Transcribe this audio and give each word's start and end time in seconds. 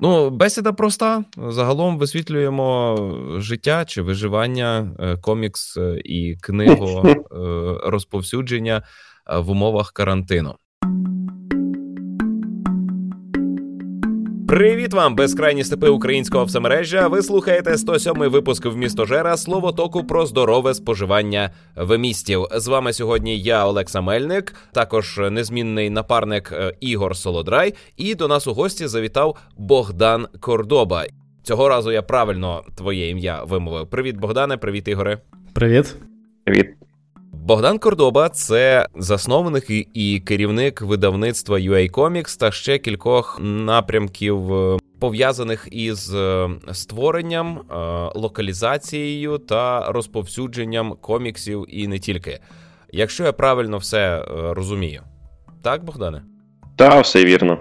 Ну, 0.00 0.30
бесіда 0.30 0.72
проста. 0.72 1.24
Загалом 1.48 1.98
висвітлюємо 1.98 2.96
життя 3.38 3.84
чи 3.84 4.02
виживання, 4.02 4.96
е, 4.98 5.16
комікс 5.16 5.76
е, 5.76 6.00
і 6.04 6.36
книгу 6.40 7.08
розповсюдження 7.84 8.82
в 9.26 9.50
умовах 9.50 9.92
карантину. 9.92 10.54
Привіт 14.48 14.94
вам, 14.94 15.14
безкрайні 15.14 15.64
степи 15.64 15.88
українського 15.88 16.44
всемережжя. 16.44 17.08
Ви 17.08 17.22
слухаєте 17.22 17.70
107-й 17.70 18.28
випуск 18.28 18.66
в 18.66 18.76
місто 18.76 19.04
Жера 19.04 19.36
слово 19.36 19.72
току 19.72 20.04
про 20.04 20.26
здорове 20.26 20.74
споживання 20.74 21.50
в 21.76 21.98
містів. 21.98 22.46
З 22.52 22.66
вами 22.66 22.92
сьогодні 22.92 23.40
я, 23.40 23.66
Олекса 23.66 24.00
Мельник, 24.00 24.54
також 24.72 25.20
незмінний 25.30 25.90
напарник 25.90 26.52
е, 26.52 26.74
Ігор 26.80 27.16
Солодрай. 27.16 27.74
І 27.96 28.14
до 28.14 28.28
нас 28.28 28.46
у 28.46 28.54
гості 28.54 28.86
завітав 28.86 29.36
Богдан 29.56 30.26
Кордоба. 30.40 31.04
Цього 31.42 31.68
разу 31.68 31.92
я 31.92 32.02
правильно 32.02 32.62
твоє 32.76 33.08
ім'я 33.10 33.42
вимовив. 33.44 33.86
Привіт, 33.90 34.16
Богдане, 34.16 34.56
привіт, 34.56 34.88
Ігоре. 34.88 35.18
Привіт. 35.52 35.96
Привіт. 36.44 36.87
Богдан 37.48 37.78
Кордоба 37.78 38.28
це 38.28 38.86
засновник 38.94 39.70
і 39.94 40.22
керівник 40.26 40.82
видавництва 40.82 41.58
UA 41.58 41.90
Comics 41.90 42.40
та 42.40 42.50
ще 42.50 42.78
кількох 42.78 43.38
напрямків 43.40 44.54
е, 44.54 44.78
пов'язаних 45.00 45.68
із 45.70 46.14
е, 46.14 46.48
створенням, 46.72 47.58
е, 47.58 47.74
локалізацією 48.14 49.38
та 49.38 49.92
розповсюдженням 49.92 50.94
коміксів 51.00 51.66
і 51.68 51.88
не 51.88 51.98
тільки. 51.98 52.38
Якщо 52.92 53.24
я 53.24 53.32
правильно 53.32 53.78
все 53.78 54.24
розумію, 54.28 55.02
так, 55.62 55.84
Богдане? 55.84 56.22
Так, 56.76 57.04
все 57.04 57.24
вірно. 57.24 57.58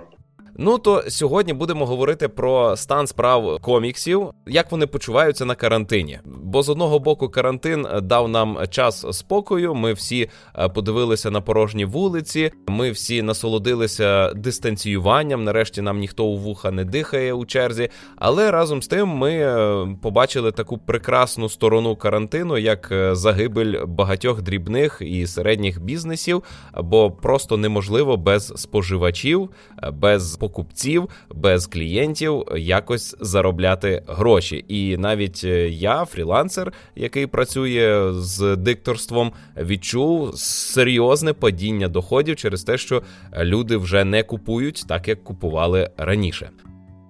Ну 0.60 0.78
то 0.78 1.04
сьогодні 1.08 1.54
будемо 1.54 1.86
говорити 1.86 2.28
про 2.28 2.78
стан 2.78 3.08
справ 3.08 3.60
коміксів, 3.62 4.30
як 4.48 4.72
вони 4.72 4.88
почуваються 4.88 5.46
на 5.46 5.56
карантині. 5.56 6.20
Бо 6.26 6.64
з 6.64 6.70
одного 6.70 7.00
боку 7.00 7.30
карантин 7.30 7.88
дав 8.02 8.30
нам 8.30 8.58
час 8.70 9.06
спокою. 9.12 9.76
Ми 9.76 9.94
всі 9.94 10.30
е, 10.56 10.70
подивилися 10.70 11.31
на 11.31 11.42
порожні 11.42 11.86
вулиці. 11.86 12.52
Ми 12.68 12.92
всі 12.92 13.22
насолодилися 13.22 14.34
дистанціюванням. 14.34 15.44
Нарешті 15.44 15.81
нам 15.81 16.00
ніхто 16.00 16.26
у 16.26 16.38
вуха 16.38 16.72
не 16.72 16.86
дихає 16.86 17.34
у 17.34 17.46
черзі. 17.46 17.90
Але 18.16 18.52
разом 18.52 18.81
з 18.81 18.88
тим 18.88 19.08
ми 19.08 19.31
е, 19.31 19.88
побачили 20.02 20.52
таку 20.52 20.78
прекрасну 20.78 21.50
сторону 21.50 21.96
карантину, 21.96 22.58
як 22.58 22.92
е, 22.92 23.16
загибель 23.16 23.86
багатьох 23.86 24.42
дрібних 24.42 24.98
і 25.02 25.28
середніх 25.28 25.81
бізнесів, 25.81 26.44
бо 26.84 27.12
просто 27.12 27.58
неможливо 27.58 28.18
без 28.18 28.53
споживачів, 28.56 29.50
без 29.94 30.31
покупців, 30.48 31.09
без 31.36 31.67
клієнтів 31.67 32.44
якось 32.58 33.16
заробляти 33.20 34.03
гроші. 34.08 34.66
І 34.67 34.98
навіть 34.98 35.42
е, 35.44 35.70
я, 35.70 36.06
фрілансер, 36.06 36.73
який 36.95 37.28
працює 37.28 38.12
з 38.14 38.56
дикторством, 38.56 39.31
відчув 39.58 40.31
серйозне 40.38 41.34
падіння 41.34 41.88
доходів 41.88 42.36
через 42.36 42.64
те, 42.64 42.78
що 42.78 43.03
люди 43.38 43.78
вже 43.78 44.03
не 44.03 44.23
купують 44.23 44.84
так, 44.88 45.08
як 45.08 45.23
купували 45.23 45.90
раніше. 45.98 46.50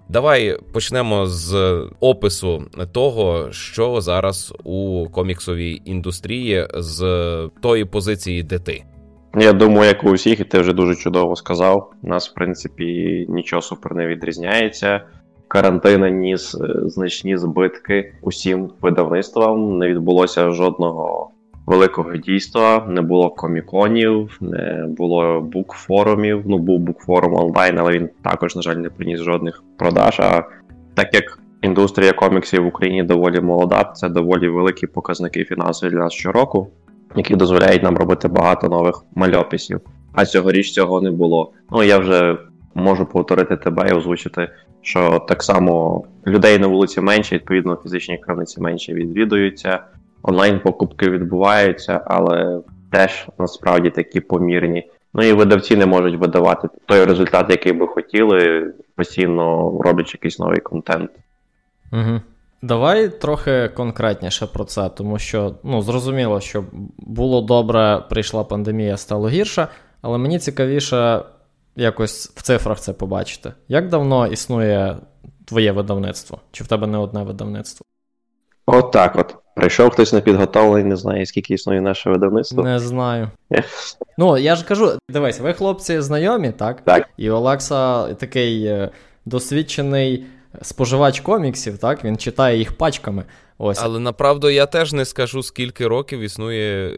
Давай 0.09 0.57
почнемо 0.73 1.27
з 1.27 1.81
опису 1.99 2.63
того, 2.91 3.51
що 3.51 4.01
зараз 4.01 4.53
у 4.63 5.07
коміксовій 5.11 5.81
індустрії 5.85 6.67
з 6.73 6.99
тої 7.61 7.85
позиції, 7.85 8.43
де 8.43 8.59
ти. 8.59 8.83
Я 9.35 9.53
думаю, 9.53 9.87
як 9.87 10.03
у 10.03 10.11
всіх, 10.11 10.39
і 10.39 10.43
ти 10.43 10.59
вже 10.59 10.73
дуже 10.73 10.95
чудово 10.95 11.35
сказав. 11.35 11.93
У 12.03 12.07
нас, 12.07 12.29
в 12.29 12.33
принципі, 12.33 13.25
нічого 13.29 13.61
супер 13.61 13.95
не 13.95 14.07
відрізняється. 14.07 15.01
Карантина 15.47 16.09
ніс 16.09 16.55
е, 16.55 16.67
значні 16.85 17.37
збитки 17.37 18.13
усім 18.21 18.69
видавництвам. 18.81 19.77
Не 19.77 19.87
відбулося 19.87 20.51
жодного 20.51 21.31
великого 21.65 22.17
дійства, 22.17 22.85
не 22.89 23.01
було 23.01 23.29
коміконів, 23.29 24.37
не 24.41 24.85
було 24.87 25.41
букфорумів. 25.41 26.43
Ну, 26.45 26.57
був 26.57 26.79
букфорум 26.79 27.33
онлайн, 27.33 27.77
але 27.77 27.91
він 27.91 28.09
також, 28.21 28.55
на 28.55 28.61
жаль, 28.61 28.75
не 28.75 28.89
приніс 28.89 29.19
жодних 29.19 29.63
продаж. 29.77 30.19
А 30.19 30.43
так 30.93 31.13
як 31.13 31.39
індустрія 31.61 32.13
коміксів 32.13 32.63
в 32.63 32.67
Україні 32.67 33.03
доволі 33.03 33.41
молода, 33.41 33.91
це 33.95 34.09
доволі 34.09 34.47
великі 34.49 34.87
показники 34.87 35.43
фінансові 35.43 35.91
для 35.91 35.97
нас 35.97 36.13
щороку 36.13 36.67
які 37.17 37.35
дозволяють 37.35 37.83
нам 37.83 37.97
робити 37.97 38.27
багато 38.27 38.67
нових 38.67 39.03
мальописів. 39.15 39.81
А 40.13 40.25
цьогоріч 40.25 40.71
цього 40.71 41.01
не 41.01 41.11
було. 41.11 41.51
Ну 41.71 41.83
я 41.83 41.97
вже 41.97 42.37
можу 42.73 43.05
повторити 43.05 43.57
тебе 43.57 43.89
і 43.89 43.93
озвучити, 43.93 44.49
що 44.81 45.25
так 45.27 45.43
само 45.43 46.03
людей 46.27 46.59
на 46.59 46.67
вулиці 46.67 47.01
менше, 47.01 47.35
відповідно, 47.35 47.79
фізичні 47.83 48.17
крамниці 48.17 48.61
менше 48.61 48.93
відвідуються, 48.93 49.79
онлайн-покупки 50.23 51.09
відбуваються, 51.09 52.01
але 52.05 52.59
теж 52.91 53.27
насправді 53.39 53.89
такі 53.89 54.19
помірні. 54.19 54.91
Ну 55.13 55.23
і 55.23 55.33
видавці 55.33 55.75
не 55.75 55.85
можуть 55.85 56.19
видавати 56.19 56.67
той 56.85 57.05
результат, 57.05 57.49
який 57.49 57.73
би 57.73 57.87
хотіли, 57.87 58.71
постійно 58.95 59.71
роблячи 59.81 60.17
якийсь 60.17 60.39
новий 60.39 60.59
контент. 60.59 61.11
Угу. 61.93 62.21
Давай 62.61 63.09
трохи 63.09 63.69
конкретніше 63.69 64.47
про 64.47 64.65
це, 64.65 64.89
тому 64.89 65.19
що 65.19 65.55
ну, 65.63 65.81
зрозуміло, 65.81 66.41
що 66.41 66.63
було 66.97 67.41
добре, 67.41 68.03
прийшла 68.09 68.43
пандемія, 68.43 68.97
стало 68.97 69.29
гірше, 69.29 69.67
але 70.01 70.17
мені 70.17 70.39
цікавіше 70.39 71.21
якось 71.75 72.33
в 72.35 72.41
цифрах 72.41 72.79
це 72.79 72.93
побачити. 72.93 73.53
Як 73.67 73.89
давно 73.89 74.27
існує 74.27 74.97
твоє 75.45 75.71
видавництво? 75.71 76.39
Чи 76.51 76.63
в 76.63 76.67
тебе 76.67 76.87
не 76.87 76.97
одне 76.97 77.23
видавництво? 77.23 77.85
От 78.65 78.91
так 78.91 79.15
от. 79.15 79.35
Прийшов 79.55 79.89
хтось 79.89 80.13
на 80.13 80.21
підготовлений, 80.21 80.83
не 80.83 80.95
знає, 80.95 81.25
скільки 81.25 81.53
існує 81.53 81.81
наше 81.81 82.09
видавництво. 82.09 82.63
Не 82.63 82.79
знаю. 82.79 83.29
ну, 84.17 84.37
я 84.37 84.55
ж 84.55 84.65
кажу, 84.65 84.91
дивись, 85.09 85.39
ви 85.39 85.53
хлопці 85.53 86.01
знайомі, 86.01 86.51
так? 86.51 86.81
Так. 86.81 87.09
І 87.17 87.29
Олекса 87.29 88.13
такий 88.13 88.65
е, 88.65 88.89
досвідчений 89.25 90.25
споживач 90.61 91.19
коміксів, 91.19 91.77
так, 91.77 92.03
він 92.03 92.17
читає 92.17 92.57
їх 92.57 92.77
пачками. 92.77 93.23
Ось. 93.57 93.79
Але 93.83 93.99
направду 93.99 94.49
я 94.49 94.65
теж 94.65 94.93
не 94.93 95.05
скажу, 95.05 95.43
скільки 95.43 95.87
років 95.87 96.19
існує 96.19 96.89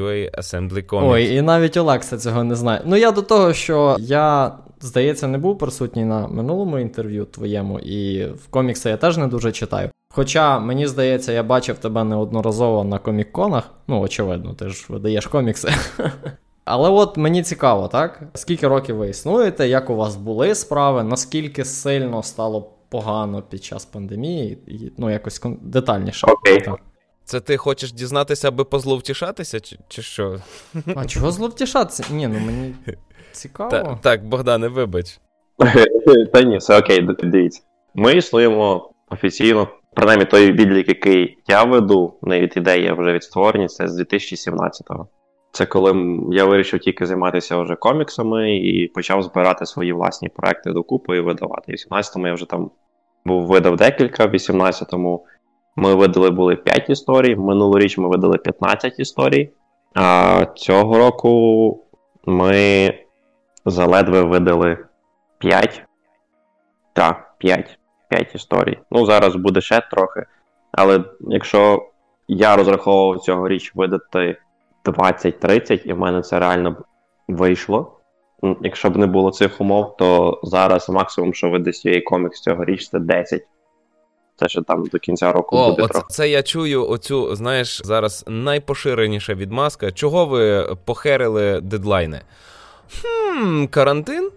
UA 0.00 0.38
Assembly 0.38 0.86
Comics. 0.86 1.08
Ой, 1.08 1.34
і 1.34 1.42
навіть 1.42 1.76
Олекса 1.76 2.18
цього 2.18 2.44
не 2.44 2.54
знає. 2.54 2.82
Ну, 2.84 2.96
я 2.96 3.10
до 3.10 3.22
того, 3.22 3.52
що 3.52 3.96
я, 4.00 4.52
здається, 4.80 5.26
не 5.28 5.38
був 5.38 5.58
присутній 5.58 6.04
на 6.04 6.28
минулому 6.28 6.78
інтерв'ю 6.78 7.24
твоєму, 7.24 7.78
і 7.78 8.24
в 8.24 8.46
комікси 8.50 8.90
я 8.90 8.96
теж 8.96 9.16
не 9.16 9.26
дуже 9.26 9.52
читаю. 9.52 9.90
Хоча, 10.10 10.58
мені 10.58 10.86
здається, 10.86 11.32
я 11.32 11.42
бачив 11.42 11.78
тебе 11.78 12.04
неодноразово 12.04 12.84
на 12.84 12.98
комік-конах. 12.98 13.62
Ну, 13.88 14.00
очевидно, 14.00 14.54
ти 14.54 14.68
ж 14.68 14.86
видаєш 14.88 15.26
комікси. 15.26 15.72
Але 16.64 16.90
от 16.90 17.16
мені 17.16 17.42
цікаво, 17.42 17.88
так? 17.88 18.22
Скільки 18.34 18.68
років 18.68 18.96
ви 18.96 19.08
існуєте, 19.08 19.68
як 19.68 19.90
у 19.90 19.96
вас 19.96 20.16
були 20.16 20.54
справи, 20.54 21.02
наскільки 21.02 21.64
сильно 21.64 22.22
стало 22.22 22.70
погано 22.88 23.42
під 23.42 23.64
час 23.64 23.84
пандемії, 23.84 24.58
і 24.66 24.92
ну 24.98 25.10
якось 25.10 25.40
детальніше. 25.62 26.26
Окей. 26.26 26.60
Так. 26.60 26.80
Це 27.24 27.40
ти 27.40 27.56
хочеш 27.56 27.92
дізнатися, 27.92 28.48
аби 28.48 28.64
позловтішатися, 28.64 29.60
чи 29.60 29.78
чи 29.88 30.02
що? 30.02 30.40
А 30.96 31.04
чого 31.04 31.30
зловтішатися? 31.32 32.04
Ні, 32.10 32.28
ну 32.28 32.38
мені 32.38 32.74
цікаво. 33.32 33.70
Та, 33.70 33.98
так, 34.02 34.26
Богдане, 34.26 34.68
вибач. 34.68 35.20
Та 36.32 36.42
ні, 36.42 36.56
все 36.56 36.78
окей, 36.78 37.08
дивіться. 37.22 37.62
Ми 37.94 38.12
існуємо 38.12 38.90
офіційно, 39.10 39.68
принаймні 39.94 40.24
той 40.24 40.52
відлік, 40.52 40.88
який 40.88 41.38
я 41.48 41.64
веду, 41.64 42.14
навіть 42.22 42.56
ідея 42.56 42.94
вже 42.94 43.12
від 43.12 43.24
створення, 43.24 43.68
це 43.68 43.88
з 43.88 44.00
2017-го. 44.00 45.08
Це 45.52 45.66
коли 45.66 46.18
я 46.30 46.44
вирішив 46.44 46.80
тільки 46.80 47.06
займатися 47.06 47.62
вже 47.62 47.76
коміксами 47.76 48.56
і 48.56 48.88
почав 48.88 49.22
збирати 49.22 49.66
свої 49.66 49.92
власні 49.92 50.28
проекти 50.28 50.72
докупи 50.72 51.16
і 51.16 51.20
видавати. 51.20 51.72
В 51.72 51.74
18-му 51.74 52.26
я 52.26 52.34
вже 52.34 52.46
там 52.46 52.70
був 53.24 53.46
видав 53.46 53.76
декілька, 53.76 54.26
в 54.26 54.34
18-му 54.34 55.26
ми 55.76 55.94
видали 55.94 56.30
були 56.30 56.56
5 56.56 56.90
історій, 56.90 57.36
минулоріч 57.36 57.98
ми 57.98 58.08
видали 58.08 58.38
15 58.38 59.00
історій. 59.00 59.50
А 59.94 60.46
цього 60.56 60.98
року 60.98 61.84
ми 62.26 62.94
заледве 63.64 64.22
видали 64.22 64.78
5. 65.38 65.82
Так, 66.92 67.34
5. 67.38 67.78
5 68.08 68.34
історій. 68.34 68.78
Ну, 68.90 69.06
зараз 69.06 69.36
буде 69.36 69.60
ще 69.60 69.80
трохи. 69.90 70.24
Але 70.72 71.04
якщо 71.20 71.88
я 72.28 72.56
розраховував 72.56 73.20
цього 73.20 73.48
річ 73.48 73.72
видати. 73.74 74.36
20-30, 74.90 75.82
і 75.84 75.92
в 75.92 75.98
мене 75.98 76.22
це 76.22 76.38
реально 76.38 76.76
вийшло. 77.28 77.92
Якщо 78.62 78.90
б 78.90 78.96
не 78.96 79.06
було 79.06 79.30
цих 79.30 79.60
умов, 79.60 79.96
то 79.96 80.40
зараз 80.42 80.88
максимум, 80.88 81.34
що 81.34 81.50
видасть 81.50 81.86
UA 81.86 82.02
Comics 82.10 82.42
цьогоріч, 82.42 82.88
це 82.88 82.98
10. 82.98 83.42
Це 84.36 84.48
ще 84.48 84.62
там 84.62 84.84
до 84.86 84.98
кінця 84.98 85.32
року 85.32 85.56
О, 85.56 85.70
буде. 85.70 85.82
оце, 85.82 85.92
трохи. 85.92 86.06
Це 86.10 86.28
я 86.28 86.42
чую 86.42 86.88
оцю, 86.88 87.34
знаєш, 87.34 87.80
зараз 87.84 88.24
найпоширеніша 88.28 89.34
відмазка. 89.34 89.92
Чого 89.92 90.26
ви 90.26 90.76
похерили 90.84 91.60
дедлайни? 91.60 92.20
Хм, 93.02 93.66
карантин? 93.66 94.30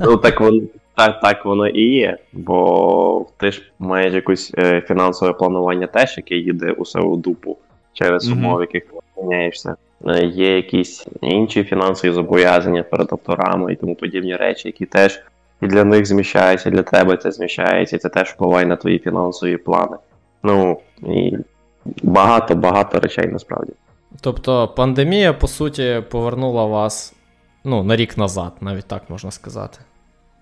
Ну 0.00 0.16
так 0.16 0.40
вони 0.40 0.62
так 0.96 1.20
так 1.20 1.44
воно 1.44 1.68
і 1.68 1.82
є, 1.82 2.18
бо 2.32 3.26
ти 3.36 3.52
ж 3.52 3.72
маєш 3.78 4.14
якусь 4.14 4.52
е, 4.58 4.80
фінансове 4.80 5.32
планування 5.32 5.86
теж, 5.86 6.16
яке 6.16 6.34
їде 6.34 6.72
усе 6.72 7.00
у 7.00 7.16
дупу 7.16 7.58
через 7.98 8.28
умови, 8.28 8.58
в 8.58 8.60
яких 8.60 8.84
ти 8.84 8.98
опиняєшся. 9.14 9.76
Е, 10.06 10.24
є 10.24 10.56
якісь 10.56 11.06
інші 11.20 11.64
фінансові 11.64 12.12
зобов'язання 12.12 12.82
перед 12.82 13.08
авторами 13.12 13.72
і 13.72 13.76
тому 13.76 13.94
подібні 13.94 14.36
речі, 14.36 14.68
які 14.68 14.86
теж 14.86 15.22
і 15.62 15.66
для 15.66 15.84
них 15.84 16.06
зміщаються, 16.06 16.68
і 16.68 16.72
для 16.72 16.82
тебе 16.82 17.16
це 17.16 17.32
зміщається, 17.32 17.96
і 17.96 17.98
це 17.98 18.08
теж 18.08 18.28
впливає 18.28 18.66
на 18.66 18.76
твої 18.76 18.98
фінансові 18.98 19.56
плани. 19.56 19.96
Ну 20.42 20.80
і 21.02 21.36
багато-багато 22.02 23.00
речей 23.00 23.26
насправді. 23.26 23.72
Тобто 24.20 24.68
пандемія, 24.68 25.32
по 25.32 25.48
суті, 25.48 26.02
повернула 26.10 26.66
вас 26.66 27.14
ну, 27.64 27.82
на 27.82 27.96
рік 27.96 28.18
назад, 28.18 28.52
навіть 28.60 28.86
так 28.86 29.02
можна 29.10 29.30
сказати. 29.30 29.78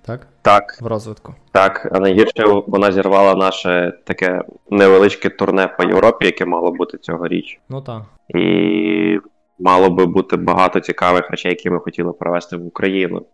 Так? 0.07 0.27
Так. 0.43 0.79
В 0.81 0.87
розвитку. 0.87 1.35
Так, 1.53 1.89
а 1.93 2.01
найгірше 2.01 2.45
вона 2.67 2.93
зірвала 2.93 3.35
наше 3.35 3.93
таке 4.05 4.43
невеличке 4.71 5.29
турне 5.29 5.75
по 5.79 5.85
Європі, 5.85 6.27
яке 6.27 6.45
мало 6.45 6.73
бути 6.73 6.99
цьогоріч. 6.99 7.61
Ну 7.69 7.83
так. 7.83 8.03
І 8.35 9.19
мало 9.59 9.91
би 9.91 10.07
бути 10.07 10.37
багато 10.37 10.81
цікавих 10.81 11.31
речей, 11.31 11.51
які 11.51 11.71
ми 11.71 11.79
хотіли 11.79 12.13
провести 12.13 12.57
в 12.57 12.67
Україну. 12.67 13.27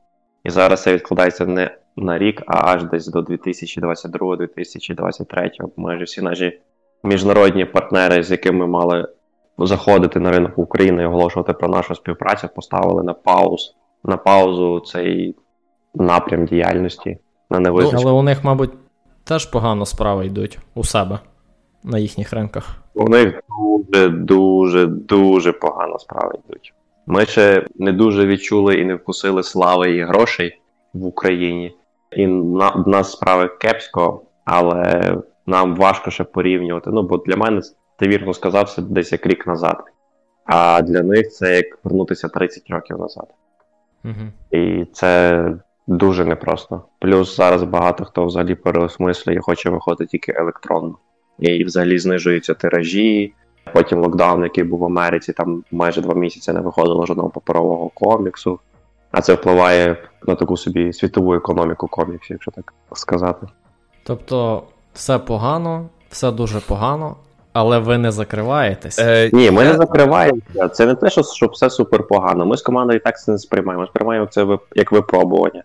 І 0.44 0.50
зараз 0.50 0.82
це 0.82 0.94
відкладається 0.94 1.46
не 1.46 1.76
на 1.96 2.18
рік, 2.18 2.42
а 2.46 2.72
аж 2.72 2.84
десь 2.84 3.06
до 3.06 3.20
2022-2023. 3.20 5.50
Майже 5.76 6.04
всі 6.04 6.22
наші 6.22 6.60
міжнародні 7.04 7.64
партнери, 7.64 8.22
з 8.22 8.30
якими 8.30 8.66
мали 8.66 9.08
заходити 9.58 10.20
на 10.20 10.30
ринок 10.30 10.58
України 10.58 11.02
і 11.02 11.06
оголошувати 11.06 11.52
про 11.52 11.68
нашу 11.68 11.94
співпрацю, 11.94 12.48
поставили 12.54 13.02
на 13.02 13.14
пауз 13.14 13.74
на 14.04 14.16
паузу 14.16 14.80
цей 14.80 15.36
напрям 15.94 16.46
діяльності 16.46 17.18
на 17.50 17.60
невизначення. 17.60 18.02
Ну, 18.02 18.08
але 18.08 18.18
у 18.18 18.22
них, 18.22 18.44
мабуть, 18.44 18.70
теж 19.24 19.46
погано 19.46 19.86
справи 19.86 20.26
йдуть 20.26 20.58
у 20.74 20.84
себе 20.84 21.18
на 21.84 21.98
їхніх 21.98 22.32
ринках. 22.32 22.76
У 22.94 23.08
них 23.08 23.42
дуже, 23.92 24.08
дуже, 24.08 24.86
дуже 24.86 25.52
погано 25.52 25.98
справи 25.98 26.34
йдуть. 26.46 26.74
Ми 27.06 27.26
ще 27.26 27.66
не 27.76 27.92
дуже 27.92 28.26
відчули 28.26 28.74
і 28.74 28.84
не 28.84 28.94
вкусили 28.94 29.42
слави 29.42 29.90
і 29.90 30.04
грошей 30.04 30.60
в 30.94 31.04
Україні. 31.04 31.76
І 32.12 32.26
на 32.26 32.70
в 32.70 32.88
нас 32.88 33.12
справи 33.12 33.48
кепсько, 33.60 34.22
але 34.44 35.14
нам 35.46 35.76
важко 35.76 36.10
ще 36.10 36.24
порівнювати. 36.24 36.90
Ну, 36.90 37.02
бо 37.02 37.16
для 37.16 37.36
мене, 37.36 37.62
ти 37.96 38.08
вірно 38.08 38.34
сказав, 38.34 38.70
це 38.70 38.82
десь 38.82 39.12
як 39.12 39.26
рік 39.26 39.46
назад. 39.46 39.84
А 40.44 40.82
для 40.82 41.02
них 41.02 41.30
це 41.30 41.56
як 41.56 41.84
вернутися 41.84 42.28
30 42.28 42.70
років 42.70 42.98
назад. 42.98 43.26
Угу. 44.04 44.60
І 44.62 44.84
це 44.92 45.44
дуже 45.90 46.24
непросто. 46.24 46.82
Плюс 46.98 47.36
зараз 47.36 47.62
багато 47.62 48.04
хто 48.04 48.24
взагалі 48.24 48.54
переосмислює 48.54 49.34
і 49.34 49.40
хоче 49.40 49.70
виходити 49.70 50.10
тільки 50.10 50.32
електронно. 50.32 50.94
І 51.38 51.64
взагалі 51.64 51.98
знижуються 51.98 52.54
тиражі. 52.54 53.34
Потім 53.72 54.00
локдаун, 54.00 54.42
який 54.42 54.64
був 54.64 54.78
в 54.78 54.84
Америці, 54.84 55.32
там 55.32 55.64
майже 55.70 56.00
два 56.00 56.14
місяці 56.14 56.52
не 56.52 56.60
виходило 56.60 57.06
жодного 57.06 57.30
паперового 57.30 57.88
коміксу. 57.88 58.58
А 59.10 59.20
це 59.20 59.34
впливає 59.34 59.96
на 60.26 60.34
таку 60.34 60.56
собі 60.56 60.92
світову 60.92 61.34
економіку 61.34 61.88
коміксів, 61.88 62.34
якщо 62.34 62.50
так 62.50 62.74
сказати. 62.92 63.46
Тобто, 64.04 64.62
все 64.94 65.18
погано, 65.18 65.88
все 66.10 66.30
дуже 66.30 66.60
погано, 66.60 67.16
але 67.52 67.78
ви 67.78 67.98
не 67.98 68.10
закриваєтесь. 68.10 68.98
Е, 68.98 69.30
Ні, 69.32 69.50
ми 69.50 69.64
я... 69.64 69.70
не 69.70 69.76
закриваємося. 69.76 70.68
Це 70.68 70.86
не 70.86 70.94
те, 70.94 71.10
що, 71.10 71.22
що 71.22 71.46
все 71.46 71.70
супер 71.70 72.06
погано. 72.06 72.46
Ми 72.46 72.56
з 72.56 72.62
командою 72.62 72.98
і 72.98 73.02
так 73.02 73.20
це 73.20 73.32
не 73.32 73.38
сприймаємо. 73.38 73.82
Ми 73.82 73.88
сприймаємо 73.88 74.26
це 74.26 74.58
як 74.74 74.92
випробування. 74.92 75.62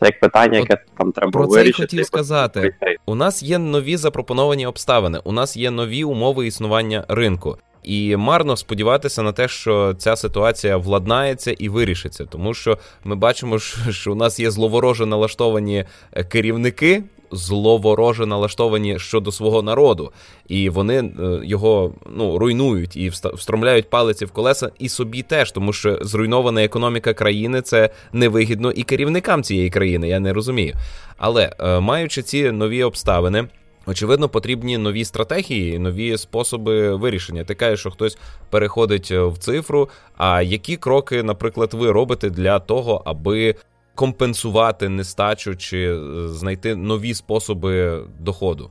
Це 0.00 0.06
як 0.06 0.20
питання, 0.20 0.58
яке 0.58 0.74
От 0.74 0.80
там 0.98 1.12
треба 1.12 1.32
про 1.32 1.46
вирішити. 1.46 1.76
Про 1.76 1.86
це 1.86 1.96
хотів 1.96 2.06
сказати. 2.06 2.74
У 3.06 3.14
нас 3.14 3.42
є 3.42 3.58
нові 3.58 3.96
запропоновані 3.96 4.66
обставини, 4.66 5.20
у 5.24 5.32
нас 5.32 5.56
є 5.56 5.70
нові 5.70 6.04
умови 6.04 6.46
існування 6.46 7.04
ринку. 7.08 7.58
І 7.82 8.16
марно 8.16 8.56
сподіватися 8.56 9.22
на 9.22 9.32
те, 9.32 9.48
що 9.48 9.94
ця 9.98 10.16
ситуація 10.16 10.76
владнається 10.76 11.52
і 11.58 11.68
вирішиться, 11.68 12.24
тому 12.24 12.54
що 12.54 12.78
ми 13.04 13.16
бачимо, 13.16 13.58
що 13.90 14.12
у 14.12 14.14
нас 14.14 14.40
є 14.40 14.50
зловороже 14.50 15.06
налаштовані 15.06 15.84
керівники 16.28 17.02
зловороже 17.32 18.26
налаштовані 18.26 18.98
щодо 18.98 19.32
свого 19.32 19.62
народу, 19.62 20.12
і 20.48 20.70
вони 20.70 20.98
е, 20.98 21.12
його 21.44 21.92
ну 22.10 22.38
руйнують 22.38 22.96
і 22.96 23.08
встромляють 23.08 23.90
палиці 23.90 24.24
в 24.24 24.30
колеса 24.30 24.70
і 24.78 24.88
собі 24.88 25.22
теж, 25.22 25.52
тому 25.52 25.72
що 25.72 25.98
зруйнована 26.00 26.64
економіка 26.64 27.14
країни 27.14 27.62
це 27.62 27.90
невигідно 28.12 28.70
і 28.70 28.82
керівникам 28.82 29.42
цієї 29.42 29.70
країни. 29.70 30.08
Я 30.08 30.20
не 30.20 30.32
розумію. 30.32 30.74
Але 31.18 31.52
е, 31.58 31.80
маючи 31.80 32.22
ці 32.22 32.52
нові 32.52 32.82
обставини. 32.82 33.48
Очевидно, 33.86 34.28
потрібні 34.28 34.78
нові 34.78 35.04
стратегії, 35.04 35.78
нові 35.78 36.18
способи 36.18 36.94
вирішення. 36.94 37.44
Ти 37.44 37.54
кажеш, 37.54 37.80
що 37.80 37.90
хтось 37.90 38.18
переходить 38.50 39.08
е, 39.10 39.22
в 39.22 39.38
цифру. 39.38 39.88
А 40.16 40.42
які 40.42 40.76
кроки, 40.76 41.22
наприклад, 41.22 41.74
ви 41.74 41.92
робите 41.92 42.30
для 42.30 42.58
того, 42.58 43.02
аби 43.04 43.54
компенсувати 43.94 44.88
нестачу 44.88 45.56
чи 45.56 45.78
е, 45.78 46.28
знайти 46.28 46.74
нові 46.74 47.14
способи 47.14 48.04
доходу? 48.18 48.70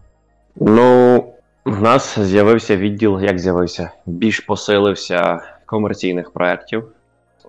Ну, 0.55 1.23
в 1.65 1.81
нас 1.81 2.19
з'явився 2.19 2.77
відділ, 2.77 3.21
як 3.21 3.39
з'явився, 3.39 3.91
більш 4.05 4.39
посилився 4.39 5.41
комерційних 5.65 6.31
проєктів. 6.31 6.87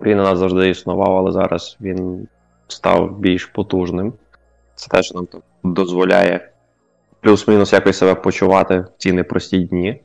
Він 0.01 0.19
у 0.19 0.23
нас 0.23 0.39
завжди 0.39 0.69
існував, 0.69 1.17
але 1.17 1.31
зараз 1.31 1.77
він 1.81 2.27
став 2.67 3.19
більш 3.19 3.45
потужним. 3.45 4.13
Це 4.75 4.87
теж 4.87 5.13
нам 5.13 5.27
дозволяє 5.63 6.51
плюс-мінус 7.21 7.73
якось 7.73 7.97
себе 7.97 8.15
почувати 8.15 8.79
в 8.79 8.85
ці 8.97 9.11
непрості 9.11 9.59
дні. 9.59 10.01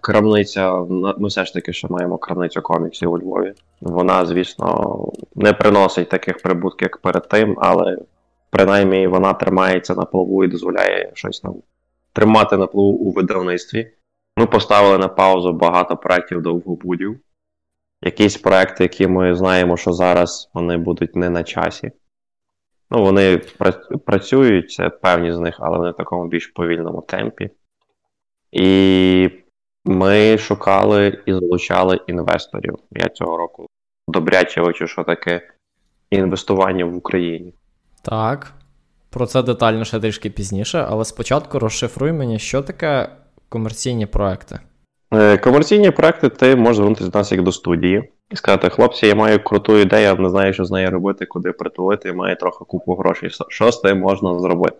Крамниця, 0.00 0.74
ми 1.18 1.28
все 1.28 1.44
ж 1.44 1.52
таки 1.52 1.72
ще 1.72 1.88
маємо 1.90 2.18
крамницю 2.18 2.62
коміксів 2.62 3.12
у 3.12 3.18
Львові. 3.18 3.54
Вона, 3.80 4.26
звісно, 4.26 5.08
не 5.34 5.52
приносить 5.52 6.08
таких 6.08 6.42
прибутків, 6.42 6.86
як 6.86 6.96
перед 6.98 7.28
тим, 7.28 7.56
але 7.58 7.98
принаймні 8.50 9.06
вона 9.06 9.34
тримається 9.34 9.94
на 9.94 10.04
плаву 10.04 10.44
і 10.44 10.48
дозволяє 10.48 11.10
щось 11.14 11.44
нам 11.44 11.54
тримати 12.12 12.56
на 12.56 12.66
плаву 12.66 12.90
у 12.90 13.10
видавництві. 13.10 13.92
Ми 14.36 14.46
поставили 14.46 14.98
на 14.98 15.08
паузу 15.08 15.52
багато 15.52 15.96
проєктів 15.96 16.42
довгобудів. 16.42 17.20
Якісь 18.02 18.36
проекти, 18.36 18.84
які 18.84 19.06
ми 19.06 19.34
знаємо, 19.34 19.76
що 19.76 19.92
зараз 19.92 20.50
вони 20.54 20.76
будуть 20.76 21.16
не 21.16 21.30
на 21.30 21.44
часі. 21.44 21.92
Ну, 22.90 23.02
вони 23.02 23.38
працюють, 24.06 24.70
це 24.70 24.90
певні 24.90 25.32
з 25.32 25.38
них, 25.38 25.56
але 25.58 25.78
не 25.78 25.90
в 25.90 25.96
такому 25.96 26.28
більш 26.28 26.46
повільному 26.46 27.02
темпі. 27.02 27.50
І 28.52 29.30
ми 29.90 30.38
шукали 30.38 31.18
і 31.26 31.32
залучали 31.32 32.00
інвесторів. 32.06 32.74
Я 32.90 33.08
цього 33.08 33.36
року 33.36 33.66
добряче 34.08 34.60
вичу, 34.60 34.86
що 34.86 35.04
таке 35.04 35.50
інвестування 36.10 36.84
в 36.84 36.96
Україні. 36.96 37.54
Так. 38.02 38.52
Про 39.10 39.26
це 39.26 39.42
детальніше 39.42 40.00
трішки 40.00 40.30
пізніше, 40.30 40.86
але 40.88 41.04
спочатку 41.04 41.58
розшифруй 41.58 42.12
мені, 42.12 42.38
що 42.38 42.62
таке 42.62 43.08
комерційні 43.48 44.06
проекти. 44.06 44.58
Е, 45.12 45.38
комерційні 45.38 45.90
проекти 45.90 46.28
ти 46.28 46.56
можеш 46.56 46.76
звернутися 46.76 47.10
до 47.10 47.18
нас 47.18 47.32
як 47.32 47.42
до 47.42 47.52
студії 47.52 48.12
і 48.30 48.36
сказати: 48.36 48.68
хлопці, 48.68 49.06
я 49.06 49.14
маю 49.14 49.44
круту 49.44 49.78
ідею, 49.78 50.02
я 50.02 50.14
не 50.14 50.30
знаю, 50.30 50.52
що 50.52 50.64
з 50.64 50.70
нею 50.70 50.90
робити, 50.90 51.26
куди 51.26 51.52
притулити, 51.52 52.12
маю 52.12 52.36
трохи 52.36 52.64
купу 52.64 52.94
грошей. 52.94 53.30
Що 53.48 53.72
з 53.72 53.80
тим 53.80 53.98
можна 53.98 54.38
зробити? 54.38 54.76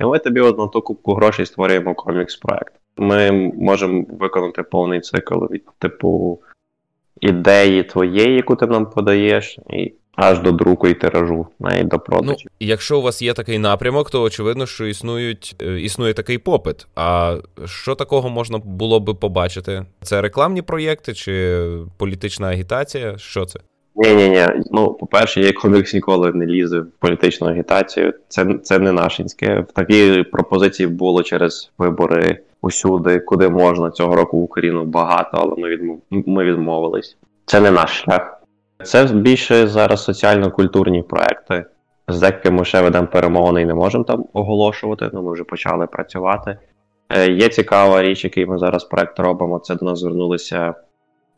І 0.00 0.04
ми 0.04 0.18
тобі 0.18 0.40
от 0.40 0.58
на 0.58 0.66
ту 0.66 0.82
купку 0.82 1.14
грошей 1.14 1.46
створюємо 1.46 1.94
комікс-проект 1.94 2.77
ми 2.98 3.32
можемо 3.56 4.04
виконати 4.10 4.62
повний 4.62 5.00
цикл 5.00 5.44
від 5.44 5.62
типу 5.78 6.40
ідеї 7.20 7.82
твоєї, 7.82 8.34
яку 8.34 8.56
ти 8.56 8.66
нам 8.66 8.90
подаєш, 8.90 9.58
і 9.70 9.92
аж 10.16 10.38
до 10.38 10.52
друку 10.52 10.88
і 10.88 10.94
тиражу, 10.94 11.46
навіть 11.60 11.88
до 11.88 11.98
продажу. 11.98 12.36
Ну, 12.44 12.50
Якщо 12.60 12.98
у 12.98 13.02
вас 13.02 13.22
є 13.22 13.34
такий 13.34 13.58
напрямок, 13.58 14.10
то 14.10 14.22
очевидно, 14.22 14.66
що 14.66 14.86
існують, 14.86 15.56
е, 15.62 15.80
існує 15.80 16.14
такий 16.14 16.38
попит. 16.38 16.86
А 16.94 17.36
що 17.64 17.94
такого 17.94 18.28
можна 18.28 18.58
було 18.58 19.00
би 19.00 19.14
побачити? 19.14 19.86
Це 20.02 20.20
рекламні 20.20 20.62
проєкти 20.62 21.14
чи 21.14 21.64
політична 21.96 22.48
агітація? 22.48 23.18
Що 23.18 23.44
це? 23.44 23.60
Ні, 23.96 24.14
ні, 24.14 24.28
ні. 24.28 24.46
Ну, 24.70 24.94
по-перше, 24.94 25.40
я 25.40 25.52
комікс 25.52 25.94
ніколи 25.94 26.32
не 26.32 26.46
лізе 26.46 26.80
в 26.80 26.86
політичну 26.98 27.48
агітацію. 27.48 28.14
Це 28.28 28.54
це 28.62 28.78
не 28.78 28.92
нашинське. 28.92 29.60
В 29.60 29.72
такій 29.72 30.22
пропозиції 30.22 30.86
було 30.86 31.22
через 31.22 31.70
вибори 31.78 32.38
усюди, 32.62 33.20
куди 33.20 33.48
можна 33.48 33.90
цього 33.90 34.16
року 34.16 34.38
в 34.38 34.42
Україну 34.42 34.84
багато, 34.84 35.30
але 35.32 35.54
ми 35.56 35.68
відмов... 35.68 36.00
ми 36.10 36.44
відмовились. 36.44 37.16
Це 37.44 37.60
не 37.60 37.70
наш 37.70 38.00
шлях. 38.00 38.42
Це 38.84 39.04
більше 39.04 39.68
зараз 39.68 40.04
соціально-культурні 40.04 41.02
проекти. 41.02 41.64
З 42.08 42.20
деякими 42.20 42.64
ще 42.64 42.82
ведемо 42.82 43.06
перемовини 43.06 43.62
і 43.62 43.66
не 43.66 43.74
можемо 43.74 44.04
там 44.04 44.24
оголошувати, 44.32 45.04
але 45.04 45.14
ну, 45.14 45.22
ми 45.22 45.32
вже 45.32 45.44
почали 45.44 45.86
працювати. 45.86 46.58
Е, 47.08 47.32
Є 47.32 47.48
цікава 47.48 48.02
річ, 48.02 48.24
який 48.24 48.46
ми 48.46 48.58
зараз 48.58 48.84
проект 48.84 49.20
робимо. 49.20 49.58
Це 49.58 49.74
до 49.74 49.86
нас 49.86 49.98
звернулися 49.98 50.74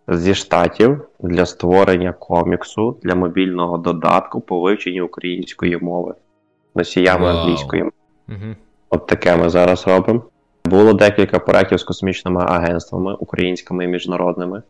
зі 0.08 0.34
штатів 0.34 1.00
для 1.20 1.46
створення 1.46 2.12
коміксу 2.12 2.96
для 3.02 3.14
мобільного 3.14 3.78
додатку 3.78 4.40
по 4.40 4.60
вивченню 4.60 5.04
української 5.04 5.76
мови. 5.76 6.14
носіями 6.74 7.24
Вау. 7.24 7.36
англійської. 7.36 7.82
Угу. 7.82 8.54
От 8.90 9.06
таке 9.06 9.36
ми 9.36 9.50
зараз 9.50 9.86
робимо. 9.86 10.22
Було 10.64 10.92
декілька 10.92 11.38
проєктів 11.38 11.78
з 11.80 11.84
космічними 11.84 12.44
агентствами, 12.48 13.14
українськими 13.14 13.84
і 13.84 13.88
міжнародними, 13.88 14.62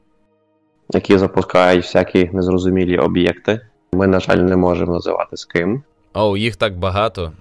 які 0.91 1.19
запускають 1.19 1.85
всякі 1.85 2.31
незрозумілі 2.33 2.99
об'єкти. 2.99 3.61
Ми, 3.93 4.07
на 4.07 4.21
жаль, 4.21 4.37
не 4.37 4.57
можемо 4.57 4.93
називати 4.93 5.37
з 5.37 5.45
ким. 5.45 5.83
О, 6.15 6.37
їх 6.37 6.57
так 6.57 6.79
багато. 6.79 7.33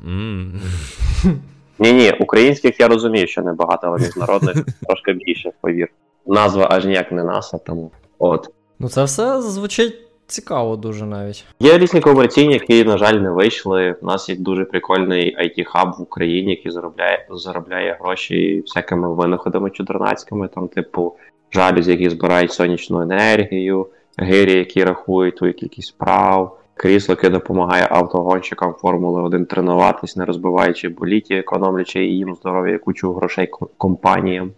Ні, 1.80 1.94
ні, 1.94 2.14
українських 2.20 2.80
я 2.80 2.88
розумію, 2.88 3.28
що 3.28 3.42
небагато, 3.42 3.88
але 3.88 4.00
міжнародних 4.00 4.56
трошки 4.88 5.14
більше, 5.14 5.52
повір. 5.62 5.88
Назва 6.28 6.68
аж 6.72 6.86
ніяк 6.86 7.12
не 7.12 7.24
НАСА, 7.24 7.58
тому 7.58 7.92
от. 8.20 8.50
Ну 8.80 8.90
це 8.90 9.04
все 9.04 9.42
звучить 9.42 10.09
цікаво 10.30 10.76
дуже 10.76 11.06
навіть. 11.06 11.46
Є 11.60 11.78
різні 11.78 12.00
комерційні, 12.00 12.54
які, 12.54 12.84
на 12.84 12.98
жаль, 12.98 13.14
не 13.14 13.30
вийшли. 13.30 13.96
У 14.02 14.06
нас 14.06 14.30
є 14.30 14.36
дуже 14.36 14.66
прикольний 14.66 15.38
IT-хаб 15.38 15.92
в 15.98 16.02
Україні, 16.02 16.52
який 16.52 16.72
заробляє, 16.72 17.28
заробляє 17.30 17.98
гроші 18.02 18.62
всякими 18.62 19.14
винаходами 19.14 19.70
чудернацькими, 19.70 20.48
там, 20.48 20.68
типу, 20.68 21.16
жалюзі, 21.52 21.92
які 21.92 22.10
збирають 22.10 22.52
сонячну 22.52 23.02
енергію, 23.02 23.88
гирі, 24.18 24.54
які 24.54 24.84
рахують 24.84 25.38
твою 25.38 25.54
кількість 25.54 25.98
прав, 25.98 26.60
крісло, 26.74 27.14
яке 27.14 27.30
допомагає 27.30 27.88
автогонщикам 27.92 28.74
Формули 28.74 29.22
1 29.22 29.46
тренуватись, 29.46 30.16
не 30.16 30.26
розбиваючи 30.26 30.90
боліті, 30.90 31.36
економлячи 31.36 32.06
їм 32.06 32.36
здоров'я 32.36 32.78
кучу 32.78 33.14
грошей 33.14 33.50
компаніям. 33.78 34.52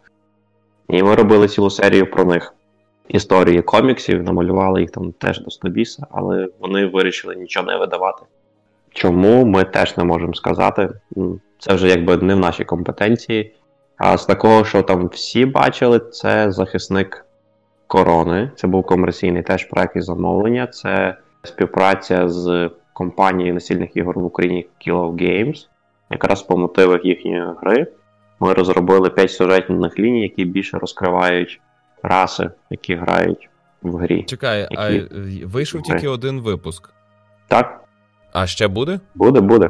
І 0.90 1.04
ми 1.04 1.16
робили 1.16 1.48
цілу 1.48 1.70
серію 1.70 2.12
про 2.12 2.26
них 2.26 2.54
історії 3.08 3.62
коміксів, 3.62 4.24
намалювали 4.24 4.82
їх 4.82 4.92
там 4.92 5.12
теж 5.12 5.42
до 5.42 5.52
Стобіса, 5.52 6.08
але 6.12 6.48
вони 6.60 6.86
вирішили 6.86 7.36
нічого 7.36 7.66
не 7.66 7.78
видавати. 7.78 8.26
Чому 8.94 9.46
ми 9.46 9.64
теж 9.64 9.98
не 9.98 10.04
можемо 10.04 10.34
сказати. 10.34 10.90
Це 11.60 11.74
вже 11.74 11.88
якби 11.88 12.18
не 12.18 12.36
в 12.36 12.40
нашій 12.40 12.66
компетенції. 12.66 13.56
А 13.98 14.18
з 14.18 14.26
такого, 14.26 14.66
що 14.66 14.82
там 14.82 15.08
всі 15.08 15.46
бачили, 15.46 16.00
це 16.00 16.52
захисник 16.52 17.26
корони. 17.88 18.52
Це 18.56 18.68
був 18.68 18.86
комерційний 18.86 19.44
теж 19.44 19.66
проект 19.66 19.96
із 19.96 20.06
замовлення. 20.06 20.68
Це 20.68 21.18
співпраця 21.44 22.30
з 22.30 22.70
компанією 22.94 23.54
настільних 23.54 23.98
ігор 23.98 24.20
в 24.20 24.26
Україні 24.26 24.68
Kill 24.88 25.12
Games. 25.12 25.68
Якраз 26.10 26.44
по 26.44 26.58
мотивах 26.58 27.06
їхньої 27.06 27.44
гри 27.62 27.88
ми 28.40 28.54
розробили 28.54 29.10
5 29.10 29.32
сюжетних 29.32 30.00
ліній, 30.00 30.22
які 30.22 30.46
більше 30.46 30.78
розкривають 30.78 31.62
раси, 32.04 32.50
які 32.70 32.96
грають 32.96 33.50
в 33.82 33.96
грі. 33.96 34.24
Чекай, 34.24 34.68
а 34.78 34.90
Які? 34.90 35.16
е, 35.16 35.46
вийшов 35.46 35.82
тільки 35.82 36.08
один 36.08 36.42
випуск. 36.42 36.90
Так, 37.48 37.84
А 38.34 38.48
ще 38.48 38.68
буде? 38.68 39.00
буде, 39.16 39.42
буде. 39.42 39.70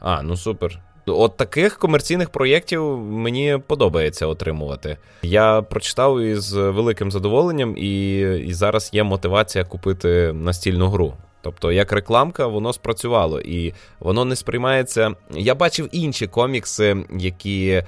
А, 0.00 0.22
ну 0.22 0.36
супер. 0.36 0.78
От 1.06 1.36
таких 1.36 1.78
комерційних 1.78 2.30
проєктів 2.30 2.98
мені 2.98 3.58
подобається 3.66 4.26
отримувати. 4.26 4.96
Я 5.22 5.62
прочитав 5.62 6.20
із 6.20 6.52
великим 6.52 7.10
задоволенням, 7.10 7.74
і, 7.76 8.18
і 8.46 8.52
зараз 8.52 8.90
є 8.92 9.02
мотивація 9.04 9.64
купити 9.64 10.32
настільну 10.32 10.88
гру. 10.88 11.14
Тобто, 11.42 11.72
як 11.72 11.92
рекламка, 11.92 12.46
воно 12.46 12.72
спрацювало, 12.72 13.40
і 13.40 13.74
воно 14.00 14.24
не 14.24 14.36
сприймається. 14.36 15.14
Я 15.30 15.54
бачив 15.54 15.88
інші 15.92 16.26
комікси, 16.26 16.96
які 17.18 17.82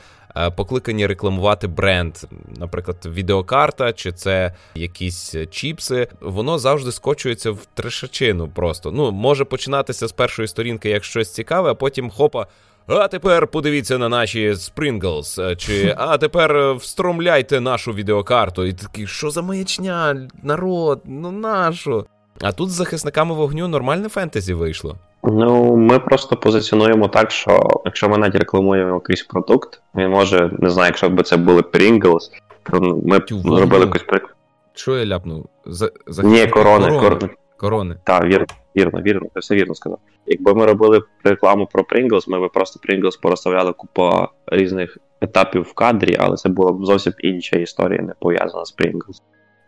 покликані 0.56 1.06
рекламувати 1.06 1.66
бренд, 1.66 2.16
наприклад, 2.56 2.96
відеокарта, 3.06 3.92
чи 3.92 4.12
це 4.12 4.54
якісь 4.74 5.34
чіпси. 5.50 6.08
Воно 6.20 6.58
завжди 6.58 6.92
скочується 6.92 7.50
в 7.50 7.66
трешачину. 7.74 8.48
Просто 8.48 8.92
ну 8.92 9.10
може 9.10 9.44
починатися 9.44 10.08
з 10.08 10.12
першої 10.12 10.48
сторінки 10.48 10.88
як 10.88 11.04
щось 11.04 11.34
цікаве, 11.34 11.70
а 11.70 11.74
потім 11.74 12.10
хопа. 12.10 12.46
А 12.86 13.08
тепер 13.08 13.46
подивіться 13.46 13.98
на 13.98 14.08
наші 14.08 14.50
Sprinkles, 14.50 15.56
чи 15.56 15.94
а 15.98 16.18
тепер 16.18 16.56
е, 16.56 16.72
встромляйте 16.72 17.60
нашу 17.60 17.92
відеокарту. 17.92 18.64
І 18.64 18.72
такий, 18.72 19.06
що 19.06 19.30
за 19.30 19.42
маячня, 19.42 20.28
народ, 20.42 21.02
ну 21.04 21.30
нашу. 21.30 22.06
А 22.40 22.52
тут 22.52 22.70
з 22.70 22.72
захисниками 22.72 23.34
вогню 23.34 23.68
нормальне 23.68 24.08
фентезі 24.08 24.54
вийшло. 24.54 24.96
Ну, 25.22 25.76
ми 25.76 25.98
просто 25.98 26.36
позиціонуємо 26.36 27.08
так, 27.08 27.30
що 27.30 27.82
якщо 27.84 28.08
ми 28.08 28.18
навіть 28.18 28.34
рекламуємо 28.34 28.94
якийсь 28.94 29.22
продукт, 29.22 29.82
він 29.94 30.10
може, 30.10 30.50
не 30.58 30.70
знаю, 30.70 30.86
якщо 30.86 31.10
б 31.10 31.22
це 31.22 31.36
були 31.36 31.60
Pringles, 31.60 32.30
то 32.70 32.80
ми 32.80 33.18
б 33.18 33.26
Тю, 33.26 33.36
вогню. 33.36 33.56
зробили 33.56 33.84
якусь 33.84 34.02
прик... 34.02 34.36
Що 34.74 34.98
я 34.98 35.06
ляпнув? 35.06 35.46
За, 35.66 35.90
Ні, 36.22 36.46
корони, 36.46 36.86
корони. 36.86 36.98
корони. 37.00 37.28
Корони. 37.56 37.96
Так, 38.04 38.24
вірно, 38.24 38.46
вірно, 38.76 39.00
вірно, 39.00 39.28
ти 39.34 39.40
все 39.40 39.54
вірно 39.54 39.74
сказав. 39.74 39.98
Якби 40.26 40.54
ми 40.54 40.66
робили 40.66 41.02
рекламу 41.24 41.66
про 41.72 41.82
Pringles, 41.82 42.24
ми 42.28 42.48
б 42.48 42.52
просто 42.52 42.80
Pringles 42.88 43.20
порозставляли 43.22 43.72
купа 43.72 44.28
різних 44.46 44.98
етапів 45.20 45.62
в 45.62 45.72
кадрі, 45.72 46.16
але 46.20 46.36
це 46.36 46.48
була 46.48 46.72
б 46.72 46.84
зовсім 46.84 47.12
інша 47.18 47.56
історія, 47.56 48.02
не 48.02 48.12
пов'язана 48.20 48.64
з 48.64 48.76
Pringles. 48.76 49.22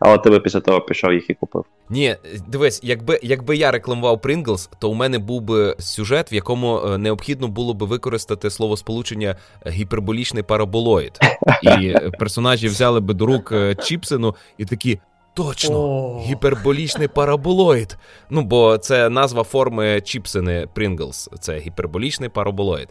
Але 0.04 0.18
ти 0.18 0.30
би 0.30 0.40
після 0.40 0.60
того 0.60 0.80
пішов 0.80 1.12
їх 1.12 1.30
і 1.30 1.34
купив. 1.34 1.64
Ні, 1.90 2.16
дивись, 2.48 2.80
якби, 2.82 3.20
якби 3.22 3.56
я 3.56 3.70
рекламував 3.70 4.16
Pringles, 4.16 4.70
то 4.78 4.90
у 4.90 4.94
мене 4.94 5.18
був 5.18 5.40
би 5.40 5.76
сюжет, 5.78 6.32
в 6.32 6.34
якому 6.34 6.78
е, 6.78 6.98
необхідно 6.98 7.48
було 7.48 7.74
би 7.74 7.86
використати 7.86 8.50
словосполучення 8.50 9.36
гіперболічний 9.66 10.42
параболоїд. 10.42 11.18
І 11.62 11.88
е, 11.88 12.10
персонажі 12.18 12.68
взяли 12.68 13.00
би 13.00 13.14
до 13.14 13.26
рук 13.26 13.52
е, 13.52 13.74
чіпсину 13.74 14.34
і 14.58 14.64
такі. 14.64 14.98
Точно, 15.34 15.78
О. 15.78 16.22
гіперболічний 16.26 17.08
параболоїд. 17.08 17.96
Ну, 18.30 18.42
бо 18.42 18.78
це 18.78 19.08
назва 19.08 19.42
форми 19.42 20.00
чіпсини 20.00 20.68
Pringles. 20.74 21.38
Це 21.40 21.58
гіперболічний 21.58 22.28
параболоїд. 22.28 22.88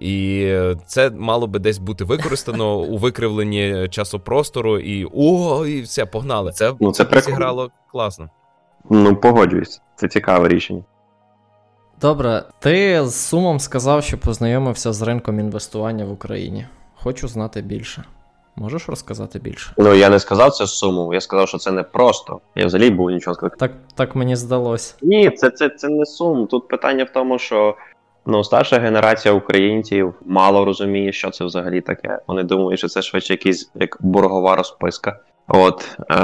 І 0.00 0.52
це 0.86 1.10
мало 1.10 1.46
би 1.46 1.58
десь 1.58 1.78
бути 1.78 2.04
використано 2.04 2.78
у 2.78 2.96
викривленні 2.98 3.88
часопростору, 3.90 4.78
і 4.78 5.06
о, 5.14 5.66
і 5.66 5.80
все, 5.80 6.06
погнали. 6.06 6.52
Це, 6.52 6.74
Ну, 6.80 6.92
це 6.92 7.04
прикольно. 7.04 7.36
зіграло 7.36 7.70
класно. 7.92 8.28
Ну, 8.90 9.16
погоджуюсь, 9.16 9.80
це 9.96 10.08
цікаве 10.08 10.48
рішення. 10.48 10.82
Добре, 12.00 12.44
ти 12.58 13.06
з 13.06 13.14
сумом 13.14 13.60
сказав, 13.60 14.04
що 14.04 14.18
познайомився 14.18 14.92
з 14.92 15.02
ринком 15.02 15.40
інвестування 15.40 16.04
в 16.04 16.12
Україні. 16.12 16.66
Хочу 16.94 17.28
знати 17.28 17.62
більше. 17.62 18.04
Можеш 18.56 18.88
розказати 18.88 19.38
більше? 19.38 19.72
Ну, 19.76 19.94
я 19.94 20.08
не 20.08 20.18
сказав 20.18 20.52
це 20.52 20.66
з 20.66 20.70
суму, 20.78 21.14
я 21.14 21.20
сказав, 21.20 21.48
що 21.48 21.58
це 21.58 21.70
не 21.72 21.82
просто. 21.82 22.40
Я 22.56 22.66
взагалі 22.66 22.90
був 22.90 23.10
нічого 23.10 23.34
сказати. 23.34 23.56
Так, 23.58 23.72
так 23.94 24.16
мені 24.16 24.36
здалося. 24.36 24.94
Ні, 25.02 25.30
це, 25.30 25.50
це, 25.50 25.68
це 25.68 25.88
не 25.88 26.06
сум. 26.06 26.46
Тут 26.46 26.68
питання 26.68 27.04
в 27.04 27.10
тому, 27.10 27.38
що 27.38 27.76
ну, 28.28 28.44
старша 28.44 28.78
генерація 28.78 29.34
українців 29.34 30.14
мало 30.26 30.64
розуміє, 30.64 31.12
що 31.12 31.30
це 31.30 31.44
взагалі 31.44 31.80
таке. 31.80 32.18
Вони 32.28 32.42
думають, 32.42 32.78
що 32.78 32.88
це 32.88 33.02
швидше 33.02 33.32
якийсь 33.32 33.70
як 33.74 33.96
боргова 34.00 34.56
розписка. 34.56 35.20
От 35.48 35.98
е, 36.10 36.14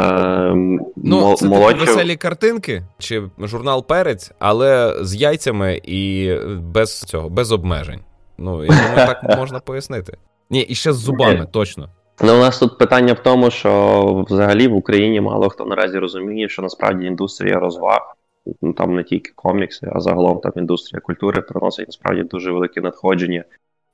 Ну, 0.96 1.34
це 1.34 1.46
молодші- 1.46 1.80
веселі 1.80 2.16
картинки 2.16 2.82
чи 2.98 3.22
журнал 3.38 3.86
Перець, 3.86 4.32
але 4.38 4.96
з 5.00 5.14
яйцями 5.14 5.80
і 5.84 6.34
без 6.58 7.00
цього, 7.00 7.28
без 7.28 7.52
обмежень. 7.52 8.00
Ну, 8.38 8.64
я 8.64 8.68
думаю, 8.68 8.94
так 9.22 9.38
можна 9.38 9.60
пояснити. 9.60 10.18
Ні, 10.50 10.60
і 10.60 10.74
ще 10.74 10.92
з 10.92 10.96
зубами, 10.96 11.46
точно. 11.52 11.88
Ну, 12.22 12.34
у 12.34 12.38
нас 12.40 12.58
тут 12.58 12.78
питання 12.78 13.12
в 13.12 13.18
тому, 13.18 13.50
що 13.50 14.24
взагалі 14.30 14.68
в 14.68 14.74
Україні 14.74 15.20
мало 15.20 15.48
хто 15.48 15.64
наразі 15.64 15.98
розуміє, 15.98 16.48
що 16.48 16.62
насправді 16.62 17.06
індустрія 17.06 17.58
розваг, 17.58 18.16
ну 18.62 18.72
там 18.72 18.94
не 18.94 19.04
тільки 19.04 19.32
комікси, 19.34 19.88
а 19.92 20.00
загалом 20.00 20.40
там 20.40 20.52
індустрія 20.56 21.00
культури 21.00 21.42
приносить 21.42 21.88
насправді 21.88 22.22
дуже 22.22 22.52
велике 22.52 22.80
надходження 22.80 23.44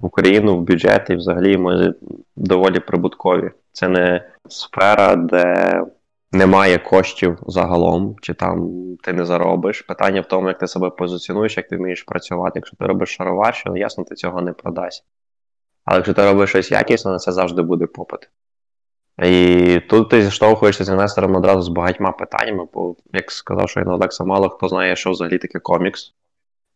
в 0.00 0.06
Україну 0.06 0.56
в 0.56 0.60
бюджет, 0.60 1.10
і 1.10 1.14
взагалі 1.14 1.56
ми 1.56 1.94
доволі 2.36 2.80
прибуткові. 2.80 3.50
Це 3.72 3.88
не 3.88 4.30
сфера, 4.48 5.16
де 5.16 5.82
немає 6.32 6.78
коштів 6.78 7.38
загалом, 7.46 8.16
чи 8.22 8.34
там 8.34 8.70
ти 9.02 9.12
не 9.12 9.24
заробиш. 9.24 9.82
Питання 9.82 10.20
в 10.20 10.28
тому, 10.28 10.48
як 10.48 10.58
ти 10.58 10.66
себе 10.66 10.90
позиціонуєш, 10.90 11.56
як 11.56 11.68
ти 11.68 11.76
вмієш 11.76 12.02
працювати. 12.02 12.52
Якщо 12.54 12.76
ти 12.76 12.86
робиш 12.86 13.16
шароварщину, 13.16 13.76
ясно, 13.76 14.04
ти 14.04 14.14
цього 14.14 14.42
не 14.42 14.52
продасть. 14.52 15.04
Але 15.84 15.98
якщо 15.98 16.14
ти 16.14 16.24
робиш 16.24 16.50
щось 16.50 16.70
якісне, 16.70 17.10
на 17.10 17.18
це 17.18 17.32
завжди 17.32 17.62
буде 17.62 17.86
попит. 17.86 18.30
І 19.22 19.80
тут 19.88 20.08
ти 20.08 20.22
зіштовхуєшся 20.22 20.84
з 20.84 20.88
інвестором 20.88 21.36
одразу 21.36 21.62
з 21.62 21.68
багатьма 21.68 22.12
питаннями, 22.12 22.64
бо, 22.74 22.96
як 23.12 23.32
сказав, 23.32 23.68
що 23.68 23.80
Олекса, 23.86 24.24
мало 24.24 24.48
хто 24.48 24.68
знає, 24.68 24.96
що 24.96 25.10
взагалі 25.10 25.38
таке 25.38 25.58
комікс. 25.58 26.12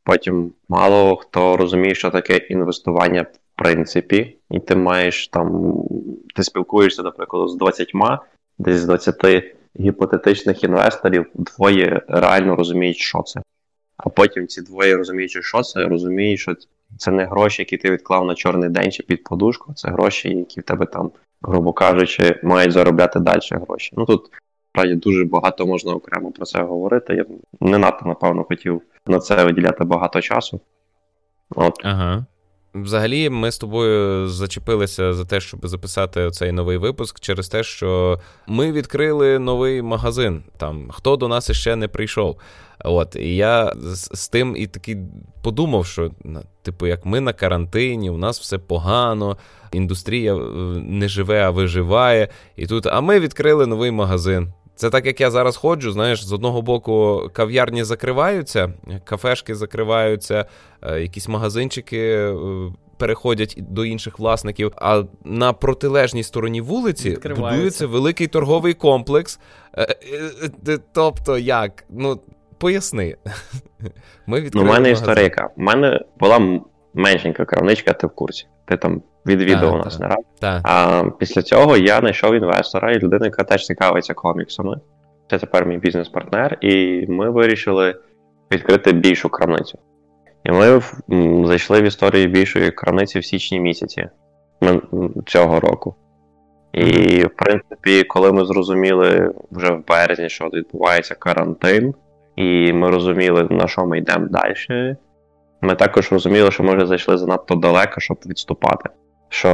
Потім 0.04 0.52
мало 0.68 1.16
хто 1.16 1.56
розуміє, 1.56 1.94
що 1.94 2.10
таке 2.10 2.36
інвестування 2.36 3.22
в 3.22 3.38
принципі, 3.56 4.36
і 4.50 4.60
ти 4.60 4.76
маєш 4.76 5.28
там, 5.28 5.74
ти 6.34 6.42
спілкуєшся, 6.42 7.02
наприклад, 7.02 7.48
з 7.48 7.54
20, 7.54 7.90
десь 8.58 8.76
з 8.76 8.84
20 8.84 9.44
гіпотетичних 9.80 10.64
інвесторів, 10.64 11.26
двоє 11.34 12.02
реально 12.08 12.56
розуміють, 12.56 12.96
що 12.96 13.22
це. 13.22 13.42
А 13.96 14.08
потім 14.08 14.46
ці 14.46 14.62
двоє 14.62 14.96
розуміючи, 14.96 15.42
що 15.42 15.62
це, 15.62 15.84
розуміють, 15.84 16.40
що 16.40 16.54
це 16.98 17.10
не 17.10 17.24
гроші, 17.24 17.62
які 17.62 17.76
ти 17.76 17.90
відклав 17.90 18.26
на 18.26 18.34
чорний 18.34 18.68
день 18.70 18.92
чи 18.92 19.02
під 19.02 19.24
подушку, 19.24 19.74
це 19.74 19.88
гроші, 19.88 20.28
які 20.28 20.60
в 20.60 20.62
тебе 20.62 20.86
там, 20.86 21.10
грубо 21.48 21.72
кажучи, 21.72 22.40
мають 22.42 22.72
заробляти 22.72 23.20
далі 23.20 23.40
гроші. 23.50 23.90
Ну 23.96 24.04
тут 24.04 24.30
справді 24.70 24.94
дуже 24.94 25.24
багато 25.24 25.66
можна 25.66 25.92
окремо 25.92 26.32
про 26.32 26.46
це 26.46 26.62
говорити. 26.62 27.14
Я 27.14 27.24
не 27.60 27.78
надто, 27.78 28.06
напевно, 28.06 28.44
хотів 28.44 28.82
на 29.06 29.18
це 29.18 29.44
виділяти 29.44 29.84
багато 29.84 30.20
часу. 30.20 30.60
От. 31.56 31.80
Ага. 31.82 32.26
Взагалі, 32.74 33.30
ми 33.30 33.50
з 33.50 33.58
тобою 33.58 34.28
зачепилися 34.28 35.12
за 35.12 35.24
те, 35.24 35.40
щоб 35.40 35.66
записати 35.66 36.30
цей 36.30 36.52
новий 36.52 36.76
випуск 36.76 37.20
через 37.20 37.48
те, 37.48 37.62
що 37.62 38.18
ми 38.46 38.72
відкрили 38.72 39.38
новий 39.38 39.82
магазин. 39.82 40.42
Там 40.56 40.88
хто 40.90 41.16
до 41.16 41.28
нас 41.28 41.50
іще 41.50 41.76
не 41.76 41.88
прийшов. 41.88 42.38
От 42.84 43.16
і 43.16 43.36
я 43.36 43.72
з, 43.76 44.10
з 44.12 44.28
тим 44.28 44.56
і 44.56 44.66
таки 44.66 44.98
подумав, 45.42 45.86
що 45.86 46.10
типу, 46.64 46.86
як 46.86 47.06
ми 47.06 47.20
на 47.20 47.32
карантині, 47.32 48.10
у 48.10 48.16
нас 48.16 48.40
все 48.40 48.58
погано, 48.58 49.36
індустрія 49.72 50.34
е, 50.34 50.38
не 50.76 51.08
живе, 51.08 51.42
а 51.42 51.50
виживає. 51.50 52.28
І 52.56 52.66
тут, 52.66 52.86
а 52.86 53.00
ми 53.00 53.20
відкрили 53.20 53.66
новий 53.66 53.90
магазин. 53.90 54.52
Це 54.76 54.90
так, 54.90 55.06
як 55.06 55.20
я 55.20 55.30
зараз 55.30 55.56
ходжу, 55.56 55.92
знаєш, 55.92 56.26
з 56.26 56.32
одного 56.32 56.62
боку 56.62 57.22
кав'ярні 57.32 57.84
закриваються, 57.84 58.72
кафешки 59.04 59.54
закриваються, 59.54 60.46
е, 60.82 61.00
якісь 61.00 61.28
магазинчики 61.28 61.98
е, 61.98 62.34
переходять 62.96 63.56
до 63.58 63.84
інших 63.84 64.18
власників. 64.18 64.72
А 64.76 65.02
на 65.24 65.52
протилежній 65.52 66.22
стороні 66.22 66.60
вулиці 66.60 67.18
будується 67.36 67.86
великий 67.86 68.26
торговий 68.26 68.74
комплекс. 68.74 69.40
Тобто, 70.92 71.38
як? 71.38 71.84
Ну, 71.90 72.20
поясни. 72.64 73.16
Ми 74.26 74.50
Ну, 74.54 74.62
У 74.62 74.64
мене 74.64 74.90
історія 74.90 75.24
яка. 75.24 75.50
У 75.56 75.62
мене 75.62 76.00
була 76.18 76.60
меншенька 76.94 77.44
крамничка, 77.44 77.92
ти 77.92 78.06
в 78.06 78.10
курсі. 78.10 78.46
Ти 78.64 78.76
там 78.76 79.02
відвідував 79.26 79.78
нас 79.84 79.98
не 79.98 80.06
раз. 80.06 80.18
А 80.62 81.02
після 81.18 81.42
цього 81.42 81.76
я 81.76 81.98
знайшов 81.98 82.34
інвестора 82.34 82.92
і 82.92 82.98
людину, 82.98 83.24
яка 83.24 83.44
теж 83.44 83.66
цікавиться 83.66 84.14
коміксами. 84.14 84.80
Це 85.30 85.38
тепер 85.38 85.66
мій 85.66 85.78
бізнес-партнер, 85.78 86.58
і 86.60 87.04
ми 87.08 87.30
вирішили 87.30 87.94
відкрити 88.52 88.92
більшу 88.92 89.28
крамницю. 89.28 89.78
І 90.44 90.52
ми 90.52 90.80
зайшли 91.46 91.80
в 91.80 91.84
історію 91.84 92.28
більшої 92.28 92.70
крамниці 92.70 93.18
в 93.18 93.24
січні 93.24 93.60
місяці 93.60 94.08
цього 95.26 95.60
року. 95.60 95.94
І, 96.72 97.24
в 97.24 97.30
принципі, 97.36 98.04
коли 98.04 98.32
ми 98.32 98.44
зрозуміли 98.44 99.34
вже 99.50 99.72
в 99.72 99.86
березні, 99.86 100.28
що 100.28 100.44
відбувається 100.44 101.14
карантин, 101.14 101.94
і 102.36 102.72
ми 102.72 102.90
розуміли, 102.90 103.46
на 103.50 103.68
що 103.68 103.86
ми 103.86 103.98
йдемо 103.98 104.28
далі, 104.30 104.96
ми 105.60 105.74
також 105.74 106.12
розуміли, 106.12 106.50
що 106.50 106.62
ми 106.62 106.76
вже 106.76 106.86
зайшли 106.86 107.18
занадто 107.18 107.54
далеко, 107.54 108.00
щоб 108.00 108.16
відступати. 108.26 108.90
Що, 109.28 109.48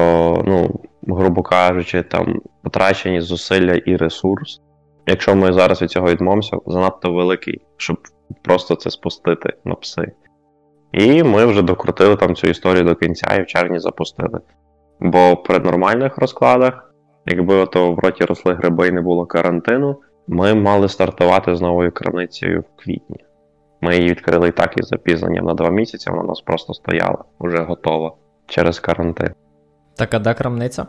ну, 0.47 0.81
грубо 1.09 1.43
кажучи, 1.43 2.03
там 2.03 2.41
потрачені 2.63 3.21
зусилля 3.21 3.75
і 3.75 3.97
ресурс. 3.97 4.61
Якщо 5.07 5.37
ми 5.37 5.53
зараз 5.53 5.83
від 5.83 5.91
цього 5.91 6.07
відмовимося, 6.07 6.57
занадто 6.67 7.13
великий, 7.13 7.61
щоб 7.77 7.97
просто 8.43 8.75
це 8.75 8.91
спустити 8.91 9.53
на 9.65 9.75
пси. 9.75 10.13
І 10.93 11.23
ми 11.23 11.47
вже 11.47 11.63
докрутили 11.63 12.17
там 12.17 12.35
цю 12.35 12.47
історію 12.47 12.85
до 12.85 12.95
кінця 12.95 13.35
і 13.35 13.43
в 13.43 13.47
червні 13.47 13.79
запустили. 13.79 14.41
Бо 15.01 15.37
при 15.37 15.59
нормальних 15.59 16.19
розкладах, 16.19 16.95
якби 17.27 17.55
ото 17.55 17.93
в 17.93 17.99
роті 17.99 18.25
росли 18.25 18.55
гриби 18.55 18.89
і 18.89 18.93
не 18.93 19.01
було 19.01 19.27
карантину, 19.27 19.97
ми 20.29 20.55
мали 20.55 20.89
стартувати 20.89 21.57
з 21.57 21.61
новою 21.61 21.93
крамницею 21.93 22.61
в 22.61 22.83
квітні. 22.83 23.25
Ми 23.81 23.97
її 23.97 24.09
відкрили 24.09 24.49
і 24.49 24.53
так 24.53 24.75
із 24.79 24.89
запізненням 24.89 25.45
на 25.45 25.55
два 25.55 25.71
місяці, 25.71 26.11
вона 26.11 26.23
у 26.23 26.27
нас 26.27 26.41
просто 26.41 26.75
стояла, 26.75 27.25
вже 27.41 27.59
готова 27.59 28.12
через 28.47 28.81
карантин. 28.81 29.31
Так, 29.97 30.15
а 30.15 30.19
де 30.19 30.35
крамниця? 30.35 30.87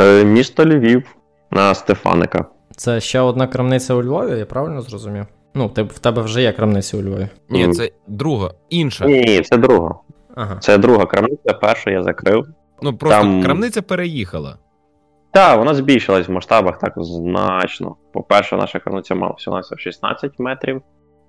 Е, 0.00 0.24
Місто 0.24 0.66
Львів 0.66 1.16
на 1.50 1.74
Стефаника. 1.74 2.44
Це 2.76 3.00
ще 3.00 3.20
одна 3.20 3.46
крамниця 3.46 3.94
у 3.94 4.02
Львові, 4.02 4.38
я 4.38 4.46
правильно 4.46 4.80
зрозумів? 4.80 5.26
Ну, 5.54 5.66
в 5.76 5.98
тебе 5.98 6.22
вже 6.22 6.42
є 6.42 6.52
крамниця 6.52 6.96
у 6.96 7.02
Львові. 7.02 7.28
Ні, 7.48 7.68
це 7.68 7.90
друга, 8.08 8.50
інша. 8.70 9.06
Ні, 9.06 9.40
це 9.40 9.56
друга. 9.56 9.94
Ага. 10.34 10.56
Це 10.60 10.78
друга 10.78 11.06
крамниця, 11.06 11.52
першу 11.60 11.90
я 11.90 12.02
закрив. 12.02 12.46
Ну, 12.82 12.96
просто 12.96 13.18
Там... 13.18 13.42
крамниця 13.42 13.82
переїхала. 13.82 14.58
Так, 15.34 15.58
вона 15.58 15.74
збільшилась 15.74 16.28
в 16.28 16.30
масштабах 16.30 16.78
так 16.78 16.92
значно. 16.96 17.96
По-перше, 18.12 18.56
наша 18.56 18.78
крамниця 18.78 19.14
мала 19.14 19.34
всього 19.38 19.62
16 19.76 20.38
метрів, 20.38 20.82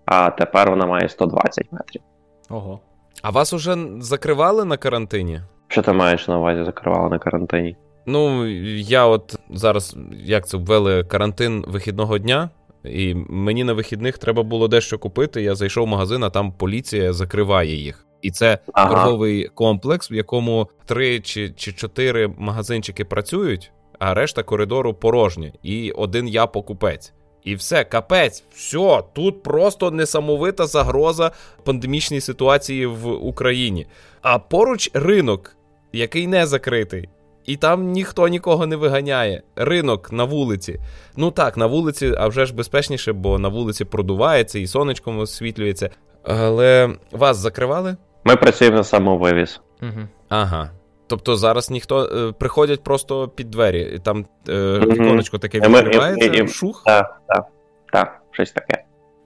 а 0.05 0.29
тепер 0.29 0.69
вона 0.69 0.85
має 0.85 1.09
120 1.09 1.71
метрів. 1.71 2.01
Ого. 2.49 2.79
А 3.21 3.29
вас 3.29 3.53
уже 3.53 3.77
закривали 3.99 4.65
на 4.65 4.77
карантині? 4.77 5.41
Що 5.67 5.81
ти 5.81 5.93
маєш 5.93 6.27
на 6.27 6.37
увазі 6.37 6.63
закривали 6.63 7.09
на 7.09 7.19
карантині? 7.19 7.75
Ну, 8.05 8.47
я 8.77 9.05
от 9.05 9.35
зараз 9.49 9.97
як 10.11 10.47
це 10.47 10.57
ввели 10.57 11.03
карантин 11.03 11.65
вихідного 11.67 12.17
дня, 12.17 12.49
і 12.83 13.15
мені 13.29 13.63
на 13.63 13.73
вихідних 13.73 14.17
треба 14.17 14.43
було 14.43 14.67
дещо 14.67 14.99
купити. 14.99 15.41
Я 15.41 15.55
зайшов 15.55 15.85
в 15.85 15.89
магазин, 15.89 16.23
а 16.23 16.29
там 16.29 16.51
поліція 16.51 17.13
закриває 17.13 17.75
їх. 17.75 18.05
І 18.21 18.31
це 18.31 18.57
ага. 18.73 18.89
торговий 18.89 19.47
комплекс, 19.47 20.11
в 20.11 20.13
якому 20.13 20.67
три 20.85 21.19
чи 21.19 21.49
чи 21.49 21.71
чотири 21.71 22.27
магазинчики 22.37 23.05
працюють, 23.05 23.71
а 24.05 24.13
решта 24.13 24.43
коридору 24.43 24.93
порожня. 24.93 25.51
І 25.63 25.91
один 25.91 26.27
я 26.27 26.47
покупець. 26.47 27.13
І 27.43 27.55
все, 27.55 27.83
капець, 27.83 28.43
все, 28.55 29.03
тут 29.13 29.43
просто 29.43 29.91
несамовита 29.91 30.67
загроза 30.67 31.31
пандемічній 31.63 32.21
ситуації 32.21 32.85
в 32.85 33.07
Україні. 33.07 33.87
А 34.21 34.39
поруч 34.39 34.91
ринок, 34.93 35.55
який 35.93 36.27
не 36.27 36.45
закритий. 36.45 37.09
І 37.45 37.55
там 37.55 37.91
ніхто 37.91 38.27
нікого 38.27 38.65
не 38.65 38.75
виганяє. 38.75 39.41
Ринок 39.55 40.11
на 40.11 40.23
вулиці. 40.23 40.79
Ну 41.17 41.31
так, 41.31 41.57
на 41.57 41.65
вулиці, 41.65 42.13
а 42.17 42.27
вже 42.27 42.45
ж 42.45 42.55
безпечніше, 42.55 43.13
бо 43.13 43.39
на 43.39 43.49
вулиці 43.49 43.85
продувається 43.85 44.59
і 44.59 44.67
сонечком 44.67 45.19
освітлюється. 45.19 45.89
Але 46.23 46.89
вас 47.11 47.37
закривали? 47.37 47.97
Ми 48.23 48.35
працюємо 48.35 48.77
на 48.77 48.83
самовивіз. 48.83 49.61
Угу. 49.81 50.07
Ага. 50.29 50.71
Тобто 51.07 51.35
зараз 51.35 51.71
ніхто 51.71 52.05
е, 52.05 52.31
приходять 52.31 52.83
просто 52.83 53.27
під 53.27 53.49
двері, 53.49 53.91
і 53.95 53.99
там 53.99 54.25
е, 54.49 54.79
віконечко 54.79 55.37
таке 55.37 55.59
відкривається, 55.59 56.47
шух? 56.47 56.83
Так, 56.85 57.21
так, 57.27 57.45
так, 57.93 58.21
щось 58.31 58.51
таке. 58.51 58.83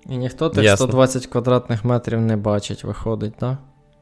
І 0.10 0.18
ніхто 0.18 0.50
тих 0.50 0.64
Ясно. 0.64 0.86
120 0.86 1.28
квадратних 1.28 1.86
метрів 1.86 2.22
не 2.22 2.38
бачить, 2.38 2.84
виходить, 2.84 3.36
так? 3.38 3.58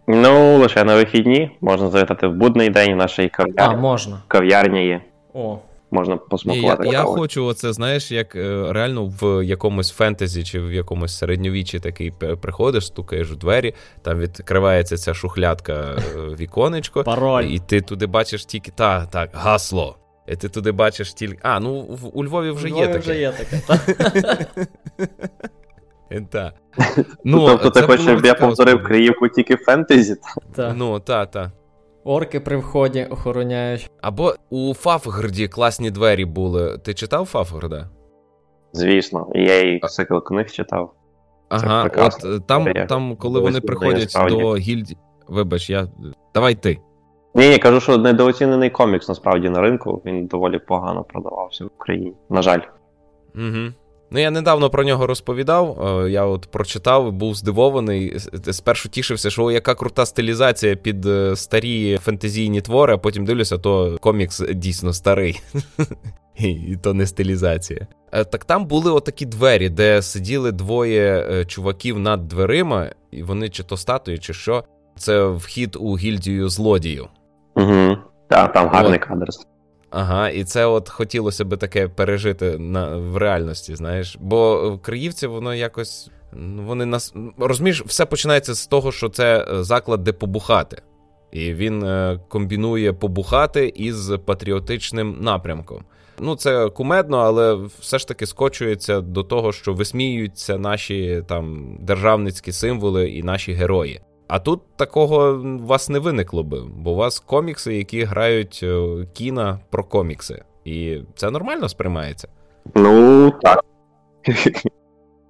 Ну, 0.07 0.57
лише 0.57 0.83
на 0.83 0.95
вихідні. 0.95 1.57
Можна 1.61 1.89
завітати 1.89 2.27
в 2.27 2.33
будний 2.33 2.69
день 2.69 2.97
нашої 2.97 3.29
кав'ярні. 3.29 3.75
А, 3.75 3.77
можна. 3.77 4.21
Кав'ярня 4.27 4.79
є. 4.79 5.01
О. 5.33 5.57
Можна 5.91 6.17
посмакувати. 6.17 6.85
Я 6.85 6.91
я 6.91 7.03
хочу 7.03 7.45
оце, 7.45 7.73
знаєш, 7.73 8.11
як 8.11 8.35
е, 8.35 8.73
реально 8.73 9.13
в 9.21 9.45
якомусь 9.45 9.91
фентезі 9.91 10.43
чи 10.43 10.59
в 10.59 10.73
якомусь 10.73 11.17
середньовіччі 11.17 11.79
такий 11.79 12.11
приходиш, 12.41 12.85
стукаєш 12.85 13.31
в 13.31 13.35
двері, 13.35 13.73
там 14.01 14.19
відкривається 14.19 14.97
ця 14.97 15.13
шухлядка 15.13 15.73
е, 15.73 16.19
віконечко, 16.19 17.03
Пароль. 17.03 17.43
і 17.43 17.59
ти 17.59 17.81
туди 17.81 18.05
бачиш 18.05 18.45
тільки 18.45 18.71
та, 18.71 19.05
так, 19.05 19.29
гасло. 19.33 19.97
І 20.27 20.35
ти 20.35 20.49
туди 20.49 20.71
бачиш 20.71 21.13
тільки. 21.13 21.39
А, 21.41 21.59
ну 21.59 21.81
в, 21.81 22.17
у 22.17 22.25
Львові 22.25 22.51
вже 22.51 22.67
у 22.67 22.77
є 22.77 22.87
таке. 22.87 22.99
вже 22.99 23.19
є 23.19 23.31
таке. 23.31 23.61
Так. 26.31 26.53
Ну, 27.23 27.47
Тобто 27.47 27.69
ти 27.69 27.81
хочеш, 27.81 28.05
щоб 28.05 28.25
я 28.25 28.33
повторив 28.33 28.83
Криївку 28.83 29.27
тільки 29.27 29.55
фентезі? 29.55 30.15
Ну, 30.57 30.99
та, 30.99 31.25
та. 31.25 31.51
Орки 32.07 32.39
при 32.39 32.57
вході 32.57 33.07
охороняють. 33.09 33.91
Або 34.01 34.33
у 34.49 34.73
Фафгорді 34.73 35.47
класні 35.47 35.91
двері 35.91 36.25
були. 36.25 36.77
Ти 36.77 36.93
читав 36.93 37.25
Фафгорда? 37.25 37.89
Звісно, 38.73 39.27
я 39.35 39.61
і 39.61 39.79
цикл 39.79 40.17
книг 40.17 40.51
читав. 40.51 40.93
Ага, 41.49 41.89
от 41.97 42.47
там, 42.47 42.73
там, 42.89 43.15
коли 43.15 43.39
вони 43.39 43.61
приходять 43.61 44.17
до 44.29 44.55
гільдії. 44.55 44.97
Вибач, 45.27 45.69
я. 45.69 45.87
Давай 46.33 46.55
ти. 46.55 46.77
Ні, 47.35 47.45
я 47.45 47.59
кажу, 47.59 47.79
що 47.79 47.97
недооцінений 47.97 48.69
комікс 48.69 49.09
насправді 49.09 49.49
на 49.49 49.61
ринку. 49.61 50.01
Він 50.05 50.25
доволі 50.25 50.59
погано 50.59 51.03
продавався 51.03 51.63
в 51.63 51.69
Україні. 51.77 52.13
На 52.29 52.41
жаль. 52.41 52.61
Угу. 53.35 53.73
Ну, 54.11 54.19
я 54.19 54.31
недавно 54.31 54.69
про 54.69 54.83
нього 54.83 55.07
розповідав. 55.07 55.87
Е, 56.05 56.09
я 56.09 56.25
от 56.25 56.51
прочитав, 56.51 57.11
був 57.11 57.35
здивований. 57.35 58.19
Спершу 58.51 58.89
тішився, 58.89 59.29
що 59.29 59.43
о, 59.43 59.51
яка 59.51 59.75
крута 59.75 60.05
стилізація 60.05 60.75
під 60.75 61.05
е, 61.05 61.35
старі 61.35 61.97
фентезійні 61.97 62.61
твори, 62.61 62.93
а 62.93 62.97
потім 62.97 63.25
дивлюся, 63.25 63.57
то 63.57 63.97
комікс 64.01 64.43
дійсно 64.53 64.93
старий. 64.93 65.41
І 66.39 66.77
то 66.83 66.93
не 66.93 67.07
стилізація. 67.07 67.87
Е, 68.11 68.23
так 68.23 68.45
там 68.45 68.65
були 68.65 68.91
отакі 68.91 69.25
двері, 69.25 69.69
де 69.69 70.01
сиділи 70.01 70.51
двоє 70.51 71.45
чуваків 71.47 71.99
над 71.99 72.27
дверима, 72.27 72.89
і 73.11 73.23
вони 73.23 73.49
чи 73.49 73.63
то 73.63 73.77
статуї, 73.77 74.17
чи 74.17 74.33
що. 74.33 74.63
Це 74.97 75.27
вхід 75.27 75.77
у 75.79 75.97
гільдію 75.97 76.49
злодіїв. 76.49 77.07
Угу. 77.55 77.97
Так, 78.29 78.53
там 78.53 78.69
гарний 78.69 78.99
кадр. 78.99 79.27
Ага, 79.89 80.29
і 80.29 80.43
це 80.43 80.65
от 80.65 80.89
хотілося 80.89 81.45
би 81.45 81.57
таке 81.57 81.87
пережити 81.87 82.57
на, 82.57 82.97
в 82.97 83.17
реальності, 83.17 83.75
знаєш. 83.75 84.17
Бо 84.19 84.79
Криївці 84.81 85.27
воно 85.27 85.55
якось. 85.55 86.09
Вони 86.57 86.85
нас. 86.85 87.13
Розумієш, 87.37 87.83
все 87.85 88.05
починається 88.05 88.53
з 88.53 88.67
того, 88.67 88.91
що 88.91 89.09
це 89.09 89.45
е, 89.51 89.63
заклад, 89.63 90.03
де 90.03 90.13
побухати. 90.13 90.81
І 91.31 91.53
він 91.53 91.83
е, 91.83 92.19
комбінує 92.27 92.93
побухати 92.93 93.73
із 93.75 94.11
патріотичним 94.25 95.17
напрямком. 95.21 95.83
Ну, 96.19 96.35
це 96.35 96.69
кумедно, 96.69 97.17
але 97.17 97.53
все 97.79 97.99
ж 97.99 98.07
таки 98.07 98.25
скочується 98.25 99.01
до 99.01 99.23
того, 99.23 99.51
що 99.51 99.73
висміюються 99.73 100.57
наші 100.57 101.23
там 101.27 101.77
державницькі 101.79 102.51
символи 102.51 103.09
і 103.09 103.23
наші 103.23 103.53
герої. 103.53 104.01
А 104.27 104.39
тут 104.39 104.61
такого 104.75 105.31
у 105.33 105.65
вас 105.65 105.89
не 105.89 105.99
виникло 105.99 106.43
би, 106.43 106.61
бо 106.75 106.91
у 106.91 106.95
вас 106.95 107.19
комікси, 107.19 107.75
які 107.75 108.03
грають 108.03 108.59
е, 108.63 109.05
кіно 109.13 109.59
про 109.69 109.83
комікси. 109.83 110.43
І 110.65 110.99
це 111.15 111.31
нормально 111.31 111.69
сприймається? 111.69 112.27
Ну, 112.75 113.31
так. 113.41 113.65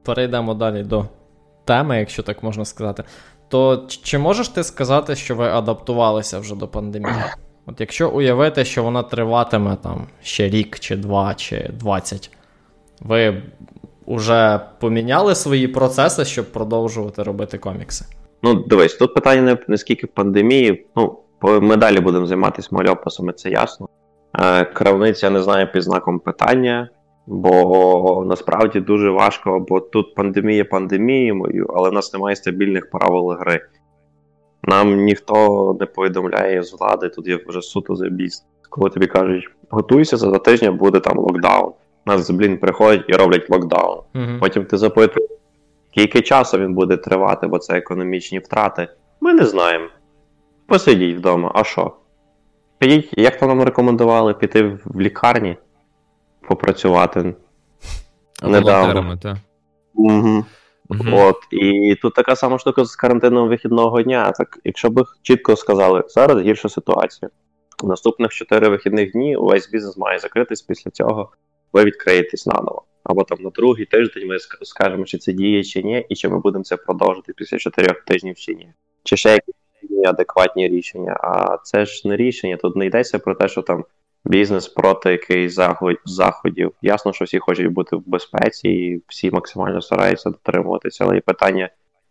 Перейдемо 0.03 0.53
далі 0.53 0.83
до 0.83 1.05
теми, 1.65 1.99
якщо 1.99 2.23
так 2.23 2.43
можна 2.43 2.65
сказати. 2.65 3.03
То 3.47 3.87
чи 4.03 4.17
можеш 4.17 4.49
ти 4.49 4.63
сказати, 4.63 5.15
що 5.15 5.35
ви 5.35 5.47
адаптувалися 5.47 6.39
вже 6.39 6.55
до 6.55 6.67
пандемії? 6.67 7.15
От 7.65 7.79
якщо 7.81 8.09
уявити, 8.09 8.65
що 8.65 8.83
вона 8.83 9.03
триватиме 9.03 9.75
там 9.75 10.07
ще 10.23 10.49
рік, 10.49 10.79
чи 10.79 10.95
два, 10.95 11.33
чи 11.33 11.69
двадцять, 11.73 12.31
ви 12.99 13.43
вже 14.07 14.59
поміняли 14.79 15.35
свої 15.35 15.67
процеси, 15.67 16.25
щоб 16.25 16.51
продовжувати 16.51 17.23
робити 17.23 17.57
комікси? 17.57 18.05
Ну, 18.43 18.53
дивись, 18.53 18.95
тут 18.95 19.13
питання 19.13 19.41
не, 19.41 19.57
не 19.67 19.77
скільки 19.77 20.07
пандемії. 20.07 20.85
Ну, 20.95 21.19
ми 21.41 21.75
далі 21.75 21.99
будемо 21.99 22.25
займатися 22.25 22.69
мальописами, 22.71 23.33
це 23.33 23.49
ясно. 23.49 23.89
Е, 24.39 24.65
Кравниця 24.65 25.29
не 25.29 25.41
знає 25.41 25.65
під 25.65 25.83
знаком 25.83 26.19
питання, 26.19 26.89
бо 27.27 28.23
насправді 28.27 28.79
дуже 28.79 29.09
важко, 29.09 29.65
бо 29.69 29.79
тут 29.79 30.15
пандемія 30.15 30.65
пандемією, 30.65 31.67
але 31.75 31.89
в 31.89 31.93
нас 31.93 32.13
немає 32.13 32.35
стабільних 32.35 32.89
правил 32.89 33.29
гри. 33.39 33.61
Нам 34.63 34.95
ніхто 34.95 35.77
не 35.79 35.85
повідомляє 35.85 36.63
з 36.63 36.73
влади, 36.73 37.09
тут 37.09 37.27
є 37.27 37.39
вже 37.47 37.61
суто 37.61 37.95
забіст. 37.95 38.45
Коли 38.69 38.89
тобі 38.89 39.07
кажуть, 39.07 39.43
готуйся, 39.69 40.17
за 40.17 40.39
тиждень 40.39 40.77
буде 40.77 40.99
там 40.99 41.17
локдаун. 41.17 41.71
Нас, 42.05 42.29
блін, 42.29 42.57
приходять 42.57 43.05
і 43.07 43.13
роблять 43.13 43.49
локдаун. 43.49 43.99
Угу. 44.15 44.39
Потім 44.39 44.65
ти 44.65 44.77
запитуєш, 44.77 45.29
скільки 45.97 46.21
часу 46.21 46.57
він 46.57 46.73
буде 46.73 46.97
тривати, 46.97 47.47
бо 47.47 47.59
це 47.59 47.77
економічні 47.77 48.39
втрати. 48.39 48.87
Ми 49.21 49.33
не 49.33 49.45
знаємо. 49.45 49.87
Посидіть 50.67 51.17
вдома, 51.17 51.51
а 51.55 51.63
що? 51.63 51.95
Підіть, 52.77 53.09
як 53.17 53.39
то 53.39 53.47
нам 53.47 53.63
рекомендували, 53.63 54.33
піти 54.33 54.79
в 54.85 55.01
лікарні, 55.01 55.57
попрацювати. 56.47 57.35
Волонтерами, 58.43 59.17
так. 59.17 59.37
Угу. 59.93 60.45
Мгм. 60.89 61.13
От, 61.13 61.37
і 61.51 61.95
тут 62.01 62.13
така 62.13 62.35
сама 62.35 62.59
штука 62.59 62.85
з 62.85 62.95
карантином 62.95 63.49
вихідного 63.49 64.01
дня. 64.01 64.31
Так, 64.31 64.59
якщо 64.63 64.89
б 64.89 65.05
чітко 65.21 65.55
сказали, 65.55 66.03
зараз 66.07 66.41
гірша 66.41 66.69
ситуація. 66.69 67.31
Наступних 67.83 68.31
4 68.31 68.69
вихідних 68.69 69.11
дні 69.11 69.35
увесь 69.35 69.69
бізнес 69.69 69.97
має 69.97 70.19
закритись 70.19 70.61
після 70.61 70.91
цього, 70.91 71.31
ви 71.73 71.83
відкриєтесь 71.83 72.47
наново. 72.47 72.86
Або 73.07 73.23
там 73.23 73.37
на 73.41 73.49
другий 73.49 73.85
тиждень 73.85 74.27
ми 74.27 74.37
скажемо, 74.61 75.05
чи 75.05 75.17
це 75.17 75.33
діє 75.33 75.63
чи 75.63 75.83
ні, 75.83 76.05
і 76.09 76.15
чи 76.15 76.29
ми 76.29 76.39
будемо 76.39 76.63
це 76.63 76.77
продовжити 76.77 77.33
після 77.33 77.57
4 77.57 77.93
тижнів 78.07 78.35
чи 78.35 78.55
ні. 78.55 78.73
Чи 79.03 79.17
ще 79.17 79.29
якісь 79.29 80.07
адекватні 80.07 80.67
рішення. 80.67 81.17
А 81.23 81.57
це 81.63 81.85
ж 81.85 82.07
не 82.07 82.17
рішення. 82.17 82.57
Тут 82.57 82.75
не 82.75 82.85
йдеться 82.85 83.19
про 83.19 83.35
те, 83.35 83.47
що 83.47 83.61
там 83.61 83.85
бізнес 84.25 84.67
проти 84.67 85.11
якихось 85.11 85.99
заходів. 86.05 86.71
Ясно, 86.81 87.13
що 87.13 87.25
всі 87.25 87.39
хочуть 87.39 87.67
бути 87.67 87.95
в 87.95 88.03
безпеці, 88.05 88.69
і 88.69 89.01
всі 89.07 89.31
максимально 89.31 89.81
стараються 89.81 90.29
дотримуватися, 90.29 91.03
але 91.03 91.17
і 91.17 91.21
питання 91.21 91.69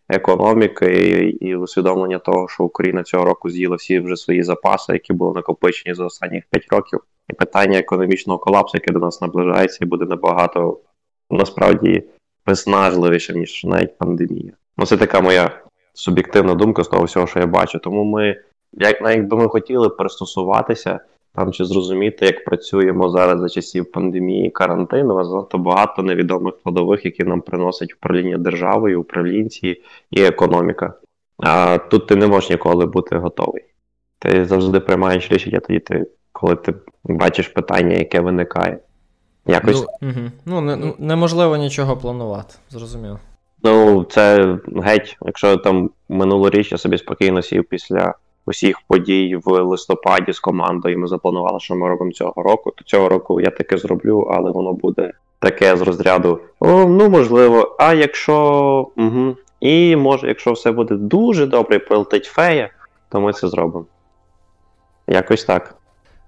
економіки 0.08 0.86
і, 0.86 1.46
і 1.46 1.56
усвідомлення 1.56 2.18
того, 2.18 2.48
що 2.48 2.64
Україна 2.64 3.02
цього 3.02 3.24
року 3.24 3.50
з'їла 3.50 3.76
всі 3.76 4.00
вже 4.00 4.16
свої 4.16 4.42
запаси, 4.42 4.92
які 4.92 5.12
були 5.12 5.32
накопичені 5.34 5.94
за 5.94 6.04
останні 6.04 6.42
5 6.50 6.66
років, 6.70 7.00
і 7.28 7.32
питання 7.32 7.78
економічного 7.78 8.38
колапсу, 8.38 8.76
яке 8.76 8.92
до 8.92 8.98
нас 8.98 9.20
наближається, 9.20 9.78
і 9.82 9.84
буде 9.84 10.04
набагато 10.04 10.80
насправді 11.30 12.02
виснажливіше, 12.46 13.34
ніж 13.34 13.64
навіть 13.64 13.98
пандемія. 13.98 14.52
Ну 14.78 14.86
це 14.86 14.96
така 14.96 15.20
моя 15.20 15.50
суб'єктивна 15.94 16.54
думка 16.54 16.84
з 16.84 16.88
того 16.88 17.04
всього, 17.04 17.26
що 17.26 17.40
я 17.40 17.46
бачу. 17.46 17.78
Тому 17.78 18.04
ми, 18.04 18.36
як 18.72 19.00
навіть 19.00 19.24
би 19.24 19.36
ми 19.36 19.48
хотіли 19.48 19.88
пристосуватися 19.88 21.00
там 21.34 21.52
чи 21.52 21.64
зрозуміти, 21.64 22.26
як 22.26 22.44
працюємо 22.44 23.08
зараз 23.08 23.40
за 23.40 23.48
часів 23.48 23.92
пандемії, 23.92 24.50
карантину, 24.50 25.14
нас 25.14 25.28
занадто 25.28 25.58
багато 25.58 26.02
невідомих 26.02 26.54
складових, 26.60 27.04
які 27.04 27.24
нам 27.24 27.40
приносять 27.40 27.94
управління 27.94 28.38
державою, 28.38 29.00
управлінці 29.00 29.82
і 30.10 30.22
економіка. 30.22 30.94
А 31.38 31.78
тут 31.78 32.06
ти 32.06 32.16
не 32.16 32.26
можеш 32.26 32.50
ніколи 32.50 32.86
бути 32.86 33.16
готовий. 33.16 33.64
Ти 34.18 34.46
завжди 34.46 34.80
приймаєш 34.80 35.32
рішення 35.32 35.60
тоді, 35.60 35.78
ти, 35.78 36.06
коли 36.32 36.56
ти 36.56 36.74
бачиш 37.04 37.48
питання, 37.48 37.96
яке 37.96 38.20
виникає. 38.20 38.78
Якось 39.46 39.86
Ну, 40.00 40.08
Угу. 40.08 40.30
Ну, 40.46 40.60
не, 40.60 40.94
неможливо 40.98 41.56
нічого 41.56 41.96
планувати, 41.96 42.54
зрозуміло. 42.70 43.18
Ну, 43.62 44.04
це 44.04 44.56
геть, 44.76 45.16
якщо 45.22 45.56
там 45.56 45.90
минулоріч 46.08 46.72
я 46.72 46.78
собі 46.78 46.98
спокійно 46.98 47.42
сів 47.42 47.64
після 47.64 48.14
усіх 48.46 48.80
подій 48.88 49.40
в 49.44 49.62
листопаді 49.62 50.32
з 50.32 50.40
командою, 50.40 50.94
і 50.94 50.98
ми 50.98 51.06
запланували, 51.06 51.60
що 51.60 51.74
ми 51.74 51.88
робимо 51.88 52.12
цього 52.12 52.42
року, 52.42 52.72
то 52.76 52.84
цього 52.84 53.08
року 53.08 53.40
я 53.40 53.50
таке 53.50 53.78
зроблю, 53.78 54.20
але 54.30 54.50
воно 54.50 54.72
буде 54.72 55.12
таке 55.38 55.76
з 55.76 55.80
розряду: 55.80 56.40
о, 56.60 56.86
ну 56.86 57.08
можливо, 57.08 57.76
а 57.78 57.94
якщо. 57.94 58.88
Угу. 58.96 59.36
І 59.60 59.96
може, 59.96 60.28
якщо 60.28 60.52
все 60.52 60.72
буде 60.72 60.94
дуже 60.94 61.46
добре 61.46 61.76
і 61.76 61.78
прилетить 61.78 62.24
фея, 62.24 62.70
то 63.08 63.20
ми 63.20 63.32
це 63.32 63.48
зробимо. 63.48 63.86
Якось 65.06 65.44
так. 65.44 65.74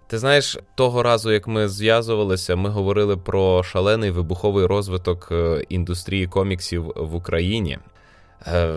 Ти 0.08 0.18
знаєш, 0.18 0.58
того 0.74 1.02
разу, 1.02 1.32
як 1.32 1.48
ми 1.48 1.68
зв'язувалися, 1.68 2.56
ми 2.56 2.70
говорили 2.70 3.16
про 3.16 3.62
шалений 3.62 4.10
вибуховий 4.10 4.66
розвиток 4.66 5.28
е, 5.30 5.64
індустрії 5.68 6.26
коміксів 6.26 6.92
в 6.96 7.14
Україні. 7.14 7.78
Е, 8.46 8.74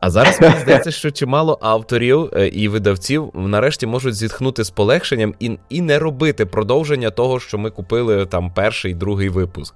А 0.00 0.10
зараз 0.10 0.40
мені 0.40 0.54
здається, 0.58 0.90
що 0.90 1.10
чимало 1.10 1.58
авторів 1.60 2.30
е, 2.32 2.48
і 2.48 2.68
видавців 2.68 3.30
нарешті 3.34 3.86
можуть 3.86 4.14
зітхнути 4.14 4.64
з 4.64 4.70
полегшенням 4.70 5.34
і, 5.38 5.58
і 5.68 5.80
не 5.80 5.98
робити 5.98 6.46
продовження 6.46 7.10
того, 7.10 7.40
що 7.40 7.58
ми 7.58 7.70
купили 7.70 8.26
там 8.26 8.52
перший, 8.54 8.94
другий 8.94 9.28
випуск. 9.28 9.74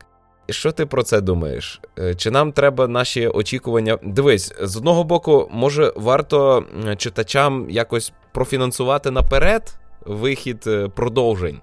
Що 0.51 0.73
ти 0.73 0.87
про 0.87 1.03
це 1.03 1.21
думаєш? 1.21 1.81
Чи 2.17 2.31
нам 2.31 2.53
треба 2.53 2.89
наші 2.89 3.29
очікування? 3.29 3.99
Дивись, 4.03 4.55
з 4.61 4.77
одного 4.77 5.05
боку, 5.05 5.49
може, 5.53 5.93
варто 5.97 6.65
читачам 6.97 7.71
якось 7.71 8.13
профінансувати 8.33 9.11
наперед 9.11 9.79
вихід 10.07 10.65
е, 10.67 10.89
продовжень, 10.89 11.61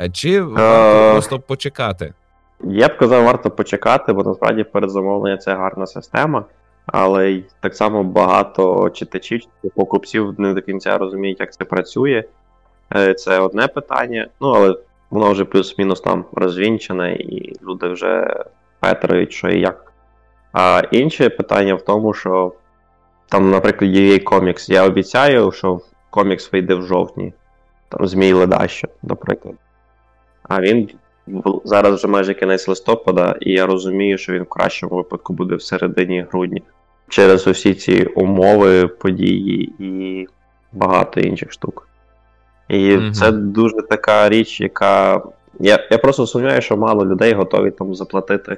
Е, 0.00 0.10
чи 0.10 0.42
варто 0.42 1.08
Е. 1.08 1.12
просто 1.12 1.38
почекати? 1.38 2.12
Я 2.64 2.88
б 2.88 2.96
казав, 2.98 3.24
варто 3.24 3.50
почекати, 3.50 4.12
бо 4.12 4.22
насправді 4.22 4.64
передзамовлення 4.64 5.36
це 5.36 5.54
гарна 5.54 5.86
система, 5.86 6.44
але 6.86 7.30
й 7.30 7.44
так 7.60 7.74
само 7.76 8.02
багато 8.04 8.90
читачів 8.90 9.40
чи 9.40 9.68
покупців 9.74 10.34
не 10.38 10.54
до 10.54 10.62
кінця 10.62 10.98
розуміють, 10.98 11.40
як 11.40 11.52
це 11.52 11.64
працює. 11.64 12.24
Це 13.16 13.38
одне 13.40 13.66
питання, 13.66 14.28
ну 14.40 14.48
але 14.48 14.76
воно 15.10 15.32
вже 15.32 15.44
плюс-мінус 15.44 16.00
там 16.00 16.24
розвінчене, 16.32 17.12
і 17.12 17.52
люди 17.62 17.88
вже 17.88 18.44
петрають, 18.80 19.32
що 19.32 19.48
і 19.48 19.60
як. 19.60 19.92
А 20.52 20.82
інше 20.90 21.28
питання 21.28 21.74
в 21.74 21.82
тому, 21.82 22.14
що 22.14 22.52
там, 23.28 23.50
наприклад, 23.50 23.90
є 23.96 24.18
комікс. 24.18 24.68
Я 24.68 24.84
обіцяю, 24.84 25.52
що 25.52 25.80
комікс 26.10 26.52
вийде 26.52 26.74
в 26.74 26.82
жовтні, 26.82 27.32
там 27.88 28.06
Змій 28.06 28.32
Ледащо, 28.32 28.88
наприклад. 29.02 29.54
А 30.42 30.60
він 30.60 30.90
зараз 31.64 31.94
вже 31.94 32.08
майже 32.08 32.34
кінець 32.34 32.68
листопада, 32.68 33.36
і 33.40 33.52
я 33.52 33.66
розумію, 33.66 34.18
що 34.18 34.32
він 34.32 34.42
в 34.42 34.48
кращому 34.48 34.96
випадку 34.96 35.32
буде 35.32 35.54
в 35.54 35.62
середині 35.62 36.26
грудня. 36.30 36.60
Через 37.08 37.46
усі 37.46 37.74
ці 37.74 38.04
умови, 38.04 38.86
події 38.88 39.72
і 39.78 40.26
багато 40.72 41.20
інших 41.20 41.52
штук. 41.52 41.88
І 42.68 42.96
Мгм. 42.96 43.12
це 43.12 43.32
дуже 43.32 43.76
така 43.90 44.28
річ, 44.28 44.60
яка. 44.60 45.22
Я, 45.60 45.88
я 45.90 45.98
просто 45.98 46.26
сумніваюся, 46.26 46.66
що 46.66 46.76
мало 46.76 47.06
людей 47.06 47.34
готові 47.34 47.70
там 47.70 47.94
заплатити 47.94 48.56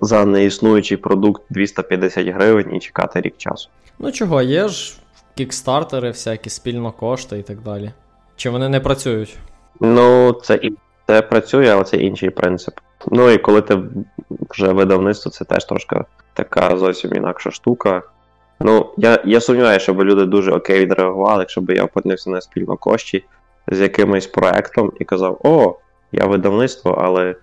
за 0.00 0.24
неіснуючий 0.24 0.96
продукт 0.96 1.42
250 1.50 2.28
гривень 2.28 2.74
і 2.74 2.80
чекати 2.80 3.20
рік 3.20 3.34
часу. 3.36 3.68
Ну 3.98 4.12
чого, 4.12 4.42
є 4.42 4.68
ж 4.68 4.98
кікстартери, 5.34 6.08
всякі 6.08 6.50
спільно 6.50 6.92
кошти 6.92 7.38
і 7.38 7.42
так 7.42 7.60
далі. 7.60 7.90
Чи 8.36 8.50
вони 8.50 8.68
не 8.68 8.80
працюють? 8.80 9.38
Ну, 9.80 10.32
це 10.32 10.54
і 10.62 10.72
це 11.06 11.22
працює, 11.22 11.68
але 11.68 11.84
це 11.84 11.96
інший 11.96 12.30
принцип. 12.30 12.74
Ну 13.10 13.30
і 13.30 13.38
коли 13.38 13.60
ти 13.60 13.78
вже 14.50 14.72
видавництво, 14.72 15.30
це 15.32 15.44
теж 15.44 15.64
трошки 15.64 15.96
така 16.34 16.76
зовсім 16.76 17.14
інакша 17.14 17.50
штука. 17.50 18.02
Ну, 18.60 18.92
я, 18.96 19.22
я 19.24 19.40
сумніваюся, 19.40 19.82
щоб 19.82 20.02
люди 20.02 20.24
дуже 20.26 20.52
окей 20.52 20.80
відреагували, 20.80 21.42
якщо 21.42 21.60
б 21.60 21.70
я 21.70 21.84
опинився 21.84 22.30
на 22.30 22.40
спільно 22.40 22.76
кошті 22.76 23.24
з 23.68 23.80
якимось 23.80 24.26
проектом 24.26 24.92
і 25.00 25.04
казав: 25.04 25.40
О, 25.44 25.74
я 26.12 26.24
видавництво, 26.24 26.98
але 27.02 27.34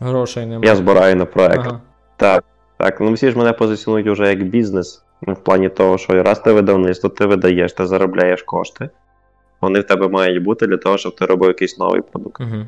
Грошей 0.00 0.46
немає. 0.46 0.70
я 0.70 0.76
збираю 0.76 1.16
на 1.16 1.24
проект. 1.24 1.66
Ага. 1.66 1.80
Так, 2.16 2.44
так. 2.76 3.00
Ну 3.00 3.12
всі 3.12 3.30
ж 3.30 3.38
мене 3.38 3.52
позиціонують 3.52 4.08
вже 4.08 4.28
як 4.28 4.42
бізнес. 4.42 5.02
Ну, 5.22 5.32
в 5.32 5.44
плані 5.44 5.68
того, 5.68 5.98
що 5.98 6.22
раз 6.22 6.40
ти 6.40 6.52
видавництво, 6.52 7.10
ти 7.10 7.26
видаєш, 7.26 7.72
ти 7.72 7.86
заробляєш 7.86 8.42
кошти. 8.42 8.90
Вони 9.60 9.80
в 9.80 9.84
тебе 9.84 10.08
мають 10.08 10.42
бути 10.42 10.66
для 10.66 10.76
того, 10.76 10.98
щоб 10.98 11.16
ти 11.16 11.26
робив 11.26 11.48
якийсь 11.48 11.78
новий 11.78 12.00
продукт. 12.00 12.40
Угу. 12.40 12.66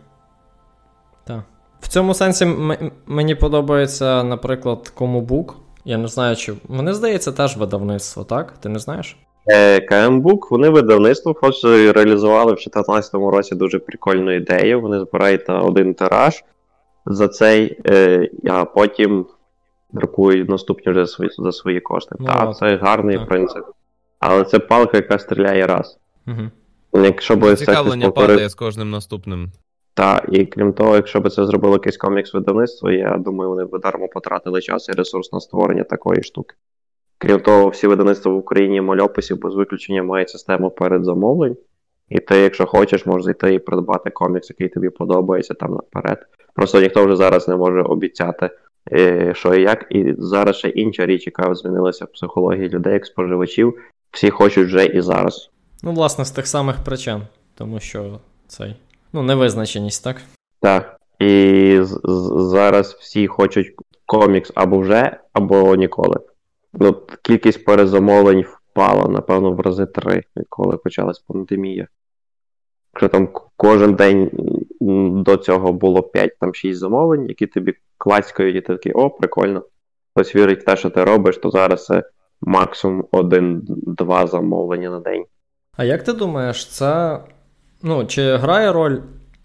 Так. 1.25 1.41
В 1.81 1.89
цьому 1.89 2.15
сенсі 2.15 2.45
м- 2.45 2.93
мені 3.07 3.35
подобається, 3.35 4.23
наприклад, 4.23 4.89
Комубук 4.89 5.57
Я 5.85 5.99
не 5.99 6.09
знаю, 6.09 6.37
чи. 6.37 6.53
Вони, 6.69 6.95
здається, 6.95 7.33
теж 7.33 7.57
видавництво, 7.57 8.25
так? 8.25 8.53
Ти 8.53 8.69
не 8.69 8.79
знаєш? 8.79 9.17
Е, 9.51 9.81
КМБук, 9.81 10.51
вони 10.51 10.69
видавництво, 10.69 11.35
хоч 11.35 11.65
реалізували 11.65 12.53
в 12.53 12.57
2014 12.57 13.15
році 13.15 13.55
дуже 13.55 13.79
прикольну 13.79 14.33
ідею. 14.37 14.81
Вони 14.81 15.01
збирають 15.01 15.49
на 15.49 15.61
один 15.61 15.95
тираж 15.95 16.45
за 17.07 17.29
цей, 17.29 17.81
е, 17.87 18.31
а 18.51 18.65
потім 18.65 19.27
друкують 19.93 20.49
наступні 20.49 20.93
вже 20.93 21.07
свої, 21.07 21.31
за 21.39 21.53
свої 21.53 21.81
кошти. 21.81 22.17
Ну, 22.19 22.27
так, 22.27 22.57
це 22.57 22.77
гарний 22.77 23.19
так. 23.19 23.29
принцип. 23.29 23.65
Але 24.19 24.45
це 24.45 24.59
палка, 24.59 24.97
яка 24.97 25.19
стріляє 25.19 25.67
раз. 25.67 25.99
Угу. 26.27 26.43
Якщо 26.93 27.37
б 27.37 27.41
це 27.41 27.47
хтось 27.47 27.59
Цікавлення 27.59 28.07
повторив, 28.07 28.29
падає 28.29 28.49
з 28.49 28.55
кожним 28.55 28.91
наступним. 28.91 29.53
та, 29.95 30.23
і 30.33 30.47
крім 30.47 30.73
того, 30.73 30.97
якщо 30.97 31.21
б 31.21 31.31
це 31.31 31.47
зробило 31.47 31.75
якесь 31.75 31.99
комікс-видавництво, 31.99 32.91
я 32.91 33.17
думаю, 33.19 33.51
вони 33.51 33.65
б 33.65 33.81
дармо 33.81 34.09
потратили 34.09 34.61
час 34.61 34.89
і 34.89 34.93
ресурс 34.93 35.33
на 35.33 35.41
створення 35.41 35.85
такої 35.85 36.23
штуки. 36.23 36.57
Крім 37.19 37.41
того, 37.41 37.69
всі 37.69 37.87
видавництва 37.87 38.33
в 38.33 38.37
Україні 38.37 38.81
мальописів 38.81 39.41
без 39.41 39.55
виключення 39.55 40.03
мають 40.03 40.31
систему 40.31 40.71
передзамовлень. 40.71 41.57
І 42.09 42.21
ти, 42.21 42.37
якщо 42.37 42.67
хочеш, 42.67 43.07
можеш 43.07 43.25
зайти 43.25 43.55
і 43.55 43.59
придбати 43.59 44.11
комікс, 44.11 44.51
який 44.51 44.69
тобі 44.69 44.91
подобається 44.91 45.55
там 45.55 45.71
наперед. 45.71 46.19
Просто 46.55 46.81
ніхто 46.81 47.05
вже 47.05 47.17
зараз 47.17 47.49
не 47.49 47.57
може 47.57 47.83
обіцяти, 47.83 48.51
е, 48.93 49.33
що 49.35 49.55
і 49.55 49.63
як. 49.63 49.87
І 49.91 50.15
зараз 50.19 50.57
ще 50.57 50.69
інша 50.69 51.07
річ, 51.07 51.27
яка 51.27 51.55
змінилася 51.55 52.05
в 52.05 52.13
психології 52.13 52.69
людей, 52.69 52.93
як 52.93 53.07
споживачів, 53.07 53.75
всі 54.11 54.31
хочуть 54.31 54.67
вже 54.67 54.87
і 54.87 55.01
зараз. 55.01 55.51
Ну, 55.83 55.93
власне, 55.93 56.25
з 56.25 56.31
тих 56.31 56.47
самих 56.47 56.77
причин, 56.85 57.23
тому 57.55 57.81
що 57.81 58.21
цей. 58.47 58.77
Ну, 59.13 59.23
невизначеність, 59.23 60.05
так? 60.05 60.17
Так. 60.61 61.01
І 61.19 61.79
зараз 62.37 62.93
всі 62.93 63.27
хочуть 63.27 63.75
комікс 64.07 64.53
або 64.55 64.79
вже, 64.79 65.21
або 65.33 65.77
ніколи. 65.77 66.21
Ну, 66.73 67.03
кількість 67.23 67.65
перезамовлень 67.65 68.45
впала, 68.71 69.09
напевно, 69.09 69.53
в 69.53 69.61
рази 69.61 69.87
три, 69.87 70.23
відколи 70.37 70.77
почалась 70.77 71.19
пандемія. 71.19 71.89
Якщо 72.95 73.09
там 73.09 73.29
кожен 73.57 73.95
день 73.95 74.31
до 75.25 75.37
цього 75.37 75.73
було 75.73 76.03
5 76.03 76.39
там 76.41 76.55
6 76.55 76.79
замовлень, 76.79 77.27
які 77.27 77.47
тобі 77.47 77.75
клацькають, 77.99 78.57
і 78.57 78.61
ти 78.61 78.73
такий, 78.73 78.93
о, 78.93 79.11
прикольно. 79.11 79.63
Хтось 80.15 80.37
вірить 80.37 80.63
в 80.63 80.65
те, 80.65 80.77
що 80.77 80.91
ти 80.91 81.05
робиш, 81.05 81.39
то 81.39 81.51
зараз 81.51 81.85
це 81.85 82.03
максимум 82.41 83.05
один-два 83.11 84.27
замовлення 84.27 84.91
на 84.91 85.01
день. 85.01 85.25
А 85.79 85.85
як 85.85 86.05
ти 86.05 86.13
думаєш, 86.13 86.67
це. 86.67 87.21
Ну, 87.83 88.07
чи 88.07 88.37
грає 88.37 88.73
роль 88.73 88.99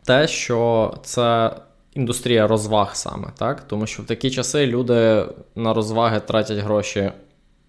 те, 0.05 0.27
що 0.27 0.93
це 1.03 1.51
індустрія 1.93 2.47
розваг 2.47 2.95
саме, 2.95 3.27
так? 3.37 3.61
Тому 3.61 3.87
що 3.87 4.03
в 4.03 4.05
такі 4.05 4.31
часи 4.31 4.67
люди 4.67 5.25
на 5.55 5.73
розваги 5.73 6.19
тратять 6.19 6.57
гроші 6.57 7.11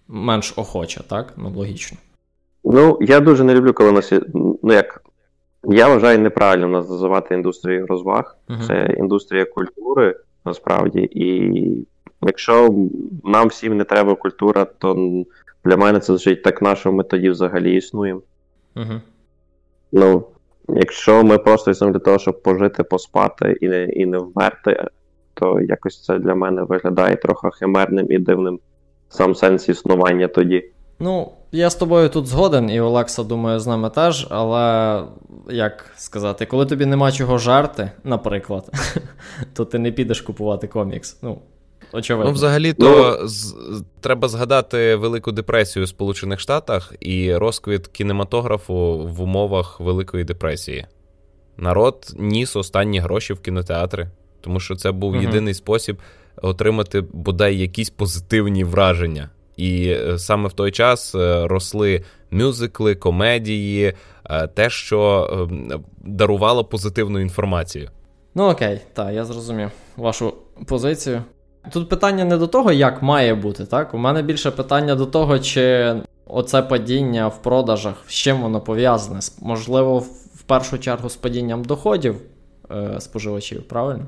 менш 0.07 0.53
охоче, 0.55 1.01
так? 1.07 1.33
Ну, 1.37 1.49
логічно. 1.55 1.97
Ну, 2.63 2.97
я 3.01 3.19
дуже 3.19 3.43
не 3.43 3.53
люблю, 3.53 3.73
коли 3.73 3.91
нас. 3.91 4.13
Ну 4.63 4.73
як. 4.73 5.03
Я 5.63 5.87
вважаю 5.87 6.19
неправильно 6.19 6.67
нас 6.67 6.89
називати 6.89 7.35
індустрією 7.35 7.87
розваг. 7.87 8.37
Мгм. 8.47 8.61
Це 8.67 8.95
індустрія 8.97 9.45
культури, 9.45 10.15
насправді. 10.45 11.09
І 11.11 11.53
якщо 12.21 12.75
нам 13.23 13.47
всім 13.47 13.77
не 13.77 13.83
треба 13.83 14.15
культура, 14.15 14.65
то 14.65 14.95
для 15.65 15.77
мене 15.77 15.99
це 15.99 16.05
звучить 16.05 16.43
так 16.43 16.61
на 16.61 16.75
що 16.75 16.91
ми 16.91 17.03
тоді 17.03 17.29
взагалі 17.29 17.75
існуємо. 17.75 18.21
Угу. 18.75 19.01
Ну, 19.91 20.25
якщо 20.69 21.23
ми 21.23 21.37
просто 21.37 21.71
існуємо 21.71 21.99
для 21.99 22.05
того, 22.05 22.19
щоб 22.19 22.43
пожити, 22.43 22.83
поспати 22.83 23.57
і 23.61 23.67
не, 23.67 23.83
і 23.83 24.05
не 24.05 24.17
вмерти, 24.17 24.87
то 25.33 25.61
якось 25.61 26.03
це 26.03 26.19
для 26.19 26.35
мене 26.35 26.63
виглядає 26.63 27.15
трохи 27.15 27.49
химерним 27.59 28.11
і 28.11 28.19
дивним 28.19 28.59
сам 29.09 29.35
сенс 29.35 29.69
існування 29.69 30.27
тоді. 30.27 30.71
Ну, 30.99 31.31
я 31.51 31.69
з 31.69 31.75
тобою 31.75 32.09
тут 32.09 32.27
згоден, 32.27 32.69
і 32.69 32.81
Олекса, 32.81 33.23
думаю, 33.23 33.59
з 33.59 33.67
нами 33.67 33.89
теж, 33.89 34.27
але 34.29 35.03
як 35.49 35.91
сказати, 35.95 36.45
коли 36.45 36.65
тобі 36.65 36.85
нема 36.85 37.11
чого 37.11 37.37
жарти, 37.37 37.91
наприклад, 38.03 38.71
то 39.53 39.65
ти 39.65 39.79
не 39.79 39.91
підеш 39.91 40.21
купувати 40.21 40.67
комікс. 40.67 41.19
Ну, 41.21 41.37
очевидно. 41.93 42.29
Ну, 42.29 42.35
взагалі-то 42.35 43.19
з- 43.27 43.31
з- 43.33 43.83
треба 44.01 44.27
згадати 44.27 44.95
Велику 44.95 45.31
депресію 45.31 45.83
у 45.83 45.87
Сполучених 45.87 46.39
Штатах 46.39 46.93
і 46.99 47.35
розквіт 47.35 47.87
кінематографу 47.87 48.97
в 49.07 49.21
умовах 49.21 49.79
Великої 49.79 50.23
депресії. 50.23 50.85
Народ 51.57 52.13
ніс 52.19 52.55
останні 52.55 52.99
гроші 52.99 53.33
в 53.33 53.39
кінотеатри, 53.39 54.09
тому 54.41 54.59
що 54.59 54.75
це 54.75 54.91
був 54.91 55.13
Мгм. 55.13 55.21
єдиний 55.23 55.53
спосіб 55.53 55.97
отримати 56.41 57.01
бодай 57.13 57.57
якісь 57.57 57.89
позитивні 57.89 58.63
враження. 58.63 59.29
І 59.57 59.87
е, 59.87 60.19
саме 60.19 60.49
в 60.49 60.53
той 60.53 60.71
час 60.71 61.15
е, 61.15 61.47
росли 61.47 62.03
мюзикли, 62.31 62.95
комедії, 62.95 63.93
е, 64.29 64.47
те, 64.47 64.69
що 64.69 65.29
е, 65.51 65.79
дарувало 66.01 66.65
позитивну 66.65 67.19
інформацію. 67.19 67.89
Ну 68.35 68.49
окей, 68.49 68.79
так, 68.93 69.13
я 69.13 69.25
зрозумів 69.25 69.71
вашу 69.97 70.33
позицію. 70.67 71.23
Тут 71.73 71.89
питання 71.89 72.25
не 72.25 72.37
до 72.37 72.47
того, 72.47 72.71
як 72.71 73.03
має 73.03 73.35
бути, 73.35 73.65
так? 73.65 73.93
У 73.93 73.97
мене 73.97 74.21
більше 74.21 74.51
питання 74.51 74.95
до 74.95 75.05
того, 75.05 75.39
чи 75.39 75.95
оце 76.27 76.61
падіння 76.61 77.27
в 77.27 77.41
продажах, 77.41 77.93
з 78.07 78.13
чим 78.13 78.41
воно 78.41 78.61
пов'язане. 78.61 79.19
Можливо, 79.41 79.99
в 80.35 80.41
першу 80.47 80.79
чергу 80.79 81.09
з 81.09 81.15
падінням 81.15 81.63
доходів 81.63 82.15
е, 82.71 82.99
споживачів, 82.99 83.63
правильно? 83.67 84.05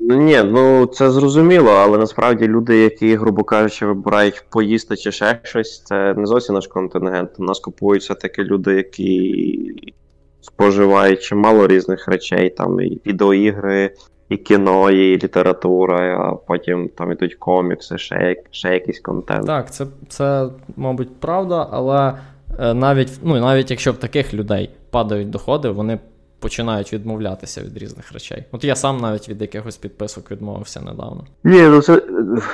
Ну, 0.00 0.16
Ні, 0.16 0.42
ну 0.44 0.86
це 0.86 1.10
зрозуміло, 1.10 1.70
але 1.70 1.98
насправді 1.98 2.48
люди, 2.48 2.78
які, 2.78 3.16
грубо 3.16 3.44
кажучи, 3.44 3.86
вибирають 3.86 4.44
поїсти 4.50 4.96
чи 4.96 5.12
ще 5.12 5.40
щось, 5.42 5.82
це 5.82 6.14
не 6.14 6.26
зовсім 6.26 6.54
наш 6.54 6.66
контингент. 6.66 7.30
У 7.38 7.44
нас 7.44 7.58
купують 7.60 8.02
все-таки 8.02 8.44
люди, 8.44 8.74
які 8.74 9.92
споживають 10.40 11.22
чимало 11.22 11.66
різних 11.66 12.08
речей, 12.08 12.50
там 12.50 12.80
і 12.80 13.00
відеоігри, 13.06 13.94
і 14.30 14.36
кіно, 14.36 14.90
і 14.90 15.16
література, 15.16 16.18
а 16.18 16.34
потім 16.34 16.88
там 16.88 17.12
ідуть 17.12 17.34
комікси, 17.34 17.98
ще, 17.98 18.36
ще 18.50 18.72
якийсь 18.72 19.00
контент. 19.00 19.46
Так, 19.46 19.72
це, 19.72 19.86
це 20.08 20.48
мабуть, 20.76 21.20
правда, 21.20 21.68
але 21.70 22.14
е, 22.58 22.74
навіть, 22.74 23.12
ну, 23.22 23.40
навіть 23.40 23.70
якщо 23.70 23.92
в 23.92 23.96
таких 23.96 24.34
людей 24.34 24.70
падають 24.90 25.30
доходи, 25.30 25.70
вони 25.70 25.98
починають 26.38 26.92
відмовлятися 26.92 27.60
від 27.60 27.78
різних 27.78 28.12
речей. 28.12 28.44
От 28.52 28.64
я 28.64 28.76
сам 28.76 28.96
навіть 28.96 29.28
від 29.28 29.40
якихось 29.40 29.76
підписок 29.76 30.30
відмовився 30.30 30.80
недавно. 30.80 31.24
Ні, 31.44 31.62
ну 31.62 31.82
це 31.82 31.96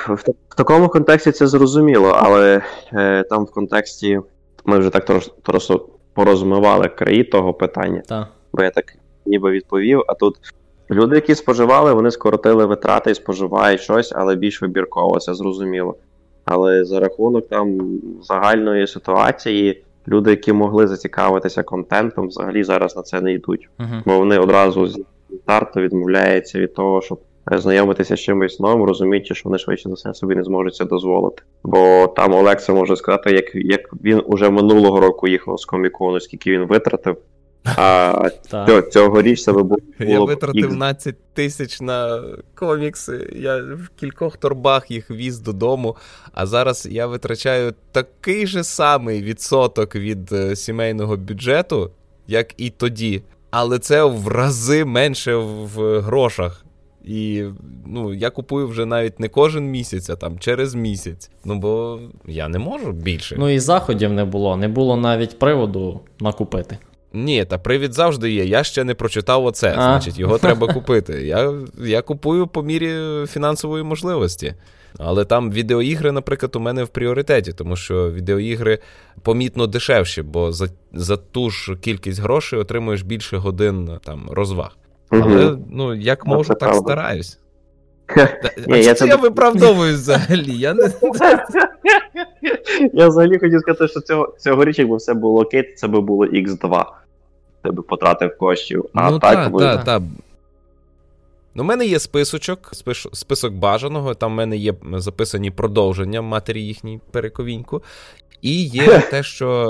в, 0.07 0.23
в 0.49 0.55
такому 0.55 0.87
контексті 0.87 1.31
це 1.31 1.47
зрозуміло, 1.47 2.19
але 2.21 2.61
е, 2.93 3.23
там 3.23 3.45
в 3.45 3.51
контексті 3.51 4.19
ми 4.65 4.79
вже 4.79 4.89
так 4.89 5.09
трош- 5.09 5.31
просто 5.43 5.89
порозмивали 6.13 6.87
краї 6.87 7.23
того 7.23 7.53
питання. 7.53 8.01
Так. 8.07 8.27
бо 8.53 8.63
я 8.63 8.69
так 8.69 8.85
ніби 9.25 9.51
відповів. 9.51 10.03
А 10.07 10.13
тут 10.13 10.35
люди, 10.91 11.15
які 11.15 11.35
споживали, 11.35 11.93
вони 11.93 12.11
скоротили 12.11 12.65
витрати 12.65 13.11
і 13.11 13.15
споживають 13.15 13.81
щось, 13.81 14.13
але 14.15 14.35
більш 14.35 14.61
вибірково, 14.61 15.19
це 15.19 15.33
зрозуміло. 15.33 15.95
Але 16.45 16.85
за 16.85 16.99
рахунок 16.99 17.47
там 17.47 17.99
загальної 18.21 18.87
ситуації, 18.87 19.83
люди, 20.07 20.29
які 20.29 20.53
могли 20.53 20.87
зацікавитися 20.87 21.63
контентом, 21.63 22.27
взагалі 22.27 22.63
зараз 22.63 22.95
на 22.95 23.01
це 23.01 23.21
не 23.21 23.33
йдуть. 23.33 23.69
Угу. 23.79 23.89
Бо 24.05 24.17
вони 24.17 24.37
одразу 24.37 24.87
з 24.87 24.99
старту 25.43 25.79
відмовляються 25.79 26.59
від 26.59 26.73
того, 26.73 27.01
щоб 27.01 27.19
знайомитися 27.51 28.15
з 28.15 28.19
чимось 28.19 28.59
новим, 28.59 28.83
розуміючи, 28.83 29.35
що 29.35 29.49
вони 29.49 29.57
швидше 29.57 29.89
за 29.89 29.95
все 29.95 30.13
собі 30.13 30.35
не 30.35 30.43
зможуть 30.43 30.75
це 30.75 30.85
дозволити. 30.85 31.43
Бо 31.63 32.07
там 32.15 32.33
Олекса 32.33 32.73
може 32.73 32.95
сказати, 32.95 33.31
як, 33.31 33.55
як 33.55 33.93
він 34.03 34.21
уже 34.25 34.49
минулого 34.49 34.99
року 34.99 35.27
їхав 35.27 35.59
з 35.59 35.65
комікону, 35.65 36.19
скільки 36.19 36.51
він 36.51 36.65
витратив. 36.65 37.17
А 37.63 38.29
Цього, 38.49 38.81
цьогоріч 38.81 39.41
себе 39.41 39.63
було. 39.63 39.79
Я 39.99 40.19
витратив 40.19 40.55
ікс. 40.55 40.67
12 40.67 41.15
тисяч 41.33 41.81
на 41.81 42.23
комікси. 42.55 43.33
Я 43.35 43.57
в 43.57 43.89
кількох 43.99 44.37
торбах 44.37 44.91
їх 44.91 45.11
віз 45.11 45.39
додому. 45.39 45.95
А 46.33 46.45
зараз 46.45 46.87
я 46.91 47.07
витрачаю 47.07 47.73
такий 47.91 48.47
же 48.47 48.63
самий 48.63 49.23
відсоток 49.23 49.95
від 49.95 50.31
е, 50.31 50.55
сімейного 50.55 51.17
бюджету, 51.17 51.91
як 52.27 52.53
і 52.57 52.69
тоді. 52.69 53.23
Але 53.49 53.79
це 53.79 54.03
в 54.03 54.27
рази 54.27 54.85
менше 54.85 55.35
в 55.35 56.01
грошах. 56.01 56.63
І 57.07 57.43
ну, 57.85 58.13
я 58.13 58.29
купую 58.29 58.67
вже 58.67 58.85
навіть 58.85 59.19
не 59.19 59.29
кожен 59.29 59.65
місяць, 59.65 60.09
а 60.09 60.15
там 60.15 60.39
через 60.39 60.75
місяць. 60.75 61.31
Ну 61.45 61.55
бо 61.55 61.99
я 62.25 62.47
не 62.47 62.59
можу 62.59 62.91
більше. 62.91 63.35
Ну 63.39 63.49
і 63.49 63.59
заходів 63.59 64.13
не 64.13 64.25
було, 64.25 64.57
не 64.57 64.67
було 64.67 64.97
навіть 64.97 65.39
приводу 65.39 65.99
накупити. 66.19 66.77
Ні, 67.13 67.45
та 67.45 67.57
привід 67.57 67.93
завжди 67.93 68.31
є. 68.31 68.45
Я 68.45 68.63
ще 68.63 68.83
не 68.83 68.93
прочитав 68.95 69.45
оце. 69.45 69.73
А. 69.77 69.81
Значить, 69.81 70.19
його 70.19 70.37
треба 70.37 70.67
купити. 70.73 71.25
Я, 71.25 71.53
я 71.77 72.01
купую 72.01 72.47
по 72.47 72.63
мірі 72.63 72.95
фінансової 73.27 73.83
можливості. 73.83 74.55
Але 74.99 75.25
там 75.25 75.51
відеоігри, 75.51 76.11
наприклад, 76.11 76.55
у 76.55 76.59
мене 76.59 76.83
в 76.83 76.87
пріоритеті, 76.87 77.53
тому 77.53 77.75
що 77.75 78.11
відеоігри 78.11 78.79
помітно 79.21 79.67
дешевші, 79.67 80.21
бо 80.21 80.51
за, 80.51 80.69
за 80.93 81.17
ту 81.17 81.49
ж 81.49 81.75
кількість 81.75 82.21
грошей 82.21 82.59
отримуєш 82.59 83.01
більше 83.01 83.37
годин 83.37 83.89
там 84.03 84.29
розваг. 84.31 84.77
Але 85.09 85.57
ну 85.69 85.95
як 85.95 86.25
Ну, 86.25 86.35
можу, 86.35 86.53
так 86.53 86.75
стараюсь. 86.75 87.39
А 88.69 88.81
що 88.81 88.93
це 88.93 89.07
я 89.07 89.15
виправдовую 89.15 89.93
взагалі? 89.95 90.57
Я 90.57 90.73
не... 90.73 90.83
Я 92.93 93.07
взагалі 93.07 93.39
хотів 93.39 93.59
сказати, 93.59 93.87
що 93.87 94.01
цього, 94.01 94.35
цьогоріч, 94.37 94.79
якби 94.79 94.97
все 94.97 95.13
було 95.13 95.41
окей, 95.41 95.63
то 95.63 95.69
це 95.75 95.87
би 95.87 96.01
було 96.01 96.25
X2. 96.25 96.85
Ти 97.63 97.71
би 97.71 97.83
потратив 97.83 98.37
коштів. 98.37 98.85
А 98.93 99.11
ну, 99.11 99.19
так, 99.19 99.51
та, 99.51 99.59
та, 99.59 99.83
та. 99.83 100.01
Ну, 101.55 101.63
У 101.63 101.65
мене 101.65 101.85
є 101.85 101.99
списочок, 101.99 102.71
список 103.13 103.53
бажаного, 103.53 104.13
там 104.13 104.31
в 104.31 104.35
мене 104.35 104.57
є 104.57 104.73
записані 104.93 105.51
продовження 105.51 106.21
матері 106.21 106.61
їхній 106.61 106.99
перековіньку. 107.11 107.81
І 108.41 108.63
є 108.63 108.99
те, 108.99 109.23
що 109.23 109.69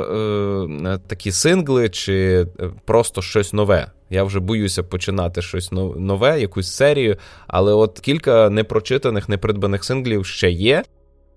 е, 0.85 0.99
такі 1.07 1.31
сингли, 1.31 1.89
чи 1.89 2.47
е, 2.59 2.69
просто 2.85 3.21
щось 3.21 3.53
нове. 3.53 3.91
Я 4.09 4.23
вже 4.23 4.39
боюся 4.39 4.83
починати 4.83 5.41
щось 5.41 5.71
нове, 5.71 6.41
якусь 6.41 6.71
серію, 6.71 7.17
але 7.47 7.73
от 7.73 7.99
кілька 7.99 8.49
непрочитаних, 8.49 9.29
непридбаних 9.29 9.83
синглів 9.83 10.25
ще 10.25 10.49
є. 10.49 10.83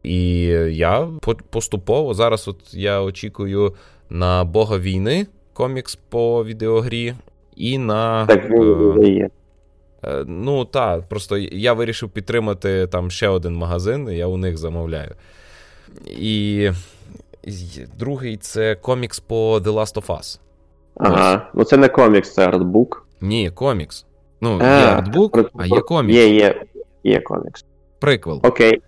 І 0.03 0.43
я 0.71 1.09
поступово 1.51 2.15
зараз 2.15 2.49
от 2.49 2.75
я 2.75 3.01
очікую 3.01 3.75
на 4.11 4.45
Бога 4.45 4.79
війни 4.79 5.27
комікс 5.53 5.99
по 6.09 6.45
відеогрі, 6.45 7.15
і 7.57 7.79
на. 7.79 8.27
Так, 8.27 8.51
е, 8.51 9.09
є. 9.09 9.31
Е, 10.05 10.25
ну 10.27 10.65
так, 10.65 11.09
просто 11.09 11.39
я 11.39 11.73
вирішив 11.73 12.11
підтримати 12.11 12.87
там 12.87 13.11
ще 13.11 13.29
один 13.29 13.55
магазин, 13.55 14.09
я 14.09 14.27
у 14.27 14.37
них 14.37 14.59
замовляю. 14.59 15.15
І 16.07 16.71
другий 17.99 18.37
це 18.37 18.75
комікс 18.75 19.21
по 19.21 19.59
The 19.59 19.73
Last 19.73 19.95
of 19.95 20.07
Us. 20.07 20.41
Ага, 20.97 21.51
ну 21.55 21.65
це 21.65 21.77
не 21.77 21.89
комікс, 21.89 22.35
це 22.35 22.47
артбук. 22.47 23.07
Ні, 23.21 23.51
комікс. 23.51 24.07
Ну, 24.41 24.59
є 24.59 24.65
артбук, 24.67 25.39
а 25.55 25.67
є 25.67 25.81
комікс. 25.81 26.17
Є, 26.17 26.35
є, 26.35 26.63
є 27.05 27.21
комікс. 27.21 27.65
Приквел. 27.99 28.41
Окей. 28.43 28.83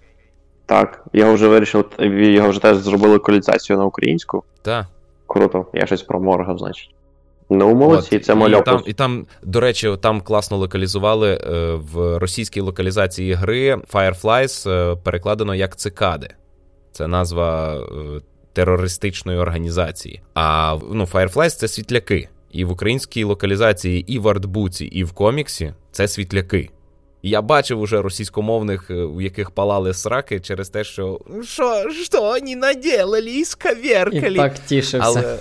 Так, 0.67 1.05
його 1.13 1.35
вже 1.35 1.49
вирішили, 1.49 1.85
його 2.33 2.49
вже 2.49 2.63
теж 2.63 2.77
зробили 2.77 3.19
колізацію 3.19 3.79
на 3.79 3.85
українську. 3.85 4.45
Так. 4.63 4.87
Круто, 5.27 5.67
я 5.75 5.87
щось 5.87 6.03
про 6.03 6.21
морга, 6.21 6.59
значить. 6.59 6.95
Ну, 7.51 7.75
молодці, 7.75 8.17
От, 8.17 8.25
це 8.25 8.35
мальопус. 8.35 8.65
І 8.67 8.77
там, 8.77 8.83
і 8.87 8.93
там, 8.93 9.27
до 9.43 9.61
речі, 9.61 9.97
там 10.01 10.21
класно 10.21 10.57
локалізували 10.57 11.33
е, 11.33 11.75
в 11.75 12.19
російській 12.19 12.61
локалізації 12.61 13.33
гри 13.33 13.77
Fireflies 13.93 14.71
е, 14.71 14.97
перекладено 14.97 15.55
як 15.55 15.77
цикади. 15.77 16.29
Це 16.93 17.07
назва 17.07 17.75
е, 17.75 18.21
терористичної 18.53 19.39
організації. 19.39 20.23
А 20.35 20.77
ну, 20.93 21.05
Fireflies 21.05 21.51
це 21.51 21.69
світляки. 21.69 22.29
І 22.51 22.65
в 22.65 22.71
українській 22.71 23.25
локалізації, 23.25 24.05
і 24.15 24.19
в 24.19 24.29
артбуці, 24.29 24.85
і 24.85 25.05
в 25.05 25.13
коміксі 25.13 25.75
це 25.91 26.09
світляки. 26.09 26.71
Я 27.23 27.43
бачив 27.43 27.81
уже 27.81 28.03
російськомовних, 28.03 28.91
е, 28.91 28.95
у 28.95 29.21
яких 29.21 29.51
палали 29.51 29.95
сраки 29.95 30.41
через 30.41 30.69
те, 30.69 30.85
що 30.85 31.21
що, 31.43 31.91
що 31.91 32.23
вони 32.23 32.57
наделали, 32.57 33.45
сковеркали. 33.45 34.35
І 34.35 34.37
так 34.37 34.59
тішився. 34.59 35.07
Але... 35.07 35.39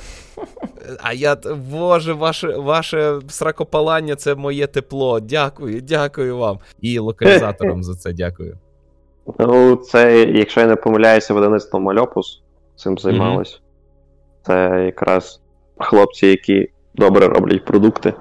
А 1.03 1.13
я, 1.13 1.37
боже, 1.71 2.13
ваше 2.13 2.47
ваше 2.47 3.19
сракопалання 3.29 4.15
це 4.15 4.35
моє 4.35 4.67
тепло. 4.67 5.19
Дякую, 5.19 5.81
дякую 5.81 6.37
вам. 6.37 6.59
І 6.81 6.99
локалізаторам 6.99 7.83
за 7.83 7.95
це 7.95 8.13
дякую. 8.13 8.57
Ну, 9.39 9.75
це, 9.75 10.23
якщо 10.23 10.61
я 10.61 10.67
не 10.67 10.75
помиляюся, 10.75 11.33
видавництво 11.33 11.79
Мальопус 11.79 12.41
цим 12.81 12.97
займалось. 12.97 13.53
Mm-hmm. 13.53 14.45
Це 14.45 14.85
якраз 14.85 15.41
хлопці, 15.77 16.27
які 16.27 16.69
добре 16.95 17.27
роблять 17.27 17.65
продукти. 17.65 18.13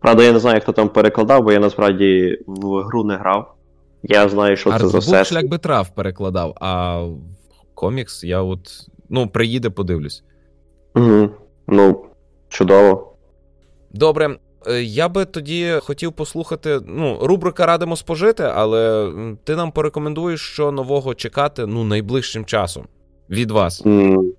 Правда, 0.00 0.22
я 0.22 0.32
не 0.32 0.38
знаю, 0.38 0.60
хто 0.60 0.72
там 0.72 0.88
перекладав, 0.88 1.42
бо 1.42 1.52
я 1.52 1.58
насправді 1.58 2.38
в 2.46 2.82
гру 2.82 3.04
не 3.04 3.16
грав. 3.16 3.54
Я 4.02 4.28
знаю, 4.28 4.56
що 4.56 4.70
Артбук 4.70 4.92
це 4.92 4.92
за 4.92 4.98
все. 4.98 5.24
шлях 5.24 5.44
би 5.44 5.58
трав 5.58 5.94
перекладав, 5.94 6.56
а 6.60 7.02
комікс 7.74 8.24
я 8.24 8.42
от. 8.42 8.60
Ну, 9.08 9.28
приїде, 9.28 9.70
подивлюсь. 9.70 10.24
Угу. 10.94 11.28
Ну, 11.68 12.04
чудово. 12.48 13.12
Добре. 13.90 14.36
Е, 14.66 14.82
я 14.82 15.08
би 15.08 15.24
тоді 15.24 15.78
хотів 15.82 16.12
послухати. 16.12 16.80
Ну, 16.86 17.18
рубрика 17.22 17.66
радимо 17.66 17.96
спожити, 17.96 18.42
але 18.42 19.12
ти 19.44 19.56
нам 19.56 19.72
порекомендуєш, 19.72 20.40
що 20.40 20.72
нового 20.72 21.14
чекати 21.14 21.66
ну, 21.66 21.84
найближчим 21.84 22.44
часом 22.44 22.86
від 23.30 23.50
вас. 23.50 23.84
Mm. 23.84 24.32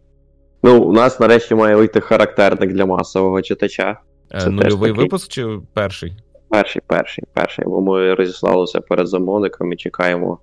Ну, 0.63 0.83
у 0.83 0.93
нас 0.93 1.19
нарешті 1.19 1.55
має 1.55 1.75
вийти 1.75 2.01
характерник 2.01 2.73
для 2.73 2.85
масового 2.85 3.41
читача. 3.41 3.99
Е, 4.31 4.39
Це 4.39 4.49
Нульовий 4.49 4.91
випуск 4.91 5.31
чи 5.31 5.59
перший? 5.73 6.13
Перший, 6.49 6.81
перший, 6.87 7.23
перший. 7.33 7.65
Бо 7.65 7.81
ми 7.81 8.13
розіслалися 8.13 8.81
перед 8.81 9.07
замовником 9.07 9.73
і 9.73 9.75
чекаємо 9.75 10.39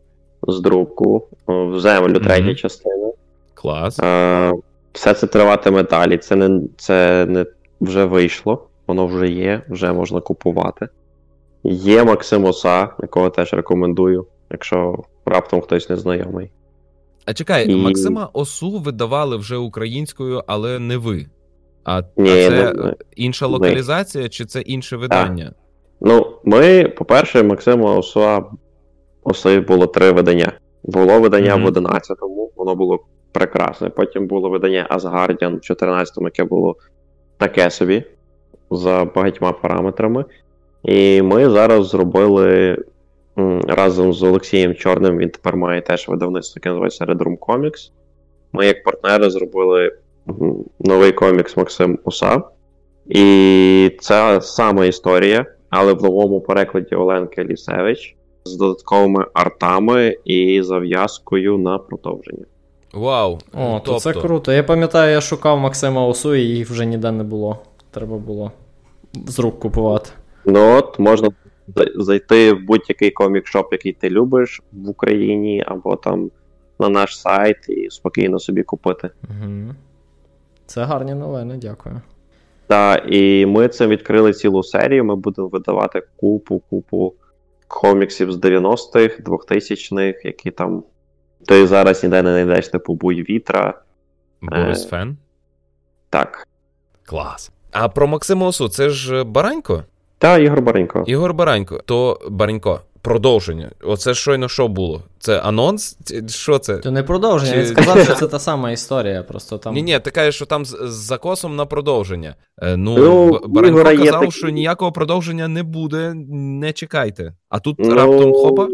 з 0.48 0.60
друку 0.60 1.28
в 1.46 1.78
землю 1.78 2.14
mm-hmm. 2.14 2.24
третя 2.24 2.54
частина. 2.54 3.12
Клас. 3.54 4.00
А, 4.00 4.52
Все 4.92 5.14
це 5.14 5.26
триватиме 5.26 5.82
далі. 5.82 6.18
Це 6.18 6.36
не 6.36 6.60
це 6.76 7.26
не 7.26 7.46
вже 7.80 8.04
вийшло, 8.04 8.66
воно 8.86 9.06
вже 9.06 9.28
є, 9.28 9.62
вже 9.68 9.92
можна 9.92 10.20
купувати. 10.20 10.88
Є 11.64 12.04
Максим 12.04 12.44
Оса, 12.44 12.88
якого 13.02 13.30
теж 13.30 13.52
рекомендую, 13.52 14.26
якщо 14.50 15.04
раптом 15.26 15.60
хтось 15.60 15.90
не 15.90 15.96
знайомий. 15.96 16.50
А 17.26 17.34
чекай, 17.34 17.72
і... 17.72 17.76
Максима 17.76 18.30
Осу 18.32 18.78
видавали 18.78 19.36
вже 19.36 19.56
українською, 19.56 20.42
але 20.46 20.78
не 20.78 20.96
ви. 20.96 21.26
А, 21.84 22.02
Ні, 22.16 22.30
а 22.30 22.48
це 22.48 22.72
не, 22.72 22.94
інша 23.16 23.46
локалізація, 23.46 24.24
не. 24.24 24.28
чи 24.28 24.44
це 24.44 24.60
інше 24.60 24.96
видання? 24.96 25.52
А. 25.56 25.60
Ну, 26.00 26.36
ми, 26.44 26.88
по-перше, 26.88 27.42
Максима 27.42 27.94
Осуа 27.96 28.42
Оси 29.22 29.60
було 29.60 29.86
три 29.86 30.12
видання. 30.12 30.52
Було 30.82 31.20
видання 31.20 31.56
mm-hmm. 31.56 31.64
в 31.64 31.76
11-му, 31.76 32.52
воно 32.56 32.74
було 32.74 32.98
прекрасне. 33.32 33.88
Потім 33.88 34.26
було 34.26 34.50
видання 34.50 34.88
Asgardian 34.90 35.54
в 35.54 35.72
14-му, 35.72 36.26
яке 36.26 36.44
було 36.44 36.76
таке 37.38 37.70
собі, 37.70 38.04
за 38.70 39.04
багатьма 39.14 39.52
параметрами. 39.52 40.24
І 40.82 41.22
ми 41.22 41.50
зараз 41.50 41.88
зробили 41.88 42.78
разом 43.68 44.12
з 44.12 44.22
Олексієм 44.22 44.74
Чорним, 44.74 45.18
він 45.18 45.30
тепер 45.30 45.56
має 45.56 45.80
теж 45.80 46.08
видавництво, 46.08 46.58
яке 46.58 46.68
називається 46.68 47.04
Red 47.04 47.18
Room 47.18 47.38
Comics. 47.38 47.90
Ми, 48.52 48.66
як 48.66 48.84
партнери, 48.84 49.30
зробили 49.30 49.92
новий 50.80 51.12
комікс 51.12 51.56
Максим 51.56 51.98
Уса. 52.04 52.42
І 53.06 53.96
це 54.00 54.40
саме 54.40 54.88
історія, 54.88 55.46
але 55.70 55.92
в 55.92 56.02
новому 56.02 56.40
перекладі 56.40 56.94
Оленки 56.94 57.44
Лісевич 57.44 58.16
з 58.44 58.56
додатковими 58.56 59.26
артами 59.34 60.16
і 60.24 60.62
зав'язкою 60.62 61.58
на 61.58 61.78
продовження. 61.78 62.44
Вау! 62.94 63.38
О, 63.54 63.80
тобто... 63.84 64.00
це 64.00 64.12
круто. 64.12 64.52
Я 64.52 64.62
пам'ятаю, 64.62 65.12
я 65.12 65.20
шукав 65.20 65.58
Максима 65.58 66.06
Осу, 66.06 66.34
і 66.34 66.42
їх 66.42 66.70
вже 66.70 66.86
ніде 66.86 67.12
не 67.12 67.24
було. 67.24 67.58
Треба 67.90 68.16
було 68.16 68.52
з 69.26 69.38
рук 69.38 69.58
купувати. 69.58 70.10
Ну 70.44 70.76
от, 70.78 70.98
можна 70.98 71.30
зайти 71.96 72.52
в 72.52 72.64
будь-який 72.64 73.10
комік-шоп, 73.10 73.68
який 73.72 73.92
ти 73.92 74.10
любиш 74.10 74.62
в 74.72 74.88
Україні, 74.88 75.64
або 75.66 75.96
там 75.96 76.30
на 76.78 76.88
наш 76.88 77.20
сайт 77.20 77.68
і 77.68 77.90
спокійно 77.90 78.38
собі 78.38 78.62
купити. 78.62 79.10
Угу. 79.22 79.74
Це 80.66 80.84
гарні 80.84 81.14
новини, 81.14 81.58
дякую. 81.62 82.00
Так, 82.66 83.04
і 83.12 83.46
ми 83.46 83.68
цим 83.68 83.90
відкрили 83.90 84.32
цілу 84.32 84.62
серію. 84.62 85.04
Ми 85.04 85.16
будемо 85.16 85.48
видавати 85.48 86.02
купу-купу 86.16 87.14
коміксів 87.68 88.32
з 88.32 88.36
90-х, 88.36 89.20
2000-х, 89.20 90.24
які 90.24 90.50
там. 90.50 90.84
Ти 91.46 91.66
зараз 91.66 92.02
ніде 92.02 92.22
не 92.22 92.44
знайдеш 92.44 92.68
типу 92.68 92.94
буй 92.94 93.22
вітра. 93.22 93.82
Борис 94.42 94.84
е... 94.84 94.88
Фен? 94.88 95.16
Так. 96.10 96.48
Клас. 97.04 97.52
А 97.72 97.88
про 97.88 98.06
Максима 98.06 98.46
Осу, 98.46 98.68
це 98.68 98.88
ж 98.88 99.24
Баранько? 99.24 99.84
Так, 100.18 100.42
Ігор 100.42 100.62
Баренько. 100.62 101.04
Ігор 101.06 101.34
Баранько, 101.34 101.80
то 101.84 102.20
Баренько, 102.30 102.80
продовження. 103.02 103.70
Оце 103.82 104.14
щойно 104.14 104.48
що 104.48 104.68
було? 104.68 105.02
Це 105.18 105.40
анонс? 105.40 105.98
Що 106.28 106.58
це? 106.58 106.76
То 106.76 106.90
не 106.90 107.02
продовження. 107.02 107.52
Чи... 107.52 107.58
Він 107.58 107.66
сказав, 107.66 108.04
що 108.04 108.14
це 108.14 108.26
та 108.26 108.38
сама 108.38 108.70
історія. 108.70 109.22
просто 109.22 109.58
там... 109.58 109.74
Ні, 109.74 109.82
ні, 109.82 109.98
ти 109.98 110.10
кажеш, 110.10 110.34
що 110.34 110.46
там 110.46 110.64
з, 110.64 110.78
з 110.82 110.92
закосом 110.92 111.56
на 111.56 111.66
продовження. 111.66 112.34
Е, 112.62 112.76
ну, 112.76 112.96
ну 112.98 113.40
Баранько 113.46 113.84
казав, 113.84 114.20
такі... 114.20 114.32
що 114.32 114.48
ніякого 114.48 114.92
продовження 114.92 115.48
не 115.48 115.62
буде, 115.62 116.14
не 116.30 116.72
чекайте. 116.72 117.32
А 117.48 117.58
тут 117.58 117.76
ну... 117.78 117.94
раптом 117.94 118.32
хопа. 118.32 118.68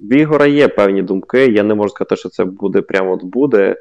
В 0.00 0.12
Ігора 0.12 0.46
є 0.46 0.68
певні 0.68 1.02
думки. 1.02 1.46
Я 1.46 1.62
не 1.62 1.74
можу 1.74 1.88
сказати, 1.88 2.16
що 2.16 2.28
це 2.28 2.44
буде 2.44 2.82
прямо 2.82 3.12
от 3.12 3.24
буде, 3.24 3.76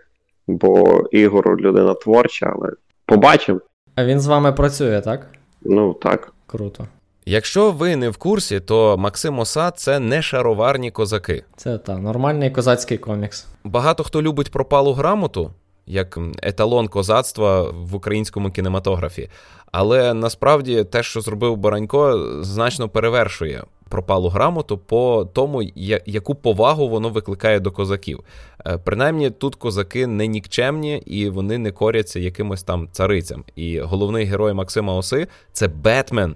бо 0.48 1.04
Ігор 1.12 1.62
людина 1.62 1.94
творча, 1.94 2.54
але 2.56 2.70
побачимо. 3.06 3.60
А 3.96 4.06
він 4.06 4.20
з 4.20 4.28
вами 4.28 4.52
працює, 4.52 5.02
так? 5.02 5.28
Ну, 5.62 5.94
так. 5.94 6.34
Круто. 6.52 6.88
Якщо 7.26 7.72
ви 7.72 7.96
не 7.96 8.10
в 8.10 8.18
курсі, 8.18 8.60
то 8.60 8.98
Максим 8.98 9.40
Оса 9.40 9.72
це 9.72 10.00
не 10.00 10.22
шароварні 10.22 10.92
козаки. 10.92 11.44
Це 11.56 11.78
та 11.78 11.98
нормальний 11.98 12.52
козацький 12.52 12.98
комікс. 12.98 13.46
Багато 13.64 14.04
хто 14.04 14.22
любить 14.22 14.52
пропалу 14.52 14.94
грамоту 14.94 15.52
як 15.86 16.18
еталон 16.44 16.88
козацтва 16.88 17.62
в 17.72 17.96
українському 17.96 18.52
кінематографі. 18.52 19.30
Але 19.72 20.14
насправді 20.14 20.84
те, 20.84 21.04
що 21.04 21.22
зробив 21.22 21.58
Баранько, 21.58 22.30
значно 22.42 22.90
перевершує 22.90 23.64
пропалу 23.92 24.30
грамоту 24.30 24.78
по 24.78 25.30
тому, 25.34 25.64
яку 26.06 26.36
повагу 26.36 26.90
воно 26.90 27.10
викликає 27.10 27.60
до 27.60 27.72
козаків. 27.72 28.20
Е, 28.66 28.78
принаймні, 28.78 29.30
тут 29.30 29.56
козаки 29.56 30.08
не 30.08 30.28
нікчемні 30.28 30.98
і 30.98 31.30
вони 31.30 31.58
не 31.58 31.72
коряться 31.72 32.20
якимось 32.20 32.64
там 32.64 32.90
царицям. 32.92 33.44
І 33.56 33.80
головний 33.80 34.26
герой 34.26 34.54
Максима 34.54 34.94
Оси 34.94 35.28
це 35.54 35.68
Бетмен 35.68 36.36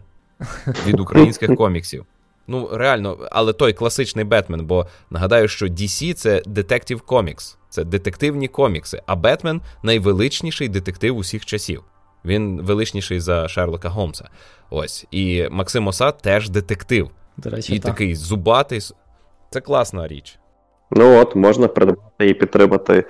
від 0.88 1.00
українських 1.00 1.56
коміксів. 1.58 2.06
Ну, 2.48 2.70
реально, 2.74 3.18
але 3.32 3.54
той 3.54 3.74
класичний 3.74 4.26
Бетмен, 4.26 4.66
бо 4.66 4.88
нагадаю, 5.10 5.48
що 5.48 5.66
DC 5.66 6.14
це 6.14 6.42
Detective 6.48 7.02
Comics, 7.02 7.56
це 7.70 7.84
детективні 7.84 8.48
комікси, 8.48 9.02
а 9.06 9.16
Бетмен 9.16 9.62
найвеличніший 9.84 10.70
детектив 10.70 11.18
усіх 11.18 11.46
часів. 11.46 11.84
Він 12.26 12.62
величніший 12.62 13.20
за 13.20 13.48
Шерлока 13.48 13.90
Голмса. 13.90 14.30
Ось. 14.70 15.06
І 15.12 15.48
Максим 15.52 15.88
Оса 15.88 16.12
теж 16.12 16.50
детектив. 16.50 17.10
До 17.38 17.50
речі, 17.50 17.76
І 17.76 17.80
так. 17.80 17.92
такий 17.92 18.16
зубатий. 18.16 18.80
Це 19.50 19.62
класна 19.62 20.08
річ. 20.08 20.40
Ну 20.92 21.20
от, 21.20 21.36
можна 21.36 21.68
придбати 21.68 22.30
і 22.30 22.34
підтримати 22.34 23.04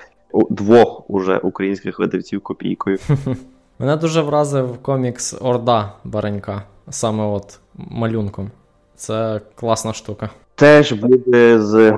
двох 0.49 1.09
уже 1.09 1.37
українських 1.37 1.99
видавців 1.99 2.41
копійкою. 2.41 2.97
Мене 3.79 3.95
дуже 3.95 4.21
вразив 4.21 4.77
комікс 4.81 5.35
Орда 5.41 5.93
Баренька, 6.03 6.63
саме 6.89 7.23
от 7.23 7.59
малюнком. 7.75 8.51
Це 8.95 9.41
класна 9.55 9.93
штука. 9.93 10.29
Теж 10.55 10.91
буде 10.93 11.61
з 11.61 11.97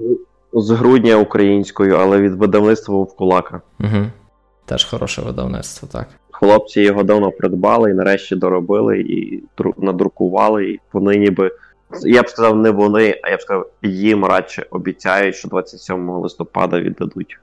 з 0.53 0.69
грудня 0.69 1.15
українською, 1.15 1.95
але 1.95 2.21
від 2.21 2.33
видавництва 2.33 2.95
Вовкулака. 2.95 3.61
Угу. 3.79 4.05
Теж 4.65 4.85
хороше 4.85 5.21
видавництво, 5.21 5.89
так. 5.91 6.07
Хлопці 6.31 6.81
його 6.81 7.03
давно 7.03 7.31
придбали 7.31 7.91
і 7.91 7.93
нарешті 7.93 8.35
доробили 8.35 8.99
і 8.99 9.43
надрукували, 9.77 10.65
і 10.65 10.79
вони 10.93 11.17
ніби. 11.17 11.51
Я 12.01 12.23
б 12.23 12.29
сказав, 12.29 12.55
не 12.55 12.71
вони, 12.71 13.19
а 13.23 13.29
я 13.29 13.37
б 13.37 13.41
сказав, 13.41 13.69
їм 13.81 14.25
радше 14.25 14.65
обіцяють, 14.69 15.35
що 15.35 15.47
27 15.47 16.09
листопада 16.09 16.79
віддадуть 16.79 17.39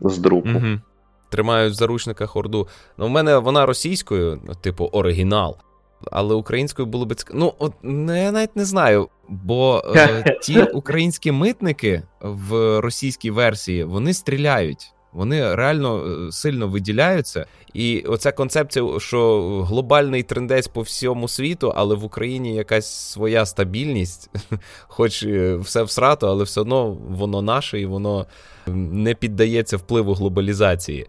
з 0.00 0.18
друку. 0.18 0.48
Угу. 0.48 0.80
Тримають 1.28 1.72
в 1.72 1.76
заручниках 1.76 2.36
орду. 2.36 2.68
Ну, 2.98 3.06
в 3.06 3.10
мене 3.10 3.38
вона 3.38 3.66
російською, 3.66 4.40
типу, 4.62 4.84
оригінал 4.84 5.56
але 6.10 6.34
українською 6.34 6.86
було 6.86 7.06
би 7.06 7.14
цікаво. 7.14 7.38
Ну, 7.38 7.54
от 7.58 7.72
не, 7.82 8.22
я 8.22 8.32
навіть 8.32 8.56
не 8.56 8.64
знаю, 8.64 9.08
бо 9.28 9.82
е, 9.96 10.38
ті 10.42 10.62
українські 10.62 11.32
митники 11.32 12.02
в 12.20 12.80
російській 12.80 13.30
версії 13.30 13.84
вони 13.84 14.14
стріляють. 14.14 14.92
Вони 15.12 15.54
реально 15.54 16.04
е, 16.06 16.32
сильно 16.32 16.68
виділяються, 16.68 17.46
і 17.74 18.00
оця 18.00 18.32
концепція, 18.32 18.98
що 18.98 19.40
глобальний 19.62 20.22
трендець 20.22 20.68
по 20.68 20.80
всьому 20.80 21.28
світу, 21.28 21.72
але 21.76 21.94
в 21.94 22.04
Україні 22.04 22.54
якась 22.54 23.10
своя 23.10 23.46
стабільність, 23.46 24.30
хоч 24.88 25.22
е, 25.22 25.56
все 25.56 25.82
всрато, 25.82 26.28
але 26.28 26.44
все 26.44 26.60
одно 26.60 26.90
воно 27.08 27.42
наше 27.42 27.80
і 27.80 27.86
воно 27.86 28.26
не 28.66 29.14
піддається 29.14 29.76
впливу 29.76 30.14
глобалізації. 30.14 31.06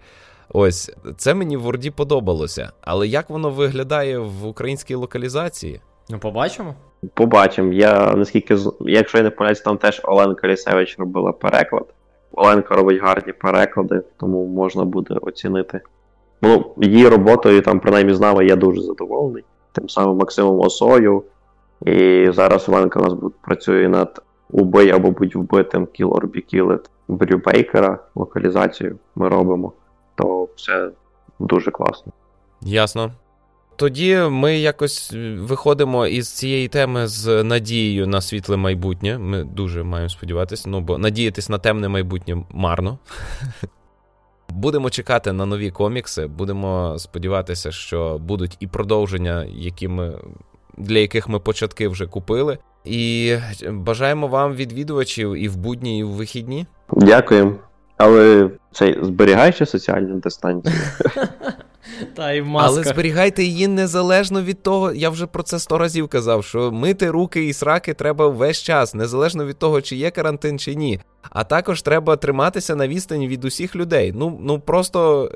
Ось 0.50 0.92
це 1.18 1.34
мені 1.34 1.58
в 1.58 1.62
Ворді 1.62 1.92
подобалося. 1.92 2.72
Але 2.82 3.08
як 3.08 3.30
воно 3.30 3.50
виглядає 3.50 4.20
в 4.20 4.46
українській 4.46 4.96
локалізації? 4.96 5.82
Ну, 6.10 6.20
побачимо. 6.20 6.76
Побачимо. 7.14 7.74
Я 7.74 8.16
наскільки 8.16 8.58
якщо 8.82 9.18
я 9.18 9.24
не 9.24 9.30
помиляюсь, 9.30 9.62
там 9.62 9.78
теж 9.78 10.02
Оленка 10.04 10.48
Лісевич 10.48 11.00
робила 11.00 11.32
переклад. 11.32 11.86
Оленка 12.34 12.76
робить 12.76 13.02
гарні 13.02 13.34
переклади, 13.34 14.02
тому 14.20 14.46
можна 14.46 14.86
буде 14.86 15.14
оцінити. 15.22 15.82
Ну, 16.42 16.66
її 16.78 17.08
роботою 17.08 17.62
там, 17.62 17.80
принаймні, 17.80 18.14
з 18.14 18.20
нами 18.20 18.46
я 18.46 18.56
дуже 18.56 18.82
задоволений. 18.82 19.44
Тим 19.72 19.90
самим 19.90 20.18
Максимом 20.18 20.60
Осою. 20.60 21.24
І 21.86 22.28
зараз 22.32 22.70
Оленка 22.70 23.00
у 23.00 23.04
нас 23.04 23.14
працює 23.42 23.90
над 23.90 24.22
Убий 24.52 24.90
або 24.92 25.12
будь 25.12 25.36
вбитим 25.36 25.86
Kill 25.86 26.10
or 26.10 26.22
be 26.22 26.56
Killed 26.56 26.86
Брю 27.08 27.42
Бейкера. 27.46 28.00
Локалізацію 28.16 28.98
ми 29.16 29.30
робимо 29.30 29.74
то 30.16 30.48
все 30.56 30.90
дуже 31.40 31.72
класно. 31.72 32.14
Ясно. 32.62 33.12
Тоді 33.76 34.18
ми 34.18 34.58
якось 34.58 35.14
виходимо 35.38 36.08
із 36.08 36.30
цієї 36.30 36.68
теми 36.68 37.08
з 37.08 37.44
надією 37.44 38.08
на 38.08 38.22
світле 38.22 38.58
майбутнє. 38.58 39.18
Ми 39.18 39.44
дуже 39.44 39.84
маємо 39.84 40.10
сподіватися, 40.10 40.70
ну 40.70 40.82
бо 40.82 40.98
надіятись 40.98 41.50
на 41.50 41.58
темне 41.58 41.90
майбутнє 41.90 42.46
марно. 42.50 42.98
Будемо 44.50 44.90
чекати 44.90 45.34
на 45.34 45.46
нові 45.46 45.72
комікси, 45.72 46.28
будемо 46.28 46.96
сподіватися, 47.00 47.72
що 47.72 48.18
будуть 48.22 48.58
і 48.60 48.68
продовження, 48.68 49.46
які 49.50 49.88
ми, 49.88 50.20
для 50.78 51.00
яких 51.00 51.30
ми 51.30 51.40
початки 51.40 51.88
вже 51.88 52.08
купили. 52.08 52.58
І 52.86 53.36
бажаємо 53.70 54.28
вам 54.28 54.54
відвідувачів 54.54 55.34
і 55.34 55.48
в 55.48 55.58
будні, 55.58 56.00
і 56.00 56.04
в 56.04 56.10
вихідні. 56.10 56.66
Дякуємо. 56.92 57.56
Але 57.98 58.50
цей 58.72 59.06
зберігаючи 59.06 59.66
соціальну 59.66 60.20
дистанцію. 60.20 60.76
Та 62.16 62.32
й 62.32 62.42
маска. 62.42 62.68
Але 62.68 62.84
зберігайте 62.84 63.44
її 63.44 63.68
незалежно 63.68 64.42
від 64.42 64.64
того, 64.64 64.94
я 64.94 65.10
вже 65.10 65.28
про 65.28 65.44
це 65.44 65.60
сто 65.60 65.78
разів 65.78 66.08
казав, 66.08 66.44
що 66.44 66.72
мити 66.72 67.12
руки 67.12 67.46
і 67.46 67.54
сраки 67.54 67.94
треба 67.94 68.28
весь 68.28 68.62
час, 68.62 68.94
незалежно 68.94 69.46
від 69.46 69.58
того, 69.58 69.82
чи 69.82 69.96
є 69.96 70.12
карантин, 70.12 70.60
чи 70.60 70.76
ні. 70.76 71.00
А 71.30 71.44
також 71.44 71.82
треба 71.82 72.16
триматися 72.16 72.76
на 72.76 72.88
відстані 72.88 73.28
від 73.28 73.46
усіх 73.46 73.76
людей. 73.76 74.14
Ну, 74.16 74.40
ну 74.42 74.60
просто. 74.60 75.32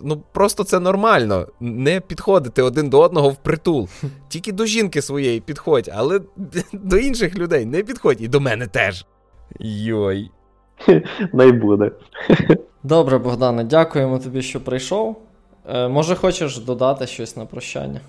Ну, 0.00 0.22
просто 0.32 0.64
це 0.64 0.80
нормально. 0.80 1.46
Не 1.60 2.00
підходити 2.00 2.62
один 2.62 2.88
до 2.88 3.00
одного 3.00 3.28
в 3.28 3.36
притул. 3.36 3.88
Тільки 4.28 4.52
до 4.52 4.66
жінки 4.66 5.02
своєї 5.02 5.40
підходь, 5.40 5.90
але 5.94 6.20
до 6.72 6.96
інших 6.96 7.38
людей 7.38 7.66
не 7.66 7.82
підходь. 7.82 8.22
І 8.22 8.28
до 8.28 8.40
мене 8.40 8.66
теж. 8.66 9.06
Йой. 9.60 10.30
Не 11.32 11.52
буде. 11.52 11.90
Добре, 12.82 13.18
Богдане, 13.18 13.64
дякуємо 13.64 14.18
тобі, 14.18 14.42
що 14.42 14.60
прийшов. 14.60 15.16
Е, 15.68 15.88
Може, 15.88 16.14
хочеш 16.14 16.58
додати 16.58 17.06
щось 17.06 17.36
на 17.36 17.46
прощання? 17.46 18.00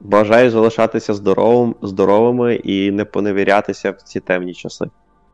Бажаю 0.00 0.50
залишатися 0.50 1.14
здоровим, 1.14 1.74
здоровими 1.82 2.54
і 2.54 2.90
не 2.90 3.04
поневірятися 3.04 3.90
в 3.90 4.02
ці 4.02 4.20
темні 4.20 4.54
часи. 4.54 4.86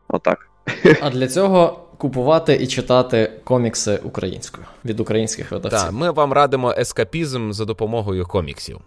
Отак. 0.07 0.49
А 1.01 1.09
для 1.09 1.27
цього 1.27 1.79
купувати 1.97 2.55
і 2.55 2.67
читати 2.67 3.31
комікси 3.43 3.99
українською 4.03 4.65
від 4.85 4.99
українських 4.99 5.51
видавців. 5.51 5.79
Так, 5.79 5.91
ми 5.91 6.11
вам 6.11 6.33
радимо 6.33 6.73
ескапізм 6.77 7.51
за 7.51 7.65
допомогою 7.65 8.25
коміксів. 8.25 8.81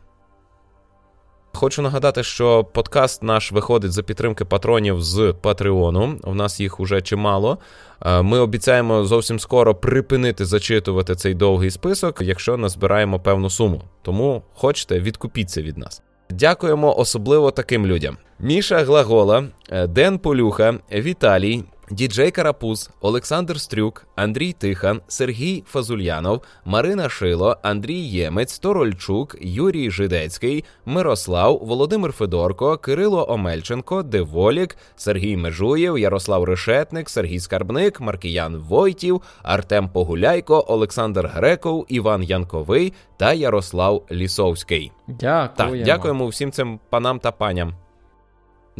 Хочу 1.52 1.82
нагадати, 1.82 2.22
що 2.22 2.64
подкаст 2.64 3.22
наш 3.22 3.52
виходить 3.52 3.92
за 3.92 4.02
підтримки 4.02 4.44
патронів 4.44 5.02
з 5.02 5.34
Патреону. 5.40 6.18
У 6.24 6.34
нас 6.34 6.60
їх 6.60 6.80
уже 6.80 7.02
чимало. 7.02 7.58
Е, 8.06 8.22
ми 8.22 8.38
обіцяємо 8.38 9.04
зовсім 9.04 9.40
скоро 9.40 9.74
припинити 9.74 10.44
зачитувати 10.44 11.14
цей 11.14 11.34
довгий 11.34 11.70
список, 11.70 12.20
якщо 12.22 12.56
назбираємо 12.56 13.20
певну 13.20 13.50
суму. 13.50 13.82
Тому 14.02 14.42
хочете, 14.54 15.00
відкупіться 15.00 15.62
від 15.62 15.78
нас. 15.78 16.02
Дякуємо 16.30 16.98
особливо 16.98 17.50
таким 17.50 17.86
людям: 17.86 18.16
Міша 18.38 18.84
Глагола, 18.84 19.44
е, 19.70 19.86
Ден 19.86 20.18
Полюха, 20.18 20.74
Віталій, 20.92 21.64
Діджей 21.90 22.30
Карапуз, 22.30 22.90
Олександр 23.00 23.60
Стрюк, 23.60 24.06
Андрій 24.16 24.52
Тихан, 24.52 25.00
Сергій 25.08 25.64
Фазульянов, 25.66 26.42
Марина 26.64 27.08
Шило, 27.08 27.56
Андрій 27.62 27.98
Ємець, 28.00 28.58
Торольчук, 28.58 29.36
Юрій 29.40 29.90
Жидецький, 29.90 30.64
Мирослав, 30.86 31.58
Володимир 31.62 32.12
Федорко, 32.12 32.76
Кирило 32.76 33.30
Омельченко, 33.30 34.02
Деволік, 34.02 34.76
Сергій 34.96 35.36
Межуєв, 35.36 35.98
Ярослав 35.98 36.44
Решетник, 36.44 37.10
Сергій 37.10 37.40
Скарбник, 37.40 38.00
Маркіян 38.00 38.56
Войтів, 38.56 39.22
Артем 39.42 39.88
Погуляйко, 39.88 40.64
Олександр 40.68 41.30
Греков, 41.34 41.86
Іван 41.88 42.22
Янковий 42.22 42.92
та 43.16 43.32
Ярослав 43.32 44.06
Лісовський. 44.12 44.92
Дякуємо. 45.06 45.76
Так, 45.76 45.84
дякуємо 45.84 46.26
всім 46.26 46.52
цим 46.52 46.80
панам 46.90 47.18
та 47.18 47.32
паням. 47.32 47.74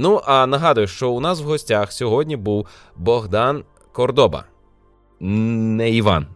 Ну, 0.00 0.20
а 0.26 0.46
нагадую, 0.46 0.86
що 0.86 1.10
у 1.10 1.20
нас 1.20 1.40
в 1.40 1.44
гостях 1.44 1.92
сьогодні 1.92 2.36
був 2.36 2.66
Богдан 2.96 3.64
Кордоба. 3.92 4.44
Не 5.20 5.90
Іван. 5.90 6.26